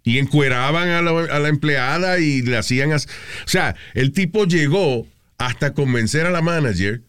Y 0.04 0.18
encueraban 0.18 0.88
a 0.90 1.02
la, 1.02 1.10
a 1.24 1.38
la 1.40 1.48
empleada 1.48 2.20
y 2.20 2.42
le 2.42 2.56
hacían. 2.56 2.92
as- 2.92 3.06
O 3.44 3.48
sea, 3.48 3.74
el 3.94 4.12
tipo 4.12 4.44
llegó 4.46 5.06
hasta 5.38 5.74
convencer 5.74 6.26
a 6.26 6.30
la 6.30 6.42
manager 6.42 7.02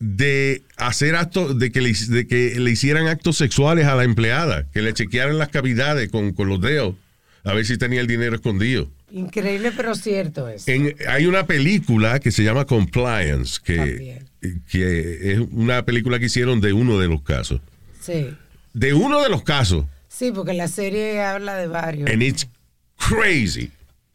de 0.00 0.62
hacer 0.76 1.14
actos, 1.14 1.58
de 1.58 1.70
que, 1.72 1.80
le, 1.80 1.92
de 1.92 2.26
que 2.26 2.58
le 2.58 2.70
hicieran 2.70 3.06
actos 3.06 3.36
sexuales 3.36 3.86
a 3.86 3.94
la 3.94 4.04
empleada, 4.04 4.66
que 4.72 4.82
le 4.82 4.92
chequearan 4.92 5.38
las 5.38 5.48
cavidades 5.48 6.10
con, 6.10 6.32
con 6.32 6.48
los 6.48 6.60
dedos, 6.60 6.96
a 7.44 7.52
ver 7.54 7.64
si 7.64 7.78
tenía 7.78 8.00
el 8.00 8.06
dinero 8.06 8.34
escondido. 8.34 8.90
Increíble, 9.16 9.70
pero 9.76 9.94
cierto 9.94 10.48
es. 10.48 10.66
En- 10.66 10.94
hay 11.08 11.26
una 11.26 11.46
película 11.46 12.18
que 12.18 12.32
se 12.32 12.42
llama 12.42 12.64
Compliance, 12.64 13.60
que, 13.64 14.20
que 14.68 15.32
es 15.32 15.38
una 15.52 15.84
película 15.84 16.18
que 16.18 16.26
hicieron 16.26 16.60
de 16.60 16.72
uno 16.72 16.98
de 16.98 17.06
los 17.06 17.22
casos. 17.22 17.60
Sí. 18.00 18.28
De 18.72 18.92
uno 18.92 19.22
de 19.22 19.28
los 19.28 19.42
casos. 19.44 19.84
Sí, 20.08 20.32
porque 20.34 20.52
la 20.52 20.66
serie 20.66 21.20
habla 21.22 21.54
de 21.56 21.68
varios. 21.68 22.10
And 22.10 22.22
it's 22.24 22.48
crazy. 22.96 23.70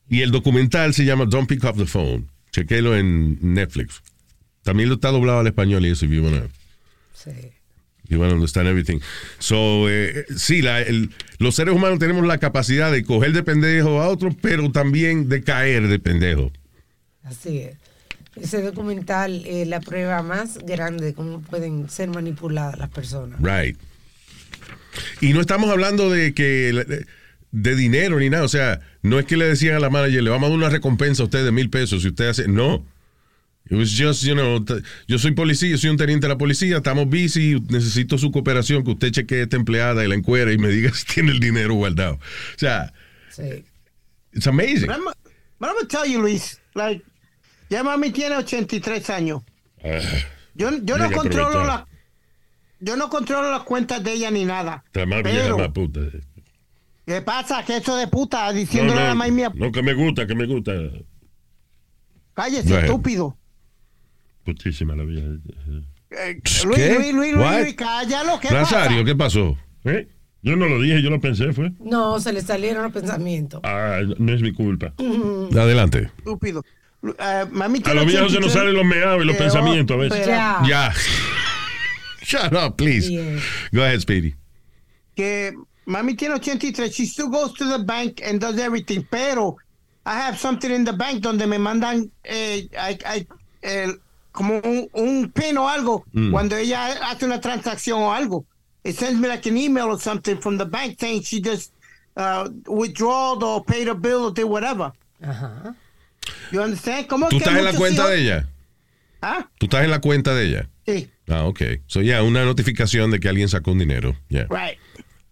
Y 0.10 0.22
el 0.22 0.32
documental 0.32 0.93
se 0.93 1.06
llama 1.06 1.26
Don't 1.26 1.47
Pick 1.47 1.64
Up 1.64 1.78
the 1.78 1.86
Phone. 1.86 2.28
Chequelo 2.52 2.97
en 2.97 3.38
Netflix. 3.41 4.02
También 4.64 4.89
lo 4.89 4.95
está 4.95 5.12
doblado 5.12 5.39
al 5.39 5.47
español 5.47 5.86
y 5.86 5.91
eso, 5.91 6.06
if 6.06 6.12
you 6.12 6.24
wanna, 6.24 6.43
Sí. 7.14 7.32
You 8.10 8.20
wanna 8.20 8.34
understand 8.34 8.68
everything. 8.68 8.99
So, 9.39 9.89
eh, 9.89 10.26
sí, 10.36 10.62
la- 10.62 10.82
el- 10.82 11.12
los 11.38 11.55
seres 11.55 11.74
humanos 11.74 11.99
tenemos 11.99 12.26
la 12.26 12.38
capacidad 12.38 12.91
de 12.91 13.03
coger 13.03 13.32
de 13.34 13.43
pendejo 13.43 14.01
a 14.01 14.07
otros, 14.07 14.36
pero 14.41 14.72
también 14.72 15.30
de 15.30 15.43
caer 15.43 15.88
de 15.88 15.99
pendejo. 15.99 16.51
Así 17.24 17.60
es. 17.60 17.78
Ese 18.36 18.62
documental 18.62 19.43
es 19.45 19.68
la 19.68 19.82
prueba 19.82 20.22
más 20.24 20.57
grande 20.60 21.05
de 21.05 21.14
cómo 21.14 21.41
pueden 21.41 21.89
ser 21.89 22.10
manipuladas 22.10 22.78
las 22.80 22.89
personas. 22.89 23.39
Right. 23.41 23.78
Y 25.22 25.34
no 25.34 25.41
estamos 25.41 25.70
hablando 25.70 26.10
de 26.10 26.34
que 26.34 27.05
de 27.51 27.76
dinero 27.76 28.20
ni 28.20 28.30
nada. 28.30 28.43
O 28.43 28.47
sea, 28.49 28.80
no 29.01 29.20
es 29.20 29.26
que 29.26 29.36
le 29.38 29.45
decían 29.45 29.76
a 29.76 29.80
la 29.80 29.89
manager, 29.89 30.24
le 30.24 30.30
vamos 30.30 30.47
a 30.47 30.49
dar 30.51 30.57
una 30.57 30.70
recompensa 30.70 31.24
a 31.24 31.26
usted 31.26 31.43
de 31.43 31.51
mil 31.51 31.70
pesos 31.70 32.01
si 32.01 32.07
usted 32.10 32.30
hace. 32.30 32.47
No. 32.47 32.86
It 33.70 33.76
was 33.78 33.91
just, 33.91 34.24
you 34.24 34.34
know, 34.34 34.59
yo 35.07 35.20
soy 35.20 35.32
policía, 35.34 35.70
yo 35.70 35.78
soy 35.78 35.91
un 35.91 35.97
teniente 35.97 36.26
de 36.26 36.34
la 36.34 36.38
policía, 36.39 36.78
estamos 36.78 37.05
busy, 37.05 37.59
necesito 37.70 38.17
su 38.17 38.32
cooperación, 38.32 38.84
que 38.84 38.91
usted 38.91 39.11
chequee 39.11 39.41
a 39.41 39.43
esta 39.43 39.57
empleada 39.57 40.03
y 40.03 40.07
la 40.07 40.15
encuere 40.15 40.53
y 40.53 40.57
me 40.57 40.67
diga 40.70 40.91
si 40.93 41.05
tiene 41.05 41.32
el 41.32 41.39
dinero 41.39 41.76
guardado. 41.76 42.13
O 42.15 42.57
sea, 42.57 42.91
Sí. 43.30 43.63
it's 44.34 44.47
amazing. 44.47 44.88
But 44.88 44.95
I'm, 44.97 45.03
but 45.59 45.70
I'm 45.70 45.76
gonna 45.76 45.88
tell 45.88 46.05
you, 46.07 46.20
Luis, 46.20 46.59
like, 46.74 47.05
ya 47.70 47.84
mami 47.84 48.11
tiene 48.11 48.38
83 48.38 49.07
años. 49.11 49.43
Yo, 50.55 50.72
yo 50.84 50.97
no 50.97 51.11
controlo 51.11 51.63
la, 51.63 51.88
yo 52.80 52.95
no 52.97 53.07
controlo 53.09 53.51
las 53.51 53.63
cuentas 53.63 54.03
de 54.03 54.13
ella 54.13 54.32
ni 54.32 54.45
nada. 54.45 54.84
Está 54.88 55.05
más 55.05 55.22
vieja, 55.22 55.41
Pero, 55.43 55.57
más 55.59 55.70
puta. 55.70 55.99
¿qué 57.05 57.22
pasa? 57.22 57.63
Que 57.63 57.78
eso 57.78 57.95
de 57.95 58.07
puta, 58.07 58.47
No, 58.47 58.53
diciéndole 58.53 58.99
a 58.99 59.03
la 59.03 59.09
no, 59.09 59.15
maíz 59.15 59.34
mía, 59.34 59.51
no, 59.53 59.72
que 59.72 59.84
me 59.84 59.93
gusta, 59.93 60.26
que 60.26 60.34
me 60.36 60.47
gusta. 60.47 60.72
cállese, 62.34 62.80
estúpido. 62.80 63.38
Putísima 64.44 64.96
la 64.96 65.04
vieja. 65.04 65.28
Eh, 66.12 66.42
¿Qué? 66.44 66.66
Luis, 66.66 66.78
Luis, 66.80 67.14
Luis, 67.14 67.14
Luis, 67.14 67.36
What? 67.36 67.62
Luis, 67.62 67.74
cállalo, 67.76 68.40
¿qué 68.40 68.50
Nazario, 68.52 68.98
pasa? 69.00 69.06
¿qué 69.06 69.16
pasó? 69.16 69.58
¿Eh? 69.86 70.08
Yo 70.42 70.56
no 70.56 70.68
lo 70.68 70.82
dije, 70.82 71.02
yo 71.02 71.10
lo 71.10 71.20
pensé, 71.20 71.52
fue. 71.54 71.72
No, 71.80 72.20
se 72.20 72.32
le 72.34 72.42
salieron 72.42 72.84
los 72.84 72.92
pensamientos. 72.94 73.60
Ah, 73.64 74.00
no 74.18 74.34
es 74.34 74.42
mi 74.42 74.54
culpa. 74.54 74.94
Adelante. 75.52 76.10
Estúpido. 76.18 76.64
Eh, 77.04 77.46
mami 77.52 77.82
A 77.86 77.94
los 77.94 78.06
viejos 78.06 78.32
se 78.32 78.40
nos 78.40 78.50
83. 78.50 78.54
salen 78.54 78.74
los 78.76 78.86
meados 78.86 79.22
y 79.24 79.26
los 79.26 79.36
pensamientos 79.36 79.96
a 79.96 80.00
veces. 80.00 80.20
espera. 80.22 80.62
Ya. 80.68 80.94
Shut 82.24 82.54
up, 82.54 82.76
please. 82.78 83.10
Go 83.72 83.82
ahead, 83.82 84.00
Speedy. 84.00 84.36
que 85.16 85.54
mami 85.86 86.16
tiene 86.16 86.36
83, 86.36 86.90
she 86.94 87.06
still 87.06 87.28
goes 87.30 87.54
to 87.56 87.66
the 87.66 87.84
bank 87.84 88.22
and 88.26 88.40
does 88.40 88.58
everything, 88.58 89.04
pero 89.10 89.58
I 90.06 90.12
have 90.16 90.38
something 90.38 90.72
in 90.72 90.86
the 90.86 90.94
bank 90.94 91.22
donde 91.22 91.46
me 91.48 91.58
mandan 91.58 92.10
eh, 92.24 92.68
I- 92.74 92.98
I- 93.06 93.28
el- 93.62 94.00
como 94.32 94.59
un, 94.63 94.89
un 94.93 95.32
pin 95.32 95.57
o 95.57 95.67
algo 95.69 96.05
Mm. 96.13 96.32
cuando 96.32 96.55
ella 96.57 96.88
hace 97.09 97.25
una 97.25 97.39
transacción 97.39 98.01
o 98.01 98.13
algo. 98.13 98.45
It 98.84 98.95
sends 98.95 99.19
me 99.19 99.27
like 99.27 99.47
an 99.49 99.57
email 99.57 99.86
or 99.89 99.99
something 99.99 100.38
from 100.39 100.57
the 100.57 100.65
bank 100.65 100.97
saying 100.99 101.21
she 101.23 101.41
just 101.41 101.73
uh, 102.15 102.47
withdrawed 102.67 103.43
or 103.43 103.63
paid 103.65 103.88
a 103.89 103.93
bill 103.93 104.25
or 104.25 104.34
did 104.34 104.45
whatever. 104.45 104.91
Ajá. 105.21 105.75
You 106.51 106.61
understand? 106.61 107.07
¿Cómo 107.07 107.27
¿Tú 107.30 107.38
que 107.38 107.43
estás 107.43 107.57
en 107.57 107.65
la 107.65 107.73
cuenta 107.73 108.01
hijos- 108.03 108.09
de 108.11 108.21
ella? 108.21 108.47
¿Ah? 109.21 109.49
¿Tú 109.57 109.65
estás 109.65 109.84
en 109.84 109.91
la 109.91 109.99
cuenta 109.99 110.34
de 110.34 110.45
ella? 110.45 110.69
Sí. 110.86 111.09
Ah, 111.27 111.43
ok. 111.45 111.61
So, 111.88 112.01
ya, 112.01 112.23
una 112.23 112.45
notificación 112.45 113.11
de 113.11 113.19
que 113.19 113.27
alguien 113.30 113.49
sacó 113.49 113.71
un 113.73 113.80
dinero. 113.80 114.15
Yeah. 114.30 114.47
Right. 114.49 114.80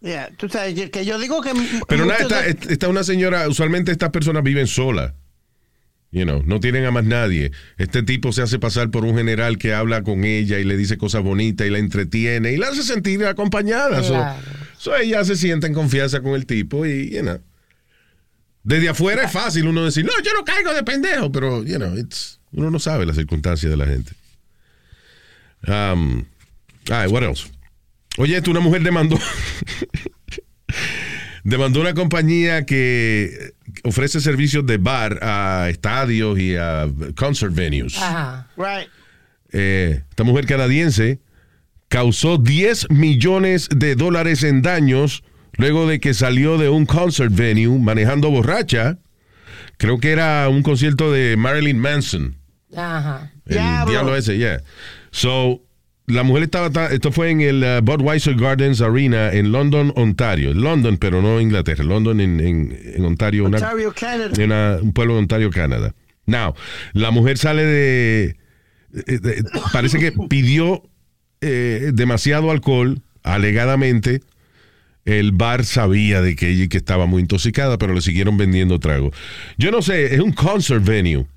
Yeah. 0.01 0.29
Tú 0.37 0.49
sabes 0.49 0.89
que- 0.91 1.05
yo 1.05 1.17
digo 1.17 1.41
que 1.41 1.53
Pero 1.87 2.05
nada, 2.05 2.19
está, 2.19 2.41
de- 2.41 2.73
está 2.73 2.89
una 2.89 3.03
señora, 3.03 3.47
usualmente 3.47 3.91
estas 3.91 4.09
personas 4.09 4.43
viven 4.43 4.67
solas. 4.67 5.13
You 6.09 6.23
know, 6.23 6.41
no 6.45 6.61
tienen 6.61 6.85
a 6.85 6.91
más 6.91 7.03
nadie. 7.03 7.51
Este 7.77 8.01
tipo 8.01 8.31
se 8.31 8.41
hace 8.41 8.59
pasar 8.59 8.89
por 8.91 9.03
un 9.03 9.17
general 9.17 9.57
que 9.57 9.73
habla 9.73 10.03
con 10.03 10.23
ella 10.23 10.57
y 10.57 10.63
le 10.63 10.77
dice 10.77 10.97
cosas 10.97 11.21
bonitas 11.21 11.67
y 11.67 11.69
la 11.69 11.79
entretiene 11.79 12.53
y 12.53 12.57
la 12.57 12.69
hace 12.69 12.83
sentir 12.83 13.25
acompañada. 13.25 14.01
Claro. 14.01 14.39
so 14.77 14.95
ella 14.95 15.23
se 15.25 15.35
siente 15.35 15.67
en 15.67 15.73
confianza 15.73 16.21
con 16.21 16.33
el 16.33 16.45
tipo 16.45 16.85
y, 16.85 17.09
you 17.09 17.21
know. 17.21 17.39
Desde 18.63 18.89
afuera 18.89 19.23
es 19.25 19.31
fácil 19.31 19.67
uno 19.67 19.83
decir, 19.85 20.05
no, 20.05 20.11
yo 20.23 20.33
no 20.33 20.43
caigo 20.45 20.73
de 20.73 20.83
pendejo, 20.83 21.31
pero, 21.31 21.63
you 21.63 21.75
know, 21.77 21.95
it's- 21.97 22.39
uno 22.51 22.71
no 22.71 22.79
sabe 22.79 23.05
las 23.05 23.15
circunstancias 23.17 23.69
de 23.69 23.77
la 23.77 23.85
gente. 23.85 24.13
Um, 25.67 26.23
ah, 26.89 27.05
what 27.09 27.23
else? 27.23 27.49
Oye, 28.17 28.37
esto 28.37 28.51
una 28.51 28.59
mujer 28.61 28.81
demandó 28.81 29.19
demandó 31.43 31.81
una 31.81 31.93
compañía 31.93 32.65
que 32.65 33.53
ofrece 33.83 34.19
servicios 34.19 34.65
de 34.65 34.77
bar 34.77 35.19
a 35.21 35.67
estadios 35.69 36.39
y 36.39 36.55
a 36.55 36.87
concert 37.15 37.53
venues. 37.53 37.97
Ajá. 37.97 38.47
Right. 38.57 38.89
Eh, 39.51 40.03
esta 40.09 40.23
mujer 40.23 40.45
canadiense 40.45 41.19
causó 41.87 42.37
10 42.37 42.89
millones 42.89 43.69
de 43.75 43.95
dólares 43.95 44.43
en 44.43 44.61
daños 44.61 45.23
luego 45.53 45.87
de 45.87 45.99
que 45.99 46.13
salió 46.13 46.57
de 46.57 46.69
un 46.69 46.85
concert 46.85 47.33
venue 47.33 47.79
manejando 47.79 48.29
borracha. 48.29 48.99
Creo 49.77 49.99
que 49.99 50.11
era 50.11 50.49
un 50.49 50.63
concierto 50.63 51.11
de 51.11 51.37
Marilyn 51.37 51.79
Manson. 51.79 52.37
Ajá. 52.75 53.31
El 53.45 53.55
diablo 53.87 54.15
ese, 54.15 54.37
yeah. 54.37 54.61
So, 55.11 55.61
la 56.07 56.23
mujer 56.23 56.43
estaba, 56.43 56.69
ta- 56.69 56.87
esto 56.93 57.11
fue 57.11 57.29
en 57.31 57.41
el 57.41 57.63
uh, 57.63 57.81
Budweiser 57.83 58.35
Gardens 58.35 58.79
Arena 58.81 59.31
en 59.33 59.51
London, 59.51 59.91
Ontario. 59.97 60.53
London, 60.53 60.97
pero 60.97 61.21
no 61.21 61.39
Inglaterra. 61.41 61.83
London 61.83 62.21
en, 62.21 62.39
en- 62.39 62.79
en 62.95 63.05
Ontario. 63.05 63.45
una- 63.45 63.57
Ontario, 63.57 63.93
Canada. 63.93 64.31
en 64.37 64.43
una- 64.43 64.77
un 64.81 64.93
pueblo 64.93 65.13
de 65.15 65.19
Ontario, 65.19 65.49
Canadá. 65.51 65.93
Now, 66.25 66.55
la 66.93 67.11
mujer 67.11 67.37
sale 67.37 67.65
de, 67.65 68.37
de- 68.91 69.19
de- 69.19 69.43
parece 69.73 69.99
que 69.99 70.11
pidió 70.29 70.83
eh, 71.41 71.91
demasiado 71.93 72.51
alcohol, 72.51 73.01
alegadamente. 73.23 74.21
El 75.05 75.31
bar 75.31 75.63
sabía 75.63 76.21
de 76.21 76.35
que 76.35 76.49
ella 76.49 76.67
que 76.67 76.75
estaba 76.77 77.05
muy 77.05 77.21
intoxicada, 77.21 77.77
pero 77.77 77.93
le 77.93 78.01
siguieron 78.01 78.35
vendiendo 78.37 78.77
trago. 78.79 79.11
Yo 79.57 79.71
no 79.71 79.81
sé, 79.81 80.13
es 80.15 80.19
un 80.19 80.33
concert 80.33 80.83
venue. 80.83 81.17
O 81.21 81.27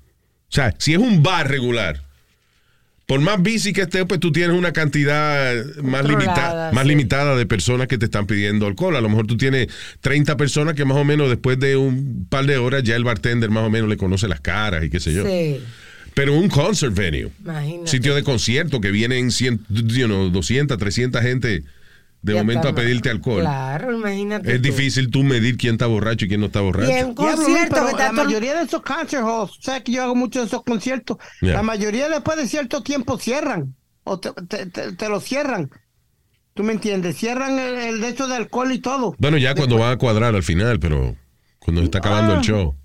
sea, 0.49 0.73
si 0.77 0.91
es 0.93 0.99
un 0.99 1.23
bar 1.23 1.49
regular, 1.49 2.01
por 3.11 3.19
más 3.19 3.39
busy 3.39 3.73
que 3.73 3.81
esté, 3.81 4.05
pues 4.05 4.21
tú 4.21 4.31
tienes 4.31 4.55
una 4.57 4.71
cantidad 4.71 5.53
más, 5.83 6.03
Controlada, 6.03 6.69
limita- 6.69 6.71
más 6.71 6.85
limitada 6.85 7.35
de 7.35 7.45
personas 7.45 7.87
que 7.89 7.97
te 7.97 8.05
están 8.05 8.25
pidiendo 8.25 8.65
alcohol. 8.67 8.95
A 8.95 9.01
lo 9.01 9.09
mejor 9.09 9.27
tú 9.27 9.35
tienes 9.35 9.67
30 9.99 10.37
personas 10.37 10.75
que 10.75 10.85
más 10.85 10.95
o 10.95 11.03
menos 11.03 11.27
después 11.27 11.59
de 11.59 11.75
un 11.75 12.25
par 12.29 12.45
de 12.45 12.55
horas 12.55 12.83
ya 12.83 12.95
el 12.95 13.03
bartender 13.03 13.49
más 13.49 13.65
o 13.65 13.69
menos 13.69 13.89
le 13.89 13.97
conoce 13.97 14.29
las 14.29 14.39
caras 14.39 14.85
y 14.85 14.89
qué 14.89 15.01
sé 15.01 15.11
yo. 15.13 15.25
Sí. 15.27 15.59
Pero 16.13 16.33
un 16.39 16.47
concert 16.47 16.93
venue, 16.95 17.31
Imagínate. 17.43 17.91
sitio 17.91 18.15
de 18.15 18.23
concierto 18.23 18.79
que 18.79 18.91
vienen 18.91 19.31
100, 19.31 19.59
you 19.69 20.05
know, 20.05 20.29
200, 20.29 20.77
300 20.77 21.21
gente 21.21 21.63
de 22.23 22.35
momento 22.35 22.67
a 22.67 22.75
pedirte 22.75 23.09
alcohol. 23.09 23.41
Claro, 23.41 23.93
imagínate. 23.97 24.51
Es 24.53 24.57
tú. 24.61 24.67
difícil 24.67 25.09
tú 25.09 25.23
medir 25.23 25.57
quién 25.57 25.73
está 25.73 25.87
borracho 25.87 26.25
y 26.25 26.27
quién 26.27 26.39
no 26.41 26.47
está 26.47 26.61
borracho. 26.61 26.89
Y 26.91 26.93
en 26.93 27.13
concierto 27.15 27.75
la 27.97 28.11
mayoría 28.11 28.53
de 28.55 28.63
esos 28.63 28.81
concert 28.81 29.23
halls, 29.23 29.51
o 29.51 29.61
sea 29.61 29.81
que 29.83 29.91
yo 29.91 30.03
hago 30.03 30.15
muchos 30.15 30.43
de 30.43 30.47
esos 30.47 30.63
conciertos, 30.63 31.17
Yeah. 31.41 31.53
la 31.55 31.63
mayoría 31.63 32.09
después 32.09 32.37
de 32.37 32.47
cierto 32.47 32.83
tiempo 32.83 33.17
cierran 33.17 33.75
o 34.03 34.19
te, 34.19 34.31
te- 34.47 34.65
te- 34.67 34.91
te 34.93 35.09
lo 35.09 35.19
cierran. 35.19 35.71
¿Tú 36.53 36.63
me 36.63 36.73
entiendes? 36.73 37.15
Cierran 37.17 37.57
el, 37.57 37.75
el 37.77 38.01
de 38.01 38.09
hecho 38.09 38.27
de 38.27 38.35
alcohol 38.35 38.71
y 38.73 38.79
todo. 38.79 39.15
Bueno, 39.17 39.37
ya 39.37 39.55
cuando 39.55 39.77
van 39.77 39.93
a 39.93 39.97
cuadrar 39.97 40.35
al 40.35 40.43
final, 40.43 40.79
pero 40.79 41.15
cuando 41.59 41.81
está 41.81 41.99
acabando 41.99 42.33
el 42.33 42.39
Ah. 42.39 42.43
show. 42.43 42.75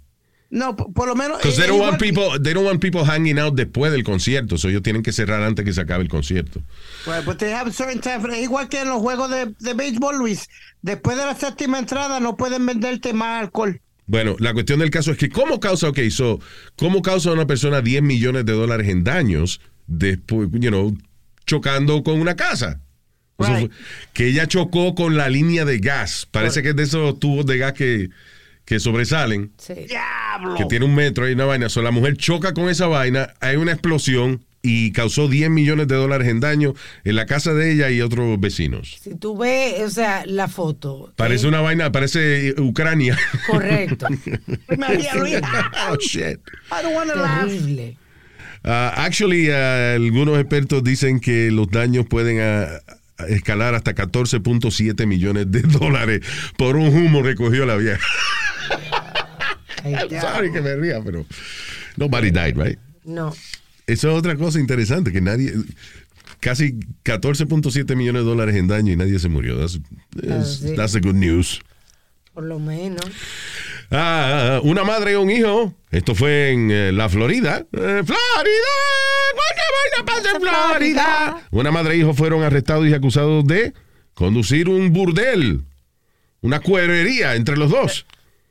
No, 0.48 0.76
por, 0.76 0.92
por 0.92 1.08
lo 1.08 1.14
menos. 1.16 1.38
Because 1.38 1.56
they 1.56 1.66
don't 1.66 1.80
want 1.80 1.98
people, 1.98 2.38
they 2.40 2.54
don't 2.54 2.64
want 2.66 2.80
people 2.80 3.04
hanging 3.04 3.38
out 3.38 3.54
después 3.54 3.90
del 3.90 4.04
concierto, 4.04 4.56
so 4.58 4.68
ellos 4.68 4.82
tienen 4.82 5.02
que 5.02 5.12
cerrar 5.12 5.42
antes 5.42 5.64
que 5.64 5.72
se 5.72 5.80
acabe 5.80 6.02
el 6.04 6.08
concierto. 6.08 6.62
Right, 7.06 7.24
but 7.24 7.38
they 7.38 7.52
have 7.52 7.72
certain 7.72 8.00
time- 8.00 8.40
igual 8.40 8.68
que 8.68 8.80
en 8.80 8.88
los 8.88 9.00
juegos 9.00 9.28
de, 9.30 9.52
de 9.58 9.74
béisbol, 9.74 10.16
Luis. 10.18 10.48
Después 10.82 11.16
de 11.16 11.24
la 11.26 11.34
séptima 11.34 11.78
entrada 11.80 12.20
no 12.20 12.36
pueden 12.36 12.64
venderte 12.64 13.12
más 13.12 13.42
alcohol. 13.42 13.80
Bueno, 14.06 14.36
la 14.38 14.52
cuestión 14.54 14.78
del 14.78 14.90
caso 14.90 15.10
es 15.10 15.18
que 15.18 15.28
cómo 15.30 15.58
causa, 15.58 15.88
ok, 15.88 15.98
so, 16.10 16.38
cómo 16.76 17.02
causa 17.02 17.32
una 17.32 17.48
persona 17.48 17.80
10 17.80 18.02
millones 18.02 18.46
de 18.46 18.52
dólares 18.52 18.88
en 18.88 19.02
daños 19.02 19.60
después, 19.88 20.48
you 20.52 20.68
know, 20.70 20.96
chocando 21.44 22.04
con 22.04 22.20
una 22.20 22.36
casa. 22.36 22.80
Eso 23.38 23.48
Right. 23.52 23.66
fue- 23.66 23.70
que 24.14 24.28
ella 24.28 24.46
chocó 24.46 24.94
con 24.94 25.16
la 25.16 25.28
línea 25.28 25.64
de 25.64 25.78
gas. 25.78 26.26
Parece 26.30 26.62
que 26.62 26.68
es 26.70 26.76
de 26.76 26.84
esos 26.84 27.18
tubos 27.18 27.46
de 27.46 27.58
gas 27.58 27.72
que, 27.72 28.08
que 28.66 28.80
sobresalen. 28.80 29.52
Sí. 29.56 29.74
Diablo. 29.88 30.56
que 30.56 30.66
tiene 30.66 30.84
un 30.84 30.94
metro 30.94 31.26
y 31.28 31.32
una 31.32 31.46
vaina. 31.46 31.70
So, 31.70 31.80
la 31.80 31.92
mujer 31.92 32.18
choca 32.18 32.52
con 32.52 32.68
esa 32.68 32.86
vaina, 32.86 33.32
hay 33.40 33.56
una 33.56 33.72
explosión 33.72 34.44
y 34.60 34.90
causó 34.92 35.28
10 35.28 35.48
millones 35.48 35.86
de 35.86 35.94
dólares 35.94 36.28
en 36.28 36.40
daño 36.40 36.74
en 37.04 37.14
la 37.14 37.24
casa 37.26 37.54
de 37.54 37.72
ella 37.72 37.88
y 37.90 38.00
otros 38.00 38.38
vecinos. 38.40 38.98
Si 39.00 39.14
tú 39.14 39.38
ves, 39.38 39.80
o 39.80 39.90
sea, 39.90 40.24
la 40.26 40.48
foto. 40.48 41.12
Parece 41.16 41.46
eh, 41.46 41.48
una 41.48 41.60
vaina, 41.60 41.92
parece 41.92 42.54
Ucrania. 42.58 43.16
Correcto. 43.46 44.08
María 44.76 45.14
Luisa. 45.14 45.70
oh, 45.90 45.96
shit. 45.96 46.40
I 46.72 46.82
don't 46.82 46.94
wanna 46.94 47.14
laugh. 47.14 47.46
Terrible. 47.46 47.96
Uh, 48.64 48.90
actually, 48.96 49.48
uh, 49.48 49.94
algunos 49.94 50.38
expertos 50.40 50.82
dicen 50.82 51.20
que 51.20 51.52
los 51.52 51.70
daños 51.70 52.04
pueden 52.06 52.40
uh, 52.40 52.80
escalar 53.28 53.74
hasta 53.74 53.94
14.7 53.94 55.06
millones 55.06 55.50
de 55.50 55.62
dólares 55.62 56.20
por 56.56 56.76
un 56.76 56.88
humo 56.88 57.22
que 57.22 57.34
cogió 57.34 57.66
la 57.66 57.76
vieja. 57.76 58.04
I'm 59.84 60.20
sorry 60.20 60.52
que 60.52 60.60
me 60.60 60.74
ría, 60.76 61.00
pero 61.02 61.24
nobody 61.96 62.30
died, 62.30 62.56
right? 62.56 62.78
No. 63.04 63.32
Eso 63.86 64.10
es 64.10 64.18
otra 64.18 64.34
cosa 64.36 64.58
interesante, 64.58 65.12
que 65.12 65.20
nadie, 65.20 65.52
casi 66.40 66.78
14.7 67.04 67.94
millones 67.94 68.22
de 68.22 68.28
dólares 68.28 68.56
en 68.56 68.66
daño 68.66 68.92
y 68.92 68.96
nadie 68.96 69.18
se 69.18 69.28
murió. 69.28 69.56
That's, 69.58 69.78
that's, 70.20 70.58
sí. 70.58 70.74
that's 70.74 70.92
the 70.92 71.00
good 71.00 71.14
news. 71.14 71.60
Por 72.34 72.44
lo 72.44 72.58
menos. 72.58 73.04
Ah, 73.90 74.60
una 74.64 74.84
madre 74.84 75.12
y 75.12 75.14
un 75.14 75.30
hijo. 75.30 75.74
Esto 75.90 76.14
fue 76.14 76.50
en 76.50 76.70
eh, 76.70 76.92
la 76.92 77.08
Florida. 77.08 77.64
Eh, 77.72 78.02
Florida. 78.04 78.74
¿Cuánta 80.04 80.12
vaina 80.12 80.22
pasa 80.22 80.36
en 80.36 80.42
Florida? 80.70 81.48
Una 81.50 81.70
madre 81.70 81.94
e 81.94 81.98
hijo 81.98 82.14
fueron 82.14 82.42
arrestados 82.42 82.86
y 82.86 82.94
acusados 82.94 83.46
de 83.46 83.72
conducir 84.14 84.68
un 84.68 84.92
burdel. 84.92 85.62
Una 86.40 86.60
cuerería 86.60 87.34
entre 87.34 87.56
los 87.56 87.70
dos. 87.70 88.06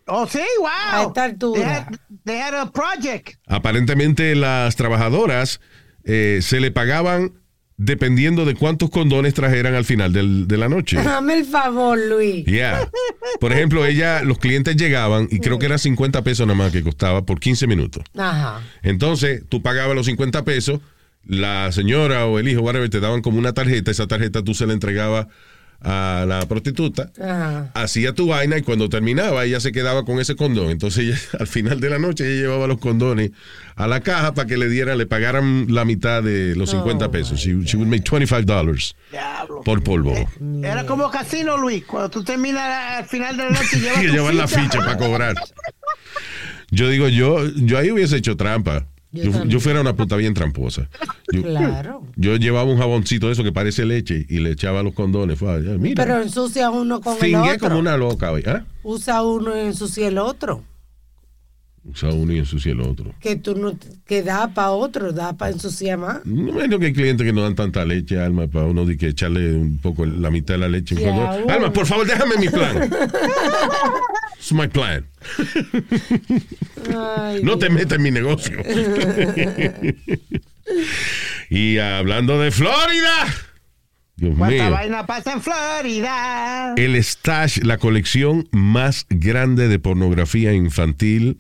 Oh, 0.08 0.28
sí, 0.28 0.42
wow. 0.60 0.68
A 0.68 1.04
esta 1.08 1.24
altura. 1.24 1.60
They 1.62 1.70
had, 1.74 2.00
they 2.26 2.40
had 2.40 2.54
a 2.54 2.72
project. 2.72 3.36
Aparentemente 3.48 4.36
las 4.36 4.76
trabajadoras 4.76 5.60
eh, 6.04 6.40
se 6.42 6.60
le 6.60 6.72
pagaban 6.72 7.34
dependiendo 7.78 8.46
de 8.46 8.54
cuántos 8.56 8.90
condones 8.90 9.34
trajeran 9.34 9.74
al 9.76 9.84
final 9.84 10.14
del- 10.14 10.48
de 10.48 10.58
la 10.58 10.70
noche. 10.70 10.96
Dame 11.02 11.34
el 11.40 11.46
favor, 11.46 11.98
Luis. 11.98 12.46
Yeah. 12.46 12.88
Por 13.40 13.52
ejemplo, 13.52 13.86
ella, 13.86 14.22
los 14.22 14.38
clientes 14.38 14.78
llegaban 14.78 15.28
y 15.32 15.40
creo 15.40 15.60
que 15.60 15.66
era 15.66 15.78
50 15.78 16.22
pesos 16.24 16.46
nada 16.48 16.56
más 16.58 16.72
que 16.72 16.84
costaba 16.84 17.26
por 17.26 17.40
15 17.40 17.68
minutos. 17.68 18.04
Ajá. 18.18 18.62
Entonces, 18.84 19.44
tú 19.50 19.62
pagabas 19.62 19.96
los 19.96 20.06
50 20.06 20.46
pesos, 20.46 20.80
la 21.28 21.72
señora 21.72 22.26
o 22.26 22.40
el 22.40 22.48
hijo, 22.48 22.62
whatever, 22.62 22.90
te 22.90 23.00
daban 23.00 23.22
como 23.22 23.38
una 23.40 23.54
tarjeta, 23.54 23.92
esa 23.92 24.08
tarjeta 24.08 24.44
tú 24.44 24.54
se 24.54 24.66
la 24.66 24.74
entregabas 24.74 25.28
a 25.82 26.26
la 26.28 26.48
prostituta, 26.48 27.12
Ajá. 27.22 27.70
hacía 27.76 28.14
tu 28.14 28.28
vaina 28.28 28.58
y 28.58 28.62
cuando 28.64 28.90
terminaba 28.90 29.44
ella 29.46 29.60
se 29.60 29.72
quedaba 29.72 30.04
con 30.04 30.20
ese 30.20 30.36
condón. 30.36 30.72
Entonces 30.72 31.04
ella, 31.04 31.20
al 31.40 31.48
final 31.48 31.80
de 31.80 31.90
la 31.90 32.00
noche 32.00 32.26
ella 32.26 32.42
llevaba 32.44 32.66
los 32.66 32.80
condones 32.80 33.32
a 33.76 33.86
la 33.88 34.00
caja 34.00 34.34
para 34.34 34.48
que 34.48 34.58
le 34.58 34.70
dieran, 34.70 34.98
le 34.98 35.06
pagaran 35.06 35.68
la 35.70 35.86
mitad 35.86 36.24
de 36.24 36.56
los 36.56 36.72
50 36.72 37.12
pesos. 37.12 37.40
She, 37.40 37.64
she 37.66 37.78
would 37.78 37.90
make 37.90 38.04
25 38.10 38.46
dollars 38.46 38.96
por 39.64 39.84
polvo. 39.84 40.14
Era 40.64 40.86
como 40.86 41.12
casino, 41.12 41.58
Luis. 41.58 41.84
Cuando 41.86 42.10
tú 42.10 42.24
terminas 42.24 43.00
al 43.00 43.06
final 43.06 43.38
de 43.38 43.44
la 43.44 43.50
noche, 43.52 43.80
llevas 43.80 44.04
llevar 44.04 44.34
la 44.34 44.48
ficha 44.48 44.80
para 44.80 44.98
cobrar. 44.98 45.36
Yo 46.72 46.90
digo, 46.90 47.10
yo, 47.10 47.46
yo 47.48 47.78
ahí 47.78 47.92
hubiese 47.92 48.18
hecho 48.18 48.36
trampa. 48.36 48.88
Yo 49.24 49.46
Yo, 49.46 49.60
fuera 49.60 49.82
una 49.82 49.96
puta 49.96 50.16
bien 50.16 50.34
tramposa. 50.34 50.90
Yo, 51.32 51.42
Claro. 51.42 52.04
yo 52.16 52.36
llevaba 52.36 52.70
un 52.72 52.78
jaboncito 52.78 53.28
de 53.28 53.34
eso 53.34 53.44
que 53.44 53.52
parece 53.52 53.86
leche 53.86 54.26
y 54.30 54.40
le 54.40 54.52
echaba 54.52 54.84
los 54.84 54.94
condones. 54.94 55.40
Fue, 55.40 55.64
ya, 55.64 55.72
mira, 55.78 56.04
Pero 56.04 56.22
ensucia 56.22 56.70
uno 56.70 57.02
con 57.02 57.14
el 57.14 57.20
fingué 57.20 57.54
otro. 57.54 57.70
como 57.70 57.80
una 57.80 57.98
loca. 57.98 58.32
¿Ah? 58.48 58.64
Usa 58.84 59.24
uno 59.24 59.56
y 59.56 59.62
ensucia 59.68 60.08
el 60.08 60.18
otro. 60.18 60.64
Usa 61.88 62.10
uno 62.10 62.34
y 62.34 62.40
ensucia 62.40 62.72
el 62.72 62.82
otro. 62.82 63.14
Que 63.20 63.36
tú 63.36 63.56
no, 63.56 63.78
que 64.08 64.24
da 64.24 64.54
para 64.54 64.72
otro, 64.72 65.12
da 65.14 65.34
para 65.38 65.52
ensuciar 65.52 66.00
más. 66.00 66.26
No 66.26 66.42
me 66.44 66.50
imagino 66.52 66.80
que 66.80 66.88
hay 66.88 66.94
clientes 66.94 67.26
que 67.26 67.32
no 67.32 67.44
dan 67.44 67.54
tanta 67.54 67.86
leche, 67.86 68.20
Alma, 68.20 68.48
para 68.48 68.66
uno 68.66 68.86
de 68.86 68.98
que 68.98 69.10
echarle 69.10 69.54
un 69.54 69.78
poco 69.78 70.04
la 70.06 70.32
mitad 70.32 70.56
de 70.56 70.58
la 70.62 70.68
leche. 70.68 70.96
condón. 70.96 71.44
uno. 71.44 71.54
Alma, 71.54 71.72
por 71.72 71.86
favor, 71.86 72.08
déjame 72.08 72.38
mi 72.38 72.50
plan. 72.50 72.90
Es 74.40 74.52
my 74.52 74.68
plan. 74.68 75.06
Ay, 76.96 77.42
No 77.44 77.58
te 77.60 77.70
metas 77.70 77.98
en 77.98 78.04
mi 78.04 78.12
negocio. 78.12 78.58
y 81.50 81.78
hablando 81.78 82.40
de 82.40 82.52
Florida. 82.52 83.28
Dios 84.18 84.34
¿Cuánta 84.38 84.64
mío. 84.64 84.72
vaina 84.72 85.06
pasa 85.06 85.34
en 85.34 85.42
Florida? 85.42 86.74
El 86.78 86.96
stash, 87.04 87.60
la 87.64 87.78
colección 87.78 88.48
más 88.52 89.06
grande 89.10 89.68
de 89.68 89.78
pornografía 89.78 90.54
infantil, 90.54 91.38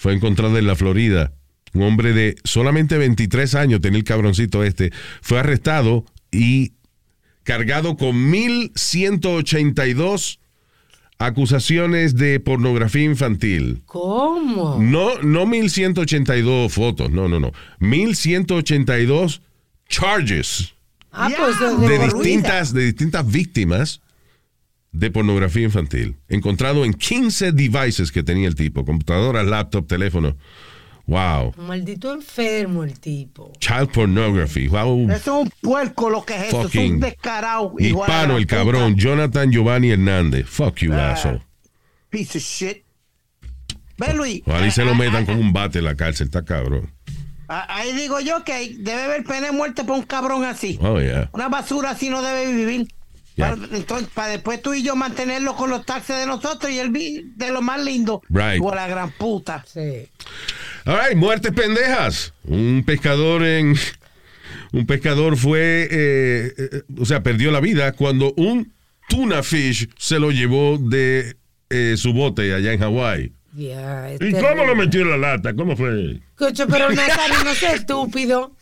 fue 0.00 0.14
encontrada 0.14 0.58
en 0.58 0.66
la 0.66 0.74
Florida. 0.76 1.32
Un 1.74 1.82
hombre 1.82 2.14
de 2.14 2.36
solamente 2.42 2.96
23 2.96 3.54
años, 3.54 3.82
tenía 3.82 3.98
el 3.98 4.04
cabroncito 4.04 4.64
este, 4.64 4.92
fue 5.20 5.38
arrestado 5.38 6.06
y 6.32 6.72
cargado 7.44 7.98
con 7.98 8.32
1.182 8.32 10.38
acusaciones 11.18 12.16
de 12.16 12.40
pornografía 12.40 13.04
infantil. 13.04 13.82
¿Cómo? 13.84 14.78
No, 14.80 15.20
no 15.20 15.44
1182 15.44 16.72
fotos, 16.72 17.10
no, 17.10 17.28
no, 17.28 17.38
no. 17.38 17.52
1182 17.80 19.42
charges 19.86 20.72
Ah, 21.12 21.28
pues 21.36 21.60
de 21.60 21.66
corrida. 21.98 22.06
distintas, 22.06 22.72
de 22.72 22.86
distintas 22.86 23.30
víctimas 23.30 24.00
de 24.92 25.10
pornografía 25.10 25.64
infantil. 25.64 26.16
Encontrado 26.28 26.84
en 26.84 26.92
15 26.94 27.52
devices 27.52 28.10
que 28.12 28.22
tenía 28.22 28.48
el 28.48 28.54
tipo, 28.54 28.84
computadoras, 28.84 29.46
laptop, 29.46 29.86
teléfono. 29.86 30.36
Wow. 31.06 31.54
Maldito 31.56 32.12
enfermo 32.14 32.84
el 32.84 32.98
tipo. 33.00 33.52
Child 33.58 33.90
pornography. 33.92 34.68
Wow. 34.68 35.10
Eso 35.10 35.40
es 35.40 35.46
un 35.46 35.52
puerco 35.60 36.08
lo 36.08 36.24
que 36.24 36.36
es 36.36 36.42
eso. 36.48 36.66
Es 36.68 36.74
un 36.76 37.00
descarado. 37.00 37.74
Hispano, 37.78 38.36
el 38.36 38.44
puta. 38.46 38.56
cabrón. 38.56 38.94
Jonathan 38.96 39.50
Giovanni 39.50 39.90
Hernández. 39.90 40.46
Fuck 40.46 40.76
you, 40.78 40.92
Ah. 40.92 41.12
asshole. 41.12 41.40
Piece 42.10 42.38
of 42.38 42.44
shit. 42.44 42.84
Ve, 43.98 44.14
Luis. 44.14 44.42
Ojalá 44.46 44.70
se 44.70 44.84
lo 44.84 44.92
ah, 44.92 44.94
metan 44.94 45.22
ah, 45.24 45.26
con 45.26 45.38
un 45.38 45.52
bate 45.52 45.78
en 45.80 45.84
la 45.84 45.96
cárcel. 45.96 46.26
Está 46.26 46.44
cabrón. 46.44 46.92
ah, 47.48 47.66
Ahí 47.68 47.92
digo 47.92 48.20
yo 48.20 48.44
que 48.44 48.76
debe 48.78 49.02
haber 49.02 49.24
pena 49.24 49.46
de 49.46 49.52
muerte 49.52 49.82
por 49.84 49.96
un 49.98 50.04
cabrón 50.04 50.44
así. 50.44 50.78
Oh, 50.80 51.00
yeah. 51.00 51.28
Una 51.32 51.48
basura 51.48 51.90
así 51.90 52.08
no 52.08 52.22
debe 52.22 52.52
vivir. 52.54 52.88
Yeah. 53.36 53.54
Para- 53.56 53.76
entonces, 53.76 54.08
para 54.12 54.28
después 54.28 54.60
tú 54.60 54.74
y 54.74 54.82
yo 54.82 54.96
mantenerlo 54.96 55.54
con 55.56 55.70
los 55.70 55.86
taxes 55.86 56.16
de 56.18 56.26
nosotros 56.26 56.70
y 56.70 56.78
él 56.78 56.90
vi- 56.90 57.32
de 57.36 57.50
lo 57.52 57.62
más 57.62 57.82
lindo. 57.82 58.22
Right. 58.28 58.58
Por 58.60 58.74
la 58.74 58.86
gran 58.88 59.10
puta. 59.12 59.64
Sí. 59.66 60.08
All 60.84 60.98
right, 61.06 61.16
muertes 61.16 61.52
pendejas. 61.52 62.32
Un 62.44 62.82
pescador 62.84 63.42
en. 63.44 63.76
Un 64.72 64.86
pescador 64.86 65.36
fue. 65.36 65.88
eh, 65.90 66.52
eh, 66.56 66.82
o 66.98 67.04
sea, 67.04 67.22
perdió 67.22 67.50
la 67.50 67.60
vida 67.60 67.92
cuando 67.92 68.32
un 68.36 68.72
tuna 69.08 69.42
fish 69.42 69.88
se 69.98 70.18
lo 70.18 70.30
llevó 70.30 70.78
de 70.78 71.36
eh, 71.70 71.94
su 71.96 72.12
bote 72.12 72.54
allá 72.54 72.72
en 72.72 72.80
Hawái. 72.80 73.32
Es 73.56 74.20
¿Y 74.20 74.32
cómo 74.32 74.64
lo 74.64 74.76
metió 74.76 75.00
en 75.02 75.10
la 75.10 75.16
lata? 75.16 75.54
¿Cómo 75.54 75.76
fue? 75.76 76.20
Cocho, 76.36 76.66
pero 76.68 76.88
Nazario, 76.90 77.42
no 77.44 77.54
seas 77.54 77.74
estúpido. 77.80 78.52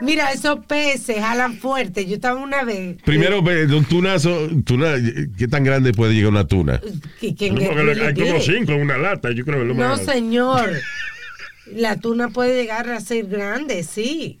Mira, 0.00 0.32
esos 0.32 0.64
peces 0.66 1.18
jalan 1.18 1.54
fuerte. 1.58 2.04
Yo 2.06 2.16
estaba 2.16 2.40
una 2.40 2.64
vez. 2.64 2.96
Primero, 3.04 3.40
un 3.40 3.84
tunazo. 3.84 4.48
Tuna, 4.64 4.94
¿Qué 5.38 5.46
tan 5.48 5.62
grande 5.64 5.92
puede 5.92 6.14
llegar 6.14 6.30
una 6.32 6.46
tuna? 6.46 6.80
Que- 7.20 7.50
No, 7.50 7.60
hay 8.06 8.14
como 8.14 8.40
cinco 8.40 8.72
en 8.72 8.82
una 8.82 8.98
lata, 8.98 9.30
yo 9.32 9.44
creo 9.44 9.60
que 9.60 9.64
lo 9.66 9.74
No, 9.74 9.88
más. 9.90 10.04
señor. 10.04 10.70
La 11.72 11.96
tuna 11.98 12.28
puede 12.28 12.60
llegar 12.60 12.90
a 12.90 13.00
ser 13.00 13.26
grande, 13.26 13.84
sí. 13.84 14.38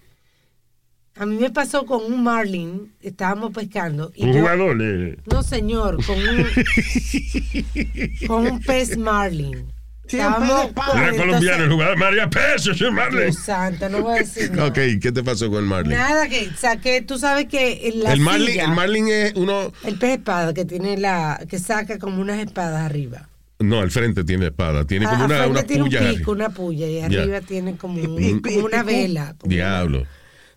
A 1.16 1.24
mí 1.26 1.36
me 1.36 1.48
pasó 1.50 1.86
con 1.86 2.04
un 2.12 2.22
marlin. 2.24 2.92
Estábamos 3.00 3.52
pescando. 3.52 4.12
Y 4.14 4.24
Un 4.24 4.32
yo- 4.34 4.40
jugador. 4.40 4.76
eh, 4.82 5.16
No, 5.30 5.42
señor, 5.42 6.04
con 6.04 6.18
un, 6.18 6.46
con 8.26 8.46
un 8.46 8.60
pez 8.60 8.98
marlin. 8.98 9.64
Espada. 10.06 10.68
con- 10.74 10.98
Era 10.98 11.16
colombiano, 11.16 11.64
el 11.64 11.70
jugador 11.72 11.96
María 11.96 12.28
Pérez, 12.30 12.66
Marley. 12.92 13.24
Dios 13.30 13.36
santo, 13.38 13.88
no 13.88 14.02
voy 14.02 14.14
a 14.16 14.18
decir 14.18 14.50
nada. 14.52 14.68
Ok, 14.68 14.78
¿qué 15.00 15.12
te 15.12 15.22
pasó 15.22 15.48
con 15.50 15.60
el 15.60 15.64
marlin? 15.68 15.92
Nada 15.96 16.28
que 16.28 16.50
saqué, 16.56 17.02
tú 17.02 17.18
sabes 17.18 17.46
que 17.46 17.88
en 17.88 18.02
la 18.02 18.12
el, 18.12 18.20
marlin 18.20 18.48
silla, 18.48 18.64
el 18.64 18.70
marlin 18.72 19.08
es 19.08 19.32
uno. 19.34 19.72
el 19.84 19.98
pez 19.98 20.18
espada 20.18 20.52
que 20.54 20.64
tiene 20.64 20.96
la, 20.98 21.40
que 21.48 21.58
saca 21.58 21.98
como 21.98 22.20
unas 22.20 22.38
espadas 22.38 22.80
arriba. 22.82 23.28
No, 23.60 23.80
al 23.80 23.90
frente 23.90 24.24
tiene 24.24 24.46
espada. 24.46 24.84
Tiene 24.84 25.06
A- 25.06 25.10
como 25.10 25.24
una, 25.24 25.36
frente 25.36 25.50
una 25.52 25.62
tiene 25.62 25.84
puya. 25.84 26.00
un 26.02 26.16
pico, 26.16 26.32
una 26.32 26.48
puya, 26.50 26.86
y 26.86 27.00
arriba 27.00 27.40
tiene 27.40 27.76
como, 27.76 28.00
un- 28.02 28.40
como 28.40 28.64
una 28.66 28.82
vela. 28.82 29.34
como 29.38 29.54
una- 29.54 29.54
Diablo. 29.54 30.06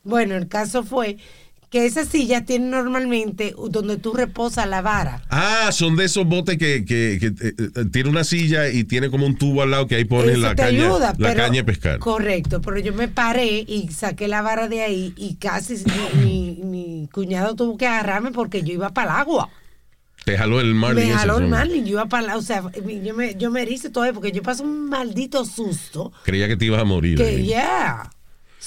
Bueno, 0.04 0.36
el 0.36 0.48
caso 0.48 0.84
fue 0.84 1.18
que 1.70 1.86
esas 1.86 2.08
sillas 2.08 2.46
tienen 2.46 2.70
normalmente 2.70 3.54
donde 3.70 3.98
tú 3.98 4.14
reposas 4.14 4.68
la 4.70 4.82
vara. 4.82 5.22
Ah, 5.30 5.70
son 5.74 5.98
de 5.98 6.06
esos 6.06 6.26
botes 6.26 6.58
que, 6.58 6.86
que, 6.86 7.18
que, 7.20 7.28
eh, 7.28 7.54
eh, 7.58 7.86
tiene 7.92 8.10
una 8.10 8.24
silla 8.24 8.70
y 8.70 8.86
tiene 8.86 9.10
como 9.10 9.26
un 9.26 9.36
tubo 9.36 9.62
al 9.64 9.72
lado 9.72 9.86
que 9.88 9.96
ahí 9.96 10.06
pones 10.06 10.38
la 10.40 10.56
te 10.56 10.64
caña, 10.64 10.86
ayuda, 10.86 11.14
la 11.18 11.28
pero- 11.30 11.44
caña 11.44 11.56
de 11.56 11.64
pescar. 11.66 12.00
Correcto, 12.00 12.62
pero 12.62 12.80
yo 12.80 12.94
me 12.94 13.10
paré 13.10 13.66
y 13.68 13.90
saqué 13.92 14.28
la 14.30 14.42
vara 14.42 14.68
de 14.70 14.82
ahí 14.82 15.14
y 15.18 15.36
casi 15.36 15.76
mi, 16.24 16.60
mi- 16.64 17.10
cuñado 17.12 17.56
tuvo 17.56 17.78
que 17.78 17.86
agarrarme 17.88 18.32
porque 18.32 18.64
yo 18.64 18.74
iba 18.74 18.90
para 18.94 19.12
el 19.16 19.20
agua. 19.22 19.50
Te 20.26 20.38
jaló 20.38 20.60
el 20.60 20.74
marlin. 20.76 21.08
me 21.08 21.14
jaló 21.14 21.38
el 21.38 21.48
marlin, 21.48 21.86
yo 21.86 21.92
iba 21.92 22.06
para 22.08 22.36
o 22.38 22.42
sea, 22.42 22.64
yo 23.04 23.14
me, 23.14 23.36
yo 23.36 23.50
me 23.50 23.62
erice 23.62 23.90
todavía 23.90 24.14
porque 24.14 24.32
yo 24.34 24.42
pasé 24.44 24.62
un 24.64 24.90
maldito 24.90 25.46
susto 25.46 26.12
Creía 26.24 26.48
que 26.50 26.58
te 26.58 26.66
ibas 26.66 26.82
a 26.82 26.86
morir. 26.86 27.18
que 27.18 27.24
ahí. 27.28 27.46
ya. 27.48 28.10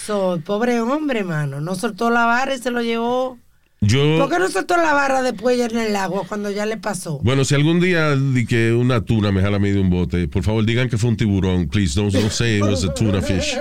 So, 0.07 0.41
pobre 0.45 0.81
hombre, 0.81 1.25
mano. 1.25 1.61
No 1.61 1.75
soltó 1.75 2.11
la 2.11 2.25
barra 2.27 2.55
y 2.55 2.59
se 2.59 2.71
lo 2.71 2.83
llevó. 2.83 3.39
Yo, 3.83 4.19
¿Por 4.19 4.29
qué 4.29 4.39
no 4.39 4.51
soltó 4.51 4.77
la 4.77 4.93
barra 4.93 5.23
después 5.23 5.57
ya 5.57 5.65
en 5.65 5.79
el 5.79 5.97
agua 5.97 6.25
cuando 6.29 6.51
ya 6.51 6.67
le 6.67 6.77
pasó? 6.77 7.19
bueno, 7.23 7.47
si 7.47 7.55
algún 7.55 7.81
día 7.81 8.15
di 8.15 8.45
que 8.45 8.75
una 8.75 9.01
tuna 9.01 9.33
me 9.33 9.41
jala 9.41 9.57
a 9.57 9.59
mí 9.59 9.71
de 9.71 9.81
un 9.81 9.89
bote, 9.89 10.29
por 10.29 10.43
favor 10.43 10.67
digan 10.67 10.91
que 10.91 10.99
fue 10.99 11.09
un 11.09 11.17
tiburón, 11.17 11.67
please. 11.67 11.95
Don't, 11.99 12.13
don't 12.13 12.31
say 12.31 12.59
it 12.59 12.63
was 12.63 12.85
a 12.85 12.93
tuna 12.93 13.23
fish. 13.23 13.57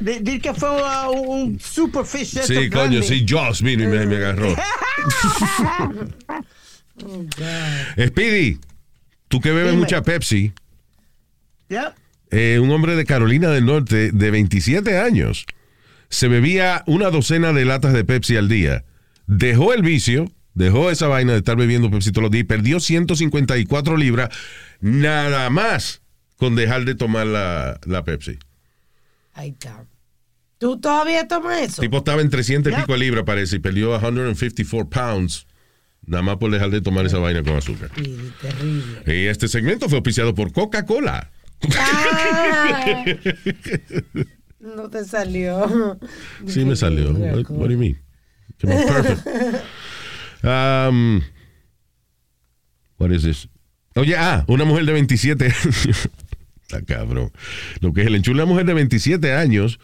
Di 0.00 0.18
di 0.20 0.38
que 0.38 0.52
fue 0.52 0.68
uh, 0.68 1.10
un 1.12 1.58
superfish. 1.58 2.34
de 2.34 2.42
Sí, 2.42 2.68
coño, 2.68 3.02
sí, 3.02 3.24
Joss 3.26 3.62
vino 3.62 3.84
y 3.84 3.86
me, 3.86 4.04
me 4.04 4.16
agarró. 4.16 4.54
Speedy, 8.06 8.58
tú 9.28 9.40
que 9.40 9.50
bebes 9.50 9.72
Dime. 9.72 9.82
mucha 9.82 10.02
Pepsi, 10.02 10.52
Yep. 11.70 11.94
eh, 12.30 12.58
un 12.62 12.70
hombre 12.70 12.94
de 12.96 13.04
Carolina 13.06 13.48
del 13.50 13.64
Norte 13.64 14.10
de 14.12 14.30
27 14.30 14.98
años 14.98 15.46
se 16.14 16.28
bebía 16.28 16.82
una 16.86 17.10
docena 17.10 17.52
de 17.52 17.64
latas 17.64 17.92
de 17.92 18.04
Pepsi 18.04 18.36
al 18.36 18.48
día. 18.48 18.84
Dejó 19.26 19.74
el 19.74 19.82
vicio, 19.82 20.30
dejó 20.54 20.90
esa 20.90 21.08
vaina 21.08 21.32
de 21.32 21.38
estar 21.38 21.56
bebiendo 21.56 21.90
Pepsi 21.90 22.12
todos 22.12 22.22
los 22.24 22.30
días 22.30 22.42
y 22.44 22.46
perdió 22.46 22.78
154 22.80 23.96
libras 23.96 24.28
nada 24.80 25.50
más 25.50 26.02
con 26.36 26.54
dejar 26.56 26.84
de 26.84 26.94
tomar 26.94 27.26
la, 27.26 27.80
la 27.86 28.04
Pepsi. 28.04 28.38
Ahí 29.32 29.50
está. 29.50 29.84
¿Tú 30.58 30.78
todavía 30.80 31.26
tomas 31.26 31.60
eso? 31.62 31.82
El 31.82 31.88
tipo 31.88 31.98
estaba 31.98 32.22
en 32.22 32.30
300 32.30 32.72
y 32.72 32.74
Ya. 32.76 32.80
pico 32.82 32.92
de 32.92 32.98
libras, 33.00 33.24
parece, 33.24 33.56
y 33.56 33.58
perdió 33.58 33.98
154 33.98 34.88
pounds 34.88 35.46
nada 36.06 36.22
más 36.22 36.36
por 36.36 36.50
dejar 36.50 36.70
de 36.70 36.80
tomar 36.80 37.04
esa 37.06 37.18
vaina 37.18 37.42
con 37.42 37.56
azúcar. 37.56 37.90
Terrible. 37.90 39.02
Y 39.22 39.26
este 39.26 39.48
segmento 39.48 39.88
fue 39.88 39.96
auspiciado 39.98 40.34
por 40.34 40.52
Coca-Cola. 40.52 41.30
Ah, 41.76 43.04
no 44.64 44.88
te 44.88 45.04
salió. 45.04 45.98
Sí 46.46 46.64
me 46.64 46.76
salió. 46.76 47.12
What, 47.12 47.50
what 47.50 47.68
do 47.68 47.72
you 47.72 47.78
mean? 47.78 47.98
Come 48.60 48.74
on, 48.74 48.86
perfect. 48.86 49.64
Um, 50.44 51.22
what 52.98 53.10
is 53.10 53.22
this? 53.22 53.48
Oye, 53.96 54.14
ah, 54.14 54.44
una 54.46 54.66
mujer 54.66 54.84
de 54.84 54.92
27 54.92 55.46
años. 55.46 56.10
Está 56.62 56.82
cabrón. 56.82 57.32
Lo 57.80 57.94
que 57.94 58.02
es 58.02 58.08
el 58.08 58.14
enchulo, 58.14 58.42
una 58.42 58.52
mujer 58.52 58.66
de 58.66 58.74
27 58.74 59.32
años 59.32 59.80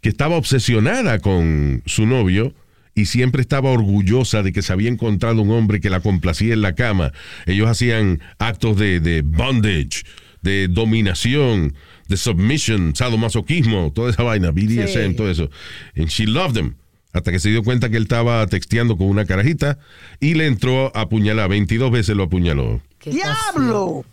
que 0.00 0.08
estaba 0.08 0.36
obsesionada 0.36 1.18
con 1.18 1.82
su 1.84 2.06
novio 2.06 2.54
y 2.94 3.04
siempre 3.04 3.42
estaba 3.42 3.70
orgullosa 3.70 4.42
de 4.42 4.52
que 4.52 4.62
se 4.62 4.72
había 4.72 4.88
encontrado 4.88 5.42
un 5.42 5.50
hombre 5.50 5.80
que 5.80 5.90
la 5.90 6.00
complacía 6.00 6.54
en 6.54 6.62
la 6.62 6.74
cama. 6.74 7.12
Ellos 7.44 7.68
hacían 7.68 8.22
actos 8.38 8.78
de, 8.78 9.00
de 9.00 9.20
bondage, 9.20 10.04
de 10.40 10.68
dominación, 10.68 11.74
de 12.08 12.16
submission, 12.16 12.94
sadomasoquismo, 12.96 13.92
toda 13.94 14.10
esa 14.10 14.22
vaina, 14.22 14.50
BDSM, 14.50 15.10
Sí. 15.10 15.14
todo 15.16 15.30
eso. 15.30 15.50
And 15.96 16.08
she 16.08 16.26
loved 16.26 16.56
him. 16.56 16.74
Hasta 17.12 17.32
que 17.32 17.38
se 17.38 17.48
dio 17.50 17.62
cuenta 17.62 17.88
que 17.88 17.96
él 17.96 18.02
estaba 18.04 18.46
texteando 18.46 18.96
con 18.96 19.06
una 19.08 19.24
carajita 19.24 19.78
y 20.20 20.34
le 20.34 20.46
entró 20.46 20.94
a 20.94 21.02
apuñalar. 21.02 21.48
22 21.48 21.90
veces 21.90 22.14
lo 22.16 22.24
apuñaló. 22.24 22.80
¡Diablo! 23.04 24.04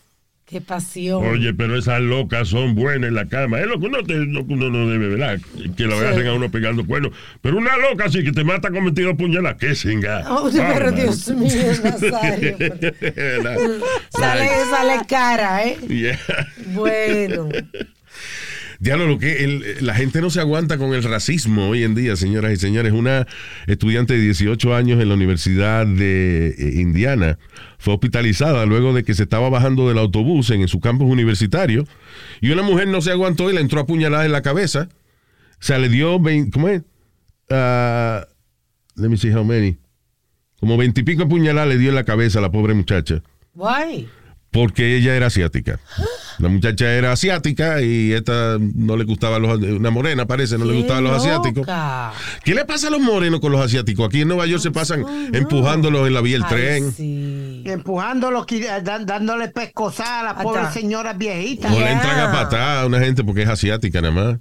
¡Qué 0.45 0.61
pasión! 0.61 1.25
Oye, 1.25 1.55
pero 1.55 1.75
esas 1.75 2.01
locas 2.01 2.49
son 2.49 2.75
buenas 2.75 3.07
en 3.07 3.15
la 3.15 3.27
cama. 3.27 3.59
Es 3.61 3.65
lo 3.65 3.79
que 3.79 3.87
uno, 3.87 4.03
te- 4.03 4.13
lo 4.13 4.45
que 4.45 4.53
uno 4.53 4.69
no 4.69 4.87
debe, 4.87 5.07
¿verdad? 5.07 5.39
Que 5.75 5.85
lo 5.85 5.97
Sí. 5.97 6.05
agarren 6.05 6.27
a 6.27 6.33
uno 6.35 6.51
pegando 6.51 6.85
cuernos. 6.85 7.13
Pero 7.41 7.57
una 7.57 7.75
loca 7.77 8.05
así 8.05 8.23
que 8.23 8.31
te 8.31 8.43
mata 8.43 8.69
con 8.69 8.83
22 8.83 9.15
puñalas, 9.15 9.55
¿qué 9.55 9.73
singa? 9.73 10.23
Oh, 10.29 10.47
pero 10.53 10.91
Dios 10.91 11.29
mío, 11.29 11.49
Nazario. 11.83 12.57
Sale, 14.09 14.49
sale 14.69 15.01
cara, 15.09 15.65
¿eh? 15.65 15.77
Yeah. 15.87 16.19
Bueno. 16.67 17.49
Diablo, 18.79 19.07
lo 19.07 19.17
que 19.17 19.77
la 19.81 19.95
gente 19.95 20.21
no 20.21 20.29
se 20.29 20.39
aguanta 20.39 20.77
con 20.77 20.93
el 20.93 21.03
racismo 21.03 21.69
hoy 21.69 21.83
en 21.83 21.95
día, 21.95 22.15
señoras 22.15 22.53
y 22.53 22.57
señores. 22.57 22.93
Una 22.93 23.25
estudiante 23.67 24.13
de 24.15 24.21
18 24.21 24.75
años 24.75 25.01
en 25.01 25.09
la 25.09 25.15
Universidad 25.15 25.85
de 25.85 26.49
eh, 26.49 26.81
Indiana 26.81 27.37
fue 27.77 27.93
hospitalizada 27.93 28.65
luego 28.65 28.93
de 28.93 29.03
que 29.03 29.13
se 29.13 29.23
estaba 29.23 29.49
bajando 29.49 29.87
del 29.87 29.97
autobús 29.97 30.49
en, 30.49 30.67
su 30.67 30.79
campus 30.79 31.09
universitario 31.09 31.85
y 32.41 32.49
una 32.51 32.63
mujer 32.63 32.87
no 32.87 33.01
se 33.01 33.11
aguantó 33.11 33.49
y 33.49 33.53
le 33.53 33.61
entró 33.61 33.79
a 33.79 33.85
puñalada 33.85 34.25
en 34.25 34.31
la 34.31 34.41
cabeza. 34.41 34.89
O 35.53 35.63
sea, 35.63 35.77
le 35.77 35.89
dio, 35.89 36.19
20, 36.19 36.51
¿cómo 36.51 36.69
es? 36.69 36.81
Ah, 37.49 38.25
let 38.95 39.09
me 39.09 39.17
see 39.17 39.31
how 39.31 39.43
many. 39.43 39.77
Como 40.59 40.77
veintipico 40.77 41.27
puñaladas 41.27 41.69
le 41.69 41.77
dio 41.77 41.89
en 41.89 41.95
la 41.95 42.03
cabeza 42.03 42.39
a 42.39 42.41
la 42.41 42.51
pobre 42.51 42.73
muchacha 42.73 43.21
Guay. 43.53 44.07
Porque 44.55 44.95
ella 44.95 45.15
era 45.15 45.27
asiática. 45.27 45.79
La 46.39 46.47
muchacha 46.49 46.91
era 46.93 47.11
asiática 47.11 47.81
y 47.81 48.13
esta 48.13 48.57
no 48.59 48.95
le 48.97 49.03
gustaba 49.03 49.37
los 49.37 49.59
una 49.61 49.89
morena 49.91 50.25
parece, 50.25 50.57
no 50.57 50.63
le 50.65 50.77
gustaban 50.77 51.03
los 51.03 51.13
asiáticos. 51.21 51.67
¿Qué 52.43 52.55
le 52.55 52.63
pasa 52.65 52.87
a 52.87 52.89
los 52.89 53.01
morenos 53.01 53.39
con 53.41 53.51
los 53.51 53.61
asiáticos? 53.61 54.07
Aquí 54.07 54.21
en 54.21 54.29
Nueva 54.29 54.45
York 54.45 54.61
se 54.63 54.71
pasan 54.71 55.05
empujándolos 55.33 56.07
en 56.07 56.13
la 56.13 56.21
vía 56.21 56.37
del 56.39 56.47
tren. 56.47 56.93
Y 56.97 57.69
empujándolo, 57.69 58.45
qui- 58.45 58.63
eh, 58.65 58.81
dándole 58.81 59.49
pescosada 59.49 60.21
a 60.21 60.23
las 60.33 60.43
pobres 60.43 60.73
señoras 60.73 61.17
viejitas. 61.17 61.71
O 61.73 61.79
le 61.79 61.91
entran 61.91 62.19
a 62.19 62.31
patar 62.31 62.77
a 62.79 62.85
una 62.85 62.99
gente 62.99 63.23
porque 63.23 63.43
es 63.43 63.49
asiática 63.49 64.01
nada 64.01 64.13
más. 64.13 64.39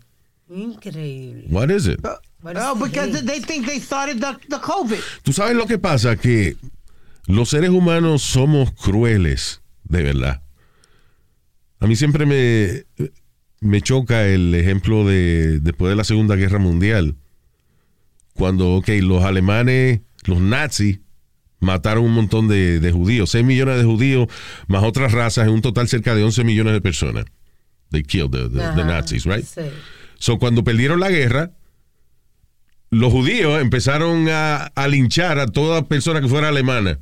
Increíble. 0.48 1.46
What 1.50 1.70
is 1.70 1.86
it? 1.86 2.00
Oh, 2.06 2.74
because 2.76 3.22
they 3.24 3.40
think 3.40 3.66
they 3.66 3.80
started 3.80 4.20
the, 4.20 4.36
the 4.48 4.60
COVID. 4.60 4.98
Tú 5.22 5.32
sabes 5.32 5.56
lo 5.56 5.66
que 5.66 5.78
pasa 5.78 6.16
que 6.16 6.56
los 7.26 7.48
seres 7.48 7.70
humanos 7.70 8.22
somos 8.22 8.70
crueles, 8.72 9.62
de 9.84 10.02
verdad. 10.02 10.42
A 11.80 11.86
mí 11.86 11.96
siempre 11.96 12.26
me, 12.26 12.84
me 13.60 13.80
choca 13.82 14.26
el 14.26 14.54
ejemplo 14.54 15.06
de 15.06 15.60
después 15.60 15.90
de 15.90 15.96
la 15.96 16.04
Segunda 16.04 16.36
Guerra 16.36 16.58
Mundial, 16.58 17.16
cuando, 18.34 18.70
ok, 18.74 18.88
los 19.02 19.22
alemanes, 19.24 20.00
los 20.24 20.40
nazis, 20.40 21.00
mataron 21.60 22.04
un 22.04 22.12
montón 22.12 22.48
de, 22.48 22.80
de 22.80 22.92
judíos, 22.92 23.30
6 23.30 23.44
millones 23.44 23.78
de 23.78 23.84
judíos, 23.84 24.28
más 24.66 24.82
otras 24.82 25.12
razas, 25.12 25.46
en 25.46 25.52
un 25.54 25.62
total 25.62 25.88
cerca 25.88 26.14
de 26.14 26.22
11 26.24 26.44
millones 26.44 26.72
de 26.72 26.80
personas. 26.80 27.24
They 27.90 28.02
killed 28.02 28.30
the, 28.32 28.48
the- 28.48 28.58
the 28.58 28.62
Ajá, 28.62 28.84
Nazis, 28.84 29.24
right? 29.24 29.44
sí. 29.44 29.60
So, 30.18 30.38
cuando 30.38 30.64
perdieron 30.64 31.00
la 31.00 31.10
guerra, 31.10 31.52
los 32.90 33.12
judíos 33.12 33.60
empezaron 33.60 34.28
a, 34.28 34.64
a 34.74 34.88
linchar 34.88 35.38
a 35.38 35.46
toda 35.46 35.86
persona 35.88 36.20
que 36.20 36.28
fuera 36.28 36.48
alemana, 36.48 36.98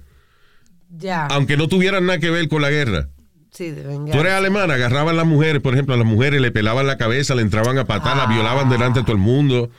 Ya. 0.94 1.26
aunque 1.26 1.56
no 1.56 1.68
tuvieran 1.68 2.06
nada 2.06 2.18
que 2.18 2.30
ver 2.30 2.48
con 2.48 2.62
la 2.62 2.70
guerra. 2.70 3.08
Sí, 3.50 3.70
de 3.70 3.82
venganza. 3.82 4.12
Tú 4.12 4.20
eres 4.20 4.32
alemana, 4.32 4.74
agarraban 4.74 5.14
a 5.14 5.18
las 5.18 5.26
mujeres, 5.26 5.60
por 5.60 5.74
ejemplo, 5.74 5.94
a 5.94 5.98
las 5.98 6.06
mujeres 6.06 6.40
le 6.40 6.50
pelaban 6.52 6.86
la 6.86 6.96
cabeza, 6.96 7.34
le 7.34 7.42
entraban 7.42 7.76
a 7.78 7.84
patar, 7.84 8.16
la 8.16 8.26
violaban 8.26 8.68
delante 8.70 9.00
de 9.00 9.04
todo 9.04 9.16
el 9.16 9.20
mundo. 9.22 9.70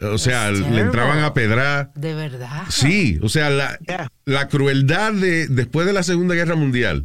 O 0.00 0.18
sea, 0.18 0.50
le 0.50 0.58
terrible. 0.60 0.80
entraban 0.80 1.18
a 1.20 1.34
pedrar. 1.34 1.92
De 1.94 2.14
verdad. 2.14 2.64
Sí, 2.68 3.18
o 3.22 3.28
sea, 3.28 3.50
la, 3.50 3.78
la 4.24 4.48
crueldad 4.48 5.12
de 5.12 5.46
después 5.48 5.86
de 5.86 5.92
la 5.92 6.02
Segunda 6.02 6.34
Guerra 6.34 6.56
Mundial 6.56 7.04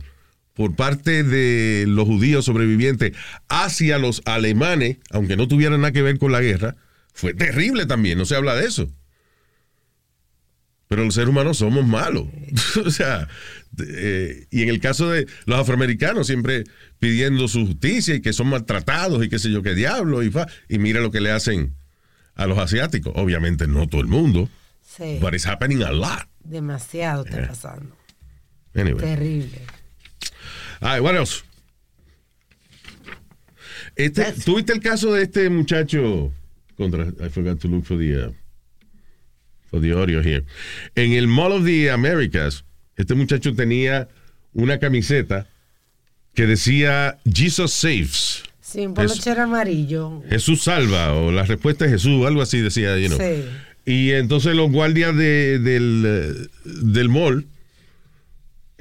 por 0.53 0.75
parte 0.75 1.23
de 1.23 1.85
los 1.87 2.05
judíos 2.05 2.45
sobrevivientes 2.45 3.13
hacia 3.47 3.97
los 3.99 4.21
alemanes, 4.25 4.97
aunque 5.11 5.37
no 5.37 5.47
tuvieran 5.47 5.81
nada 5.81 5.91
que 5.93 6.01
ver 6.01 6.17
con 6.17 6.31
la 6.31 6.41
guerra, 6.41 6.75
fue 7.13 7.33
terrible 7.33 7.85
también, 7.85 8.17
no 8.17 8.25
se 8.25 8.35
habla 8.35 8.55
de 8.55 8.65
eso. 8.65 8.89
Pero 10.89 11.05
los 11.05 11.13
seres 11.13 11.29
humanos 11.29 11.57
somos 11.59 11.85
malos. 11.85 12.25
o 12.85 12.89
sea, 12.89 13.27
eh, 13.87 14.47
y 14.49 14.63
en 14.63 14.69
el 14.69 14.79
caso 14.79 15.11
de 15.11 15.27
los 15.45 15.59
afroamericanos, 15.59 16.25
siempre 16.27 16.63
pidiendo 16.97 17.47
su 17.47 17.65
justicia 17.67 18.15
y 18.15 18.21
que 18.21 18.33
son 18.33 18.47
maltratados 18.47 19.23
y 19.23 19.29
qué 19.29 19.37
sé 19.39 19.51
yo 19.51 19.61
qué 19.61 19.75
diablo. 19.75 20.23
Y, 20.23 20.31
fa- 20.31 20.47
y 20.67 20.79
mira 20.79 20.99
lo 20.99 21.11
que 21.11 21.21
le 21.21 21.29
hacen 21.31 21.75
a 22.33 22.47
los 22.47 22.57
asiáticos. 22.57 23.13
Obviamente 23.15 23.67
no 23.67 23.87
todo 23.87 24.01
el 24.01 24.07
mundo, 24.07 24.49
Sí. 24.81 25.19
but 25.21 25.33
it's 25.35 25.45
happening 25.45 25.83
a 25.83 25.91
lot. 25.91 26.27
Demasiado 26.43 27.23
está 27.23 27.37
Yeah. 27.37 27.47
pasando. 27.49 27.95
Anyway. 28.73 28.99
Terrible. 29.05 29.59
Right, 30.81 31.01
what 31.01 31.15
else? 31.15 31.43
Este, 33.95 34.31
¿Tuviste 34.43 34.73
el 34.73 34.79
caso 34.79 35.13
de 35.13 35.23
este 35.23 35.49
muchacho? 35.51 36.31
Contra, 36.77 37.07
I 37.23 37.29
forgot 37.29 37.59
to 37.59 37.67
look 37.67 37.85
for 37.85 37.97
the, 37.97 38.27
uh, 38.27 38.31
the 39.71 39.91
audio 39.93 40.21
here. 40.21 40.43
En 40.95 41.13
el 41.13 41.27
Mall 41.27 41.51
of 41.53 41.65
the 41.65 41.89
Americas, 41.91 42.63
este 42.97 43.15
muchacho 43.15 43.53
tenía 43.53 44.07
una 44.53 44.79
camiseta 44.79 45.47
que 46.33 46.47
decía 46.47 47.17
Jesus 47.25 47.71
Saves. 47.71 48.43
Sí, 48.61 48.85
un 48.85 48.93
polochero 48.93 49.43
amarillo. 49.43 50.21
Jesús 50.29 50.63
salva, 50.63 51.13
o 51.13 51.31
la 51.31 51.43
respuesta 51.43 51.85
es 51.85 51.91
Jesús, 51.91 52.25
algo 52.25 52.41
así 52.41 52.59
decía, 52.61 52.97
you 52.99 53.07
know. 53.07 53.17
Sí. 53.17 53.43
Y 53.85 54.11
entonces 54.11 54.55
los 54.55 54.71
guardias 54.71 55.15
de- 55.15 55.57
del, 55.59 56.03
eh, 56.05 56.47
del 56.65 57.09
mall 57.09 57.45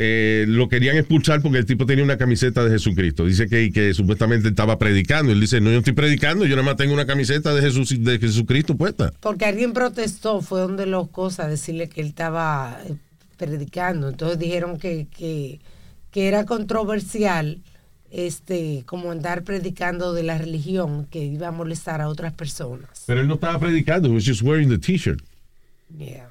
eh, 0.01 0.45
lo 0.47 0.69
querían 0.69 0.97
expulsar 0.97 1.43
porque 1.43 1.59
el 1.59 1.67
tipo 1.67 1.85
tenía 1.85 2.05
una 2.05 2.17
camiseta 2.17 2.65
de 2.65 2.71
Jesucristo. 2.71 3.27
Dice 3.27 3.49
que, 3.49 3.73
que 3.73 3.93
supuestamente 3.93 4.49
estaba 4.49 4.79
predicando. 4.79 5.33
Él 5.33 5.41
dice, 5.41 5.61
no, 5.61 5.73
yo 5.73 5.79
estoy 5.79 5.93
predicando, 5.93 6.47
yo 6.47 6.55
nada 6.55 6.67
más 6.67 6.77
tengo 6.77 6.95
una 6.95 7.05
camiseta 7.05 7.53
de, 7.53 7.61
Jesús, 7.63 7.93
de 8.05 8.21
Jesucristo 8.21 8.77
puesta. 8.77 9.13
Porque 9.19 9.45
alguien 9.45 9.73
protestó, 9.73 10.41
fue 10.41 10.61
donde 10.61 10.87
los 10.87 11.09
cosas 11.09 11.51
decirle 11.51 11.89
que 11.89 12.01
él 12.01 12.07
estaba 12.07 12.79
eh, 12.87 12.95
predicando. 13.37 14.09
Entonces 14.09 14.39
dijeron 14.39 14.79
que, 14.79 15.09
que, 15.17 15.59
que 16.13 16.29
era 16.29 16.45
controversial 16.45 17.59
este, 18.13 18.85
como 18.87 19.11
andar 19.11 19.43
predicando 19.43 20.13
de 20.13 20.23
la 20.23 20.39
religión 20.39 21.07
que 21.07 21.25
iba 21.25 21.49
a 21.49 21.53
molestar 21.53 22.01
a 22.01 22.09
otras 22.09 22.33
personas. 22.33 23.03
Pero 23.07 23.21
él 23.21 23.27
no 23.27 23.35
estaba 23.35 23.59
predicando, 23.59 24.09
he 24.09 24.15
was 24.15 24.25
just 24.25 24.43
wearing 24.43 24.69
the 24.69 24.79
t-shirt. 24.79 25.21
Yeah. 25.99 26.31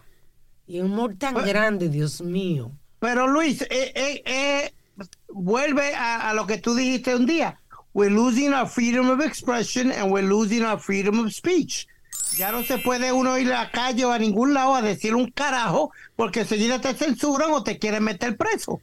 Y 0.67 0.79
un 0.79 0.91
humor 0.91 1.15
tan 1.15 1.35
grande, 1.45 1.89
Dios 1.89 2.21
mío. 2.21 2.71
Pero 2.99 3.27
Luis, 3.27 3.61
eh, 3.63 3.91
eh, 3.95 4.23
eh, 4.25 4.73
vuelve 5.29 5.93
a, 5.93 6.29
a 6.29 6.33
lo 6.33 6.47
que 6.47 6.57
tú 6.57 6.75
dijiste 6.75 7.15
un 7.15 7.25
día. 7.25 7.59
We're 7.93 8.11
losing 8.11 8.53
our 8.53 8.67
freedom 8.67 9.09
of 9.09 9.21
expression 9.21 9.91
and 9.91 10.11
we're 10.11 10.27
losing 10.27 10.63
our 10.63 10.79
freedom 10.79 11.19
of 11.19 11.33
speech. 11.33 11.87
Ya 12.37 12.51
no 12.51 12.61
se 12.63 12.77
puede 12.77 13.11
uno 13.11 13.37
ir 13.39 13.47
a 13.47 13.63
la 13.63 13.71
calle 13.71 14.05
o 14.05 14.11
a 14.11 14.19
ningún 14.19 14.53
lado 14.53 14.75
a 14.75 14.81
decir 14.81 15.15
un 15.15 15.31
carajo 15.31 15.91
porque 16.15 16.41
enseguida 16.41 16.79
te 16.79 16.93
censuran 16.93 17.51
o 17.51 17.63
te 17.63 17.79
quieren 17.79 18.03
meter 18.03 18.37
preso. 18.37 18.81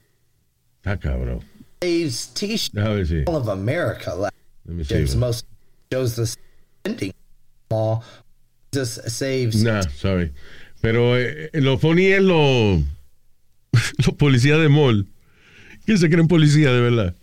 Está 0.79 0.99
cabrón. 0.99 1.45
Ver 1.81 2.11
si. 3.07 3.25
of 3.27 3.49
America. 3.49 4.15
Let 4.17 4.33
me 4.67 4.85
see. 4.85 5.17
Most 5.17 5.47
shows 5.93 6.17
the 6.17 6.27
spending 6.27 7.12
law. 7.71 8.03
Jesus 8.73 9.01
saves. 9.15 9.62
Nah, 9.62 9.83
sorry. 9.97 10.33
Pero 10.81 11.17
eh, 11.17 11.51
lo 11.55 11.79
funny 11.79 12.07
es 12.07 12.23
los 12.23 12.83
los 13.99 14.16
policías 14.16 14.59
de 14.61 14.68
mall 14.68 15.07
que 15.87 15.97
se 15.99 16.09
creen 16.09 16.29
policías 16.29 16.72
de 16.72 16.81
verdad. 16.81 17.14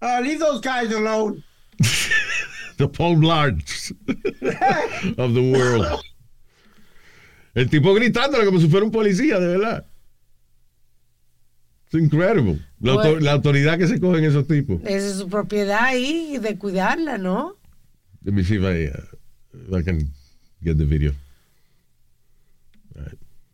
Uh, 0.00 0.20
leave 0.22 0.38
those 0.38 0.60
guys 0.60 0.92
alone. 0.92 1.42
The 2.76 2.88
Paul 2.88 3.16
Blarts 3.16 3.92
of 5.18 5.34
the 5.34 5.40
world. 5.40 6.00
El 7.54 7.68
tipo 7.68 7.92
gritándole 7.94 8.44
como 8.46 8.58
si 8.60 8.68
fuera 8.68 8.84
un 8.86 8.90
policía, 8.92 9.38
de 9.38 9.46
verdad. 9.46 9.86
Es 11.92 12.00
incredible. 12.00 12.60
La 12.80 13.32
autoridad 13.32 13.78
que 13.78 13.86
se 13.86 14.00
cogen 14.00 14.24
esos 14.24 14.46
tipos. 14.46 14.80
Esa 14.84 15.06
es 15.08 15.16
su 15.18 15.28
propiedad 15.28 15.82
ahí 15.84 16.38
de 16.38 16.56
cuidarla, 16.56 17.18
¿no? 17.18 17.56
Let 18.24 18.32
me 18.32 18.42
see 18.42 18.56
if 18.56 18.62
I, 18.62 18.86
uh, 18.88 19.02
if 19.68 19.74
I 19.74 19.82
can 19.84 19.98
get 20.62 20.78
the 20.78 20.84
video. 20.86 21.12
I 22.96 23.00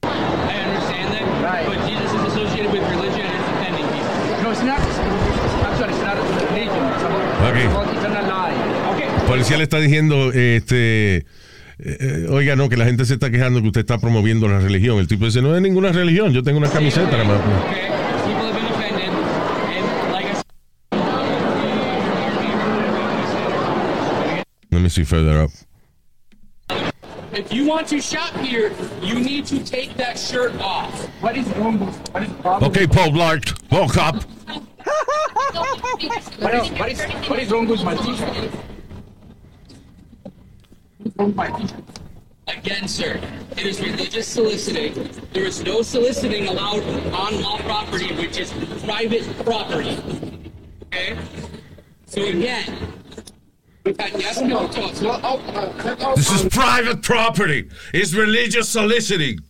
understand 0.05 1.13
that, 1.15 1.67
but 1.67 1.79
Jesus 1.89 2.13
is 2.13 2.23
associated 2.33 2.71
with 2.73 2.83
religion 2.91 3.27
and 3.27 3.35
it's 3.35 3.49
offending 3.49 3.87
people. 3.91 4.43
No, 4.43 4.51
it's 4.53 4.63
not. 4.63 4.79
Actually, 4.79 5.93
it's 5.93 6.03
not 6.05 6.17
a 6.17 6.23
religion. 6.23 6.69
It's 6.69 6.69
about, 6.69 6.79
Okay. 6.79 6.87
about 6.87 6.97
eternal 7.01 7.19
life. 7.19 7.41
Okay. 7.41 7.48
El 7.65 9.27
policía 9.27 9.57
le 9.57 9.65
está 9.65 9.79
diciendo, 9.79 10.33
este, 10.33 11.27
eh, 11.79 12.27
oiga, 12.31 12.57
no, 12.57 12.69
que 12.69 12.77
la 12.77 12.85
gente 12.85 13.05
se 13.05 13.15
está 13.15 13.31
quejando 13.31 13.61
que 13.61 13.69
usted 13.69 13.81
está 13.81 13.99
promoviendo 13.99 14.49
la 14.49 14.59
religión. 14.59 14.99
El 14.99 15.07
tipo 15.07 15.27
dice, 15.27 15.43
no 15.43 15.55
es 15.55 15.63
ninguna 15.63 15.93
religión, 15.93 16.33
yo 16.33 16.43
tengo 16.43 16.59
una 16.59 16.71
camiseta 16.71 17.11
nada 17.11 17.25
más. 17.25 17.39
Said. 17.39 17.99
Let 24.71 24.81
me 24.81 24.89
see 24.89 25.05
further 25.05 25.43
up. 25.43 25.51
If 27.33 27.53
you 27.53 27.67
want 27.67 27.89
to 27.89 28.01
shop 28.01 28.35
here, 28.37 28.73
you 29.03 29.21
need 29.21 29.45
to 29.47 29.59
take 29.65 29.95
that 29.97 30.19
shirt 30.19 30.53
off. 30.61 31.09
What 31.21 31.37
is 31.37 31.47
wrong? 31.57 31.79
What 32.13 32.23
is 32.23 32.31
problem? 32.41 32.71
Okay, 32.71 32.87
Paul 32.87 33.11
Blart, 33.11 33.53
woke 33.71 33.97
up. 33.97 34.25
What 36.39 36.55
is, 36.55 36.71
what 36.71 36.89
is, 36.93 37.01
what 37.29 37.39
is 37.41 37.51
wrong 37.51 37.67
with 37.67 37.83
my 37.83 37.97
t-shirt? 37.97 38.51
Wrong 41.17 41.35
my 41.35 41.51
t-shirt? 41.51 41.85
Again, 42.49 42.89
sir, 42.89 43.21
it 43.53 43.67
is 43.67 43.81
religious 43.81 44.27
soliciting. 44.27 45.11
There 45.33 45.45
is 45.45 45.63
no 45.63 45.83
soliciting 45.83 46.49
allowed 46.49 46.83
on 47.13 47.43
law 47.43 47.59
property, 47.59 48.15
which 48.15 48.39
is 48.39 48.53
private 48.85 49.25
property. 49.45 49.99
Okay? 50.87 51.19
So 52.07 52.25
again, 52.25 52.89
yes 53.85 54.39
and 54.39 54.49
no 54.49 54.67
talks. 54.69 55.01
Well, 55.03 56.15
This 56.17 56.31
is 56.33 56.49
private 56.49 57.03
property. 57.03 57.69
It's 57.93 58.15
religious 58.15 58.69
soliciting. 58.69 59.41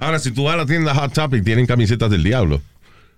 Ahora, 0.00 0.18
si 0.18 0.30
tú 0.30 0.44
vas 0.44 0.54
a 0.54 0.58
la 0.58 0.64
tienda 0.64 0.94
Hot 0.94 1.12
Topic, 1.12 1.44
tienen 1.44 1.66
camisetas 1.66 2.10
del 2.10 2.22
diablo. 2.22 2.60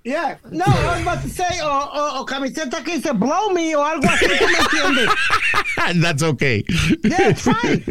Yeah. 0.05 0.37
No, 0.51 0.65
I 0.67 0.87
was 0.95 1.03
about 1.03 1.23
to 1.23 1.29
say, 1.29 1.61
o, 1.63 1.69
o, 1.69 2.21
o 2.21 2.27
camiseta 2.27 2.83
que 2.83 2.97
dice 2.97 3.13
blow 3.13 3.51
me 3.55 3.75
o 3.77 3.85
algo 3.85 4.09
así, 4.09 4.27
¿tú 4.27 4.47
me 4.47 4.59
entiendes? 4.59 5.09
That's 6.03 6.23
okay. 6.25 6.65
Yeah, 7.05 7.29
it's 7.31 7.43
fine. 7.43 7.83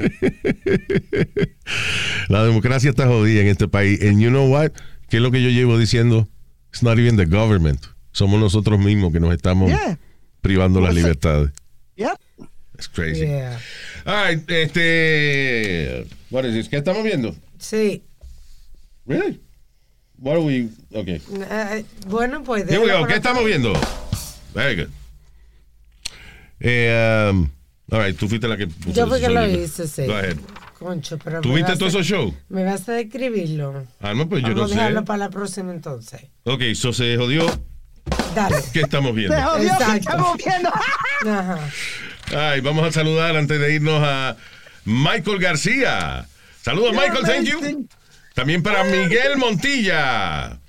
La 2.30 2.44
democracia 2.44 2.90
está 2.90 3.08
jodida 3.08 3.42
en 3.42 3.48
este 3.48 3.68
país. 3.68 4.02
And 4.02 4.20
you 4.20 4.30
know 4.30 4.46
what? 4.50 4.72
¿Qué 5.10 5.18
es 5.18 5.24
lo 5.24 5.32
que 5.32 5.42
yo 5.42 5.50
llevo 5.50 5.78
diciendo? 5.78 6.28
It's 6.70 6.84
not 6.84 6.98
even 7.00 7.16
the 7.18 7.26
government. 7.26 7.80
Somos 8.12 8.40
nosotros 8.40 8.80
mismos 8.80 9.12
que 9.14 9.20
nos 9.20 9.34
estamos 9.34 9.70
Yeah. 9.70 9.98
privando 10.42 10.82
las 10.82 10.94
libertades. 10.94 11.52
Yep. 11.96 12.18
It's 12.76 12.88
crazy. 12.90 13.26
Yeah. 13.28 13.60
All 14.06 14.16
right, 14.16 14.50
este. 14.50 16.08
What 16.30 16.46
is 16.46 16.54
this? 16.56 16.68
¿Qué 16.70 16.78
estamos 16.78 17.04
viendo? 17.04 17.36
Sí. 17.60 18.04
Really? 19.06 19.40
What 20.22 20.34
are 20.36 20.42
we? 20.42 20.70
Okay. 20.94 21.20
Eh, 21.50 21.84
bueno, 22.08 22.44
pues. 22.44 22.70
Here 22.70 22.80
we 22.80 22.92
go. 22.92 23.06
¿Qué 23.08 23.16
estamos 23.16 23.44
viendo? 23.44 23.74
Very 24.54 24.76
good. 24.76 24.90
Eh, 26.60 27.30
um, 27.32 27.50
all 27.92 28.04
right, 28.06 28.16
tú 28.18 28.28
fuiste 28.30 28.48
la 28.48 28.56
que. 28.56 28.68
Yo 28.94 29.08
fui 29.08 29.20
que 29.20 29.30
lo 29.30 29.48
hice, 29.50 29.88
sí. 29.88 30.06
Go 30.06 30.14
ahead. 30.16 30.38
Concho, 30.78 31.18
pero. 31.18 31.42
¿Tú 31.42 31.50
me 31.50 31.56
viste 31.56 31.72
vas 31.72 31.80
todos 31.80 31.96
a- 31.96 31.98
esos 32.00 32.08
shows? 32.08 32.34
Me 32.50 32.64
vas 32.64 32.88
a 32.88 32.94
describirlo. 32.94 33.84
Ah, 34.00 34.14
no, 34.14 34.30
pues 34.30 34.44
yo 34.44 34.50
Vamos 34.50 34.70
no 34.70 34.74
a 34.76 34.78
dejarlo 34.78 35.00
sé. 35.02 35.06
para 35.06 35.18
la 35.18 35.30
próxima 35.30 35.72
entonces. 35.72 36.22
Ok, 36.44 36.62
eso 36.62 36.94
se 36.94 37.18
jodió. 37.18 37.46
Dale. 38.36 38.58
¿Qué 38.74 38.82
estamos 38.82 39.16
viendo? 39.16 39.36
Se 39.36 39.42
jodió 39.44 39.70
Exacto. 39.72 39.96
estamos 39.96 40.38
viendo. 40.38 40.70
Ajá. 41.40 41.60
Ay, 42.36 42.62
vamos 42.62 42.86
a 42.88 42.92
saludar 42.92 43.36
antes 43.36 43.60
de 43.60 43.74
irnos 43.74 44.02
a 44.04 44.38
Michael 44.86 45.40
García. 45.40 46.28
Saludos, 46.62 46.94
Michael, 46.94 47.24
thank 47.26 47.46
you. 47.46 47.88
También 48.34 48.64
para 48.64 48.84
Miguel 48.84 49.38
Montilla. 49.38 50.60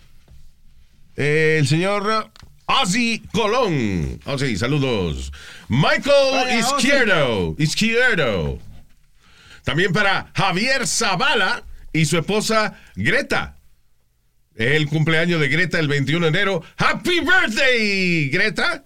Eh, 1.17 1.57
el 1.61 1.69
señor 1.69 2.31
Ozzy 2.67 3.23
Colón. 3.33 4.21
Ozzy, 4.25 4.57
saludos. 4.57 5.33
Michael 5.69 6.05
Hola, 6.33 6.43
Ozzy. 6.43 6.59
Izquierdo. 6.59 7.55
Izquierdo. 7.59 8.59
También 9.65 9.93
para 9.93 10.31
Javier 10.35 10.87
Zavala 10.87 11.63
y 11.93 12.05
su 12.07 12.19
esposa 12.19 12.81
Greta. 12.97 13.59
Es 14.55 14.73
el 14.73 14.89
cumpleaños 14.89 15.41
de 15.41 15.49
Greta 15.49 15.79
el 15.79 15.89
21 15.89 16.27
de 16.27 16.29
enero. 16.29 16.63
¡Happy 16.77 17.21
birthday, 17.21 18.29
Greta! 18.29 18.85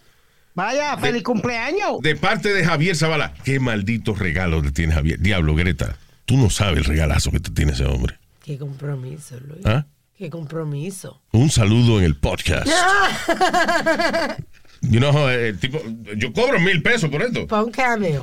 Vaya, 0.55 0.97
feliz 0.97 1.22
cumpleaños. 1.22 2.01
De 2.01 2.16
parte 2.16 2.53
de 2.53 2.64
Javier 2.64 2.97
Zavala. 2.97 3.35
Qué 3.45 3.61
maldito 3.61 4.14
regalo 4.14 4.62
le 4.62 4.70
tiene 4.70 4.95
Javier. 4.95 5.18
Diablo, 5.18 5.55
Greta. 5.55 5.97
Tú 6.24 6.37
no 6.37 6.51
sabes 6.51 6.79
el 6.79 6.85
regalazo 6.85 7.31
que 7.31 7.41
te 7.41 7.51
tiene 7.51 7.72
ese 7.72 7.85
hombre. 7.85 8.18
Qué 8.47 8.57
compromiso, 8.59 9.40
Luis. 9.40 9.66
¿Ah? 9.66 9.84
Qué 10.16 10.30
compromiso. 10.30 11.20
Un 11.32 11.51
saludo 11.51 11.99
en 11.99 12.05
el 12.05 12.14
podcast. 12.14 12.68
You 14.82 15.01
know, 15.01 15.26
el 15.28 15.59
tipo, 15.59 15.80
yo 16.16 16.32
cobro 16.34 16.61
mil 16.61 16.82
pesos 16.82 17.11
por 17.11 17.22
esto. 17.22 17.47
Pa' 17.47 17.62
un 17.64 17.72
cameo. 17.72 18.22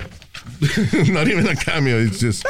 Not 1.11 1.27
even 1.27 1.47
a 1.47 1.55
cameo. 1.55 1.97
It's 1.99 2.21
just. 2.21 2.45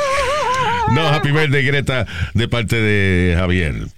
No, 0.91 1.07
happy 1.07 1.31
birthday, 1.31 1.63
Greta, 1.63 2.05
de 2.35 2.47
parte 2.47 2.75
de 2.75 3.33
Javier. 3.35 3.89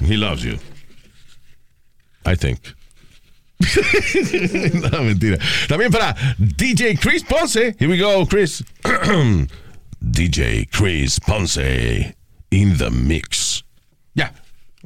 He 0.00 0.16
loves 0.16 0.42
you. 0.42 0.58
I 2.26 2.34
think. 2.34 2.58
no, 3.60 5.04
mentira. 5.04 5.38
También 5.68 5.92
para 5.92 6.14
DJ 6.38 6.98
Chris 7.00 7.22
Ponce. 7.22 7.76
Here 7.78 7.88
we 7.88 7.98
go, 7.98 8.26
Chris. 8.26 8.62
DJ 10.02 10.68
Chris 10.70 11.20
Ponce 11.20 12.17
in 12.50 12.76
the 12.78 12.90
mix. 12.90 13.64
Ya, 14.14 14.32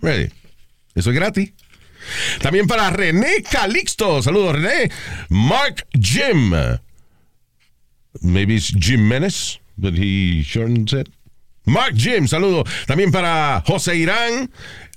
ready. 0.01 0.31
Eso 0.95 1.11
es 1.11 1.17
gratis. 1.17 1.53
También 2.41 2.67
para 2.67 2.91
René 2.91 3.43
Calixto. 3.43 4.23
Saludos, 4.23 4.57
René. 4.57 4.91
Mark 5.29 5.87
Jim. 5.99 6.53
Maybe 8.21 8.57
it's 8.57 8.73
Jim 8.79 9.09
Menes, 9.09 9.59
but 9.79 9.95
he 9.95 10.43
shortens 10.43 10.93
it. 10.93 11.09
Mark 11.65 11.95
Jim, 11.95 12.27
saludo. 12.27 12.65
También 12.87 13.13
para 13.13 13.63
José 13.67 13.97
Irán, 13.97 14.51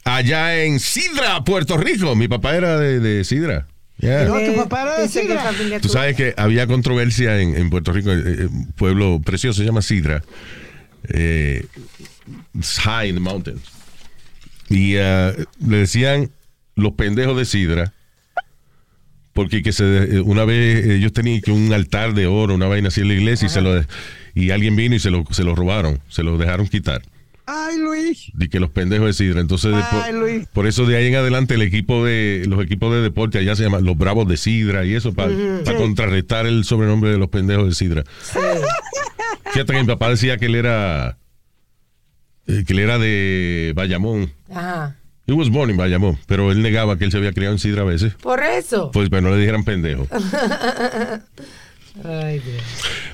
allá 0.03 0.63
en 0.63 0.79
Sidra, 0.79 1.43
Puerto 1.43 1.77
Rico. 1.77 2.15
Mi 2.15 2.27
papá 2.27 2.55
era 2.55 2.77
de, 2.77 2.99
de 2.99 3.23
Sidra. 3.23 3.67
Yeah. 3.97 4.25
No, 4.25 4.39
tu 4.39 4.55
papá 4.55 4.81
era 4.81 4.99
de 4.99 5.07
Sidra. 5.07 5.51
Tú 5.79 5.89
sabes 5.89 6.15
que 6.15 6.33
había 6.35 6.67
controversia 6.67 7.39
en, 7.39 7.55
en 7.55 7.69
Puerto 7.69 7.93
Rico, 7.93 8.11
eh, 8.11 8.23
eh, 8.25 8.47
un 8.47 8.73
pueblo 8.73 9.21
precioso, 9.23 9.59
se 9.61 9.65
llama 9.65 9.81
Sidra. 9.81 10.23
Eh, 11.07 11.65
it's 12.53 12.77
high 12.77 13.09
in 13.09 13.15
the 13.15 13.21
mountains. 13.21 13.61
Y 14.69 14.95
eh, 14.95 15.45
le 15.65 15.77
decían 15.77 16.31
los 16.75 16.93
pendejos 16.93 17.37
de 17.37 17.45
Sidra, 17.45 17.93
porque 19.33 19.61
que 19.61 19.71
se, 19.73 19.83
eh, 19.83 20.21
una 20.21 20.45
vez 20.45 20.85
ellos 20.85 21.13
tenían 21.13 21.41
que 21.41 21.51
un 21.51 21.71
altar 21.73 22.13
de 22.13 22.27
oro, 22.27 22.55
una 22.55 22.67
vaina 22.67 22.87
así 22.87 23.01
en 23.01 23.09
la 23.09 23.13
iglesia, 23.13 23.47
y, 23.47 23.49
se 23.49 23.61
lo, 23.61 23.83
y 24.33 24.51
alguien 24.51 24.75
vino 24.75 24.95
y 24.95 24.99
se 24.99 25.11
lo, 25.11 25.23
se 25.31 25.43
lo 25.43 25.55
robaron, 25.55 25.99
se 26.09 26.23
lo 26.23 26.37
dejaron 26.37 26.67
quitar. 26.67 27.01
Ay, 27.47 27.77
Luis. 27.77 28.31
de 28.33 28.49
que 28.49 28.59
los 28.59 28.71
pendejos 28.71 29.05
de 29.05 29.13
Sidra. 29.13 29.39
Entonces, 29.39 29.71
Luis. 30.11 30.47
por 30.51 30.65
eso 30.65 30.85
de 30.85 30.97
ahí 30.97 31.07
en 31.07 31.15
adelante 31.15 31.53
el 31.53 31.61
equipo 31.61 32.03
de 32.03 32.43
los 32.47 32.63
equipos 32.63 32.91
de 32.91 33.01
deporte 33.01 33.37
allá 33.37 33.55
se 33.55 33.63
llaman 33.63 33.83
los 33.83 33.95
Bravos 33.95 34.27
de 34.27 34.35
Sidra 34.35 34.83
y 34.83 34.95
eso 34.95 35.13
para 35.13 35.31
contrarrestar 35.77 36.47
el 36.47 36.63
sobrenombre 36.63 37.11
de 37.11 37.17
los 37.17 37.29
pendejos 37.29 37.67
de 37.67 37.75
Sidra. 37.75 38.03
Fíjate 39.51 39.73
que 39.73 39.79
mi 39.79 39.85
papá 39.85 40.09
decía 40.09 40.37
que 40.37 40.47
él 40.47 40.55
era 40.55 41.17
eh, 42.47 42.63
que 42.65 42.73
él 42.73 42.79
era 42.79 42.97
de 42.99 43.73
Bayamón. 43.75 44.31
Ajá. 44.49 44.95
He 45.27 45.33
was 45.33 45.49
born 45.49 45.71
in 45.71 45.77
Bayamón, 45.77 46.19
pero 46.27 46.51
él 46.51 46.61
negaba 46.61 46.97
que 46.99 47.05
él 47.05 47.11
se 47.11 47.17
había 47.17 47.33
criado 47.33 47.53
en 47.53 47.59
Sidra 47.59 47.81
a 47.81 47.85
veces. 47.85 48.13
Por 48.15 48.43
eso. 48.43 48.91
Pues 48.91 49.09
pero 49.09 49.23
no 49.23 49.31
le 49.31 49.37
dijeran 49.39 49.63
pendejo. 49.63 50.07
Ay, 52.03 52.39
Dios. 52.39 52.61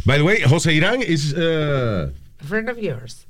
By 0.03 0.17
the 0.17 0.23
way, 0.23 0.41
José 0.41 0.73
Irán 0.73 1.01
es 1.01 1.33
uh, 1.33 2.09
A 2.39 2.43
friend 2.43 2.69
of 2.69 2.77
yours. 2.79 3.27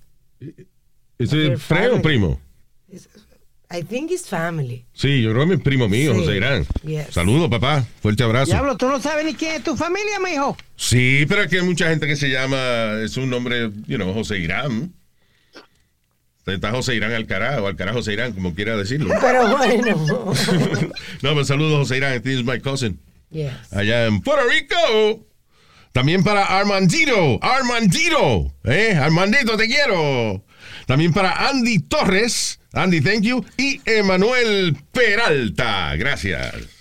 ¿es 1.20 1.30
friend 1.62 1.94
o 1.94 2.02
primo? 2.02 2.40
I 3.74 3.84
think 3.84 4.12
it's 4.12 4.28
family. 4.28 4.86
Sí, 4.94 5.22
yo 5.22 5.32
creo 5.32 5.48
que 5.48 5.54
es 5.54 5.62
primo 5.62 5.88
mío, 5.88 6.14
Sí. 6.14 6.20
José 6.20 6.38
Irán. 6.38 6.66
Yes. 6.84 7.08
Saludos, 7.12 7.50
papá. 7.50 7.86
Fuerte 8.02 8.24
abrazo. 8.24 8.52
Diablo, 8.52 8.76
tú 8.76 8.88
no 8.88 9.00
sabes 9.00 9.24
ni 9.26 9.34
quién 9.34 9.56
es 9.56 9.64
tu 9.64 9.78
familia, 9.78 10.20
mijo. 10.20 10.58
Sí, 10.76 11.26
pero 11.30 11.44
aquí 11.44 11.58
hay 11.58 11.64
mucha 11.64 11.88
gente 11.90 12.06
que 12.08 12.16
se 12.18 12.30
llama, 12.30 13.00
es 13.02 13.16
un 13.16 13.30
nombre, 13.30 13.70
you 13.88 13.96
know, 13.98 14.14
José 14.14 14.40
Irán. 14.40 14.94
Está 16.46 16.72
José 16.72 16.96
Irán 16.96 17.14
Alcaraz 17.14 17.60
o 17.60 17.68
Alcaraz 17.68 17.96
José 17.96 18.14
Irán, 18.14 18.34
como 18.34 18.56
quiera 18.56 18.76
decirlo. 18.76 19.14
Pero 19.22 19.58
bueno. 19.58 19.96
no, 21.22 21.30
pero 21.30 21.46
saludos 21.46 21.80
José 21.80 21.98
Irán, 21.98 22.22
this 22.22 22.40
is 22.40 22.44
my 22.44 22.60
cousin. 22.60 23.00
Yes. 23.30 23.54
Allá 23.72 24.08
en 24.08 24.22
Puerto 24.22 24.46
Rico. 24.50 25.26
También 25.92 26.24
para 26.24 26.46
Armandito, 26.46 27.38
Armandito, 27.42 28.54
¿eh? 28.64 28.96
Armandito, 28.96 29.58
te 29.58 29.68
quiero. 29.68 30.44
También 30.88 31.12
para 31.12 31.50
Andy 31.50 31.80
Torres, 31.80 32.60
Andy, 32.74 33.02
thank 33.02 33.22
you. 33.22 33.44
Y 33.58 33.82
Emanuel 33.86 34.78
Peralta, 34.94 35.96
gracias. 35.98 36.81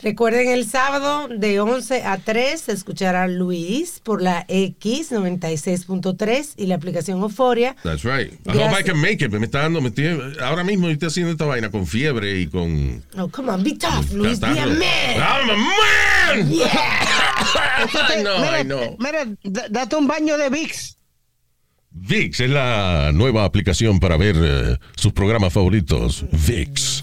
Recuerden 0.00 0.48
el 0.50 0.64
sábado 0.64 1.26
de 1.28 1.58
11 1.58 2.02
a 2.04 2.18
3 2.18 2.60
se 2.60 2.72
escuchará 2.72 3.26
Luis 3.26 4.00
por 4.02 4.22
la 4.22 4.44
X 4.48 5.10
96.3 5.10 6.52
y 6.56 6.66
la 6.66 6.76
aplicación 6.76 7.20
Euforia. 7.20 7.74
That's 7.82 8.04
right. 8.04 8.32
I 8.32 8.50
hope 8.50 8.54
Gracias. 8.58 8.80
I 8.80 8.84
can 8.84 9.00
make 9.00 9.24
it. 9.24 9.32
Me 9.32 9.44
está 9.46 9.62
dando, 9.62 9.80
me 9.80 9.88
estoy- 9.88 10.36
ahora 10.40 10.62
mismo 10.62 10.88
estoy 10.88 11.08
haciendo 11.08 11.32
esta 11.32 11.46
vaina 11.46 11.70
con 11.70 11.86
fiebre 11.86 12.38
y 12.40 12.46
con 12.46 13.02
Oh, 13.16 13.28
come 13.28 13.50
on, 13.50 13.64
be 13.64 13.74
tough, 13.76 14.12
Luis, 14.12 14.38
be 14.38 14.46
a 14.46 14.66
man. 14.66 14.80
I'm 15.16 15.50
a 15.50 15.56
man. 15.56 16.52
I 18.18 18.22
know, 18.22 18.38
mira, 18.38 18.60
I 18.60 18.64
know. 18.64 18.96
mira, 18.98 19.26
date 19.70 19.96
un 19.96 20.06
baño 20.06 20.36
de 20.38 20.48
VIX. 20.48 20.96
VIX 21.90 22.40
es 22.40 22.50
la 22.50 23.10
nueva 23.12 23.44
aplicación 23.44 23.98
para 23.98 24.16
ver 24.16 24.36
eh, 24.38 24.76
sus 24.96 25.12
programas 25.12 25.52
favoritos. 25.52 26.24
VIX. 26.30 27.02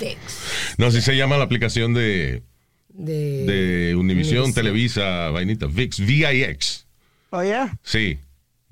No, 0.77 0.85
así 0.87 1.01
se 1.01 1.15
llama 1.17 1.37
la 1.37 1.43
aplicación 1.43 1.93
de, 1.93 2.43
De, 2.97 3.45
de 3.45 3.95
Univision, 3.95 4.53
Televisa, 4.53 5.29
vainita. 5.29 5.67
VIX, 5.67 5.99
VIX. 5.99 6.85
Oye, 7.31 7.57
Sí. 7.83 8.17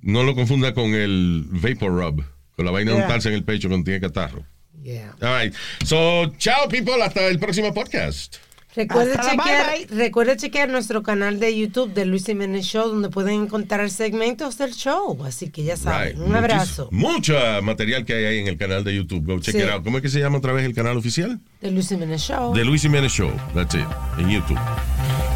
No 0.01 0.23
lo 0.23 0.35
confunda 0.35 0.73
con 0.73 0.93
el 0.93 1.45
Vapor 1.49 1.91
Rub, 1.91 2.23
con 2.55 2.65
la 2.65 2.71
vaina 2.71 2.91
de 2.91 2.97
Yeah. 2.97 3.05
untarse 3.07 3.29
en 3.29 3.35
el 3.35 3.43
pecho 3.43 3.67
cuando 3.69 3.85
tiene 3.85 3.99
catarro. 4.01 4.45
Yeah. 4.81 5.15
All 5.21 5.41
right. 5.43 5.53
So, 5.85 6.33
chao, 6.37 6.67
people. 6.69 7.01
Hasta 7.01 7.27
el 7.27 7.39
próximo 7.39 7.73
podcast. 7.73 8.35
Recuerde 8.75 9.13
chequear, 9.17 9.71
bye, 9.71 9.87
recuerde 9.97 10.35
chequear 10.35 10.67
nuestro 10.69 11.03
canal 11.03 11.39
de 11.39 11.55
YouTube 11.55 11.93
de 11.93 12.05
Luis 12.05 12.25
Jiménez 12.25 12.65
Show, 12.65 12.89
donde 12.89 13.09
pueden 13.09 13.43
encontrar 13.43 13.89
segmentos 13.91 14.57
del 14.57 14.73
show. 14.73 15.17
Así 15.25 15.49
que 15.51 15.63
ya 15.63 15.77
saben, 15.77 16.17
Right. 16.17 16.27
un 16.27 16.35
abrazo 16.35 16.89
Mucho 16.91 17.35
material 17.61 18.03
que 18.03 18.13
hay 18.15 18.25
ahí 18.25 18.39
en 18.39 18.47
el 18.47 18.57
canal 18.57 18.83
de 18.83 18.95
YouTube. 18.95 19.25
Go 19.25 19.39
check 19.39 19.55
Sí. 19.55 19.61
it 19.61 19.69
out. 19.69 19.83
¿Cómo 19.83 19.97
es 19.97 20.01
que 20.01 20.09
se 20.09 20.19
llama 20.19 20.39
otra 20.39 20.53
vez 20.53 20.65
el 20.65 20.73
canal 20.73 20.97
oficial? 20.97 21.39
de 21.61 21.71
Luis 21.71 21.87
Jiménez 21.87 22.21
Show. 22.21 22.53
The 22.53 22.65
Luis 22.65 22.81
Jiménez 22.81 23.11
Show. 23.11 23.31
That's 23.53 23.75
it. 23.75 23.85
En 24.17 24.29
YouTube. 24.29 24.59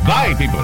Bye, 0.06 0.36
people. 0.36 0.64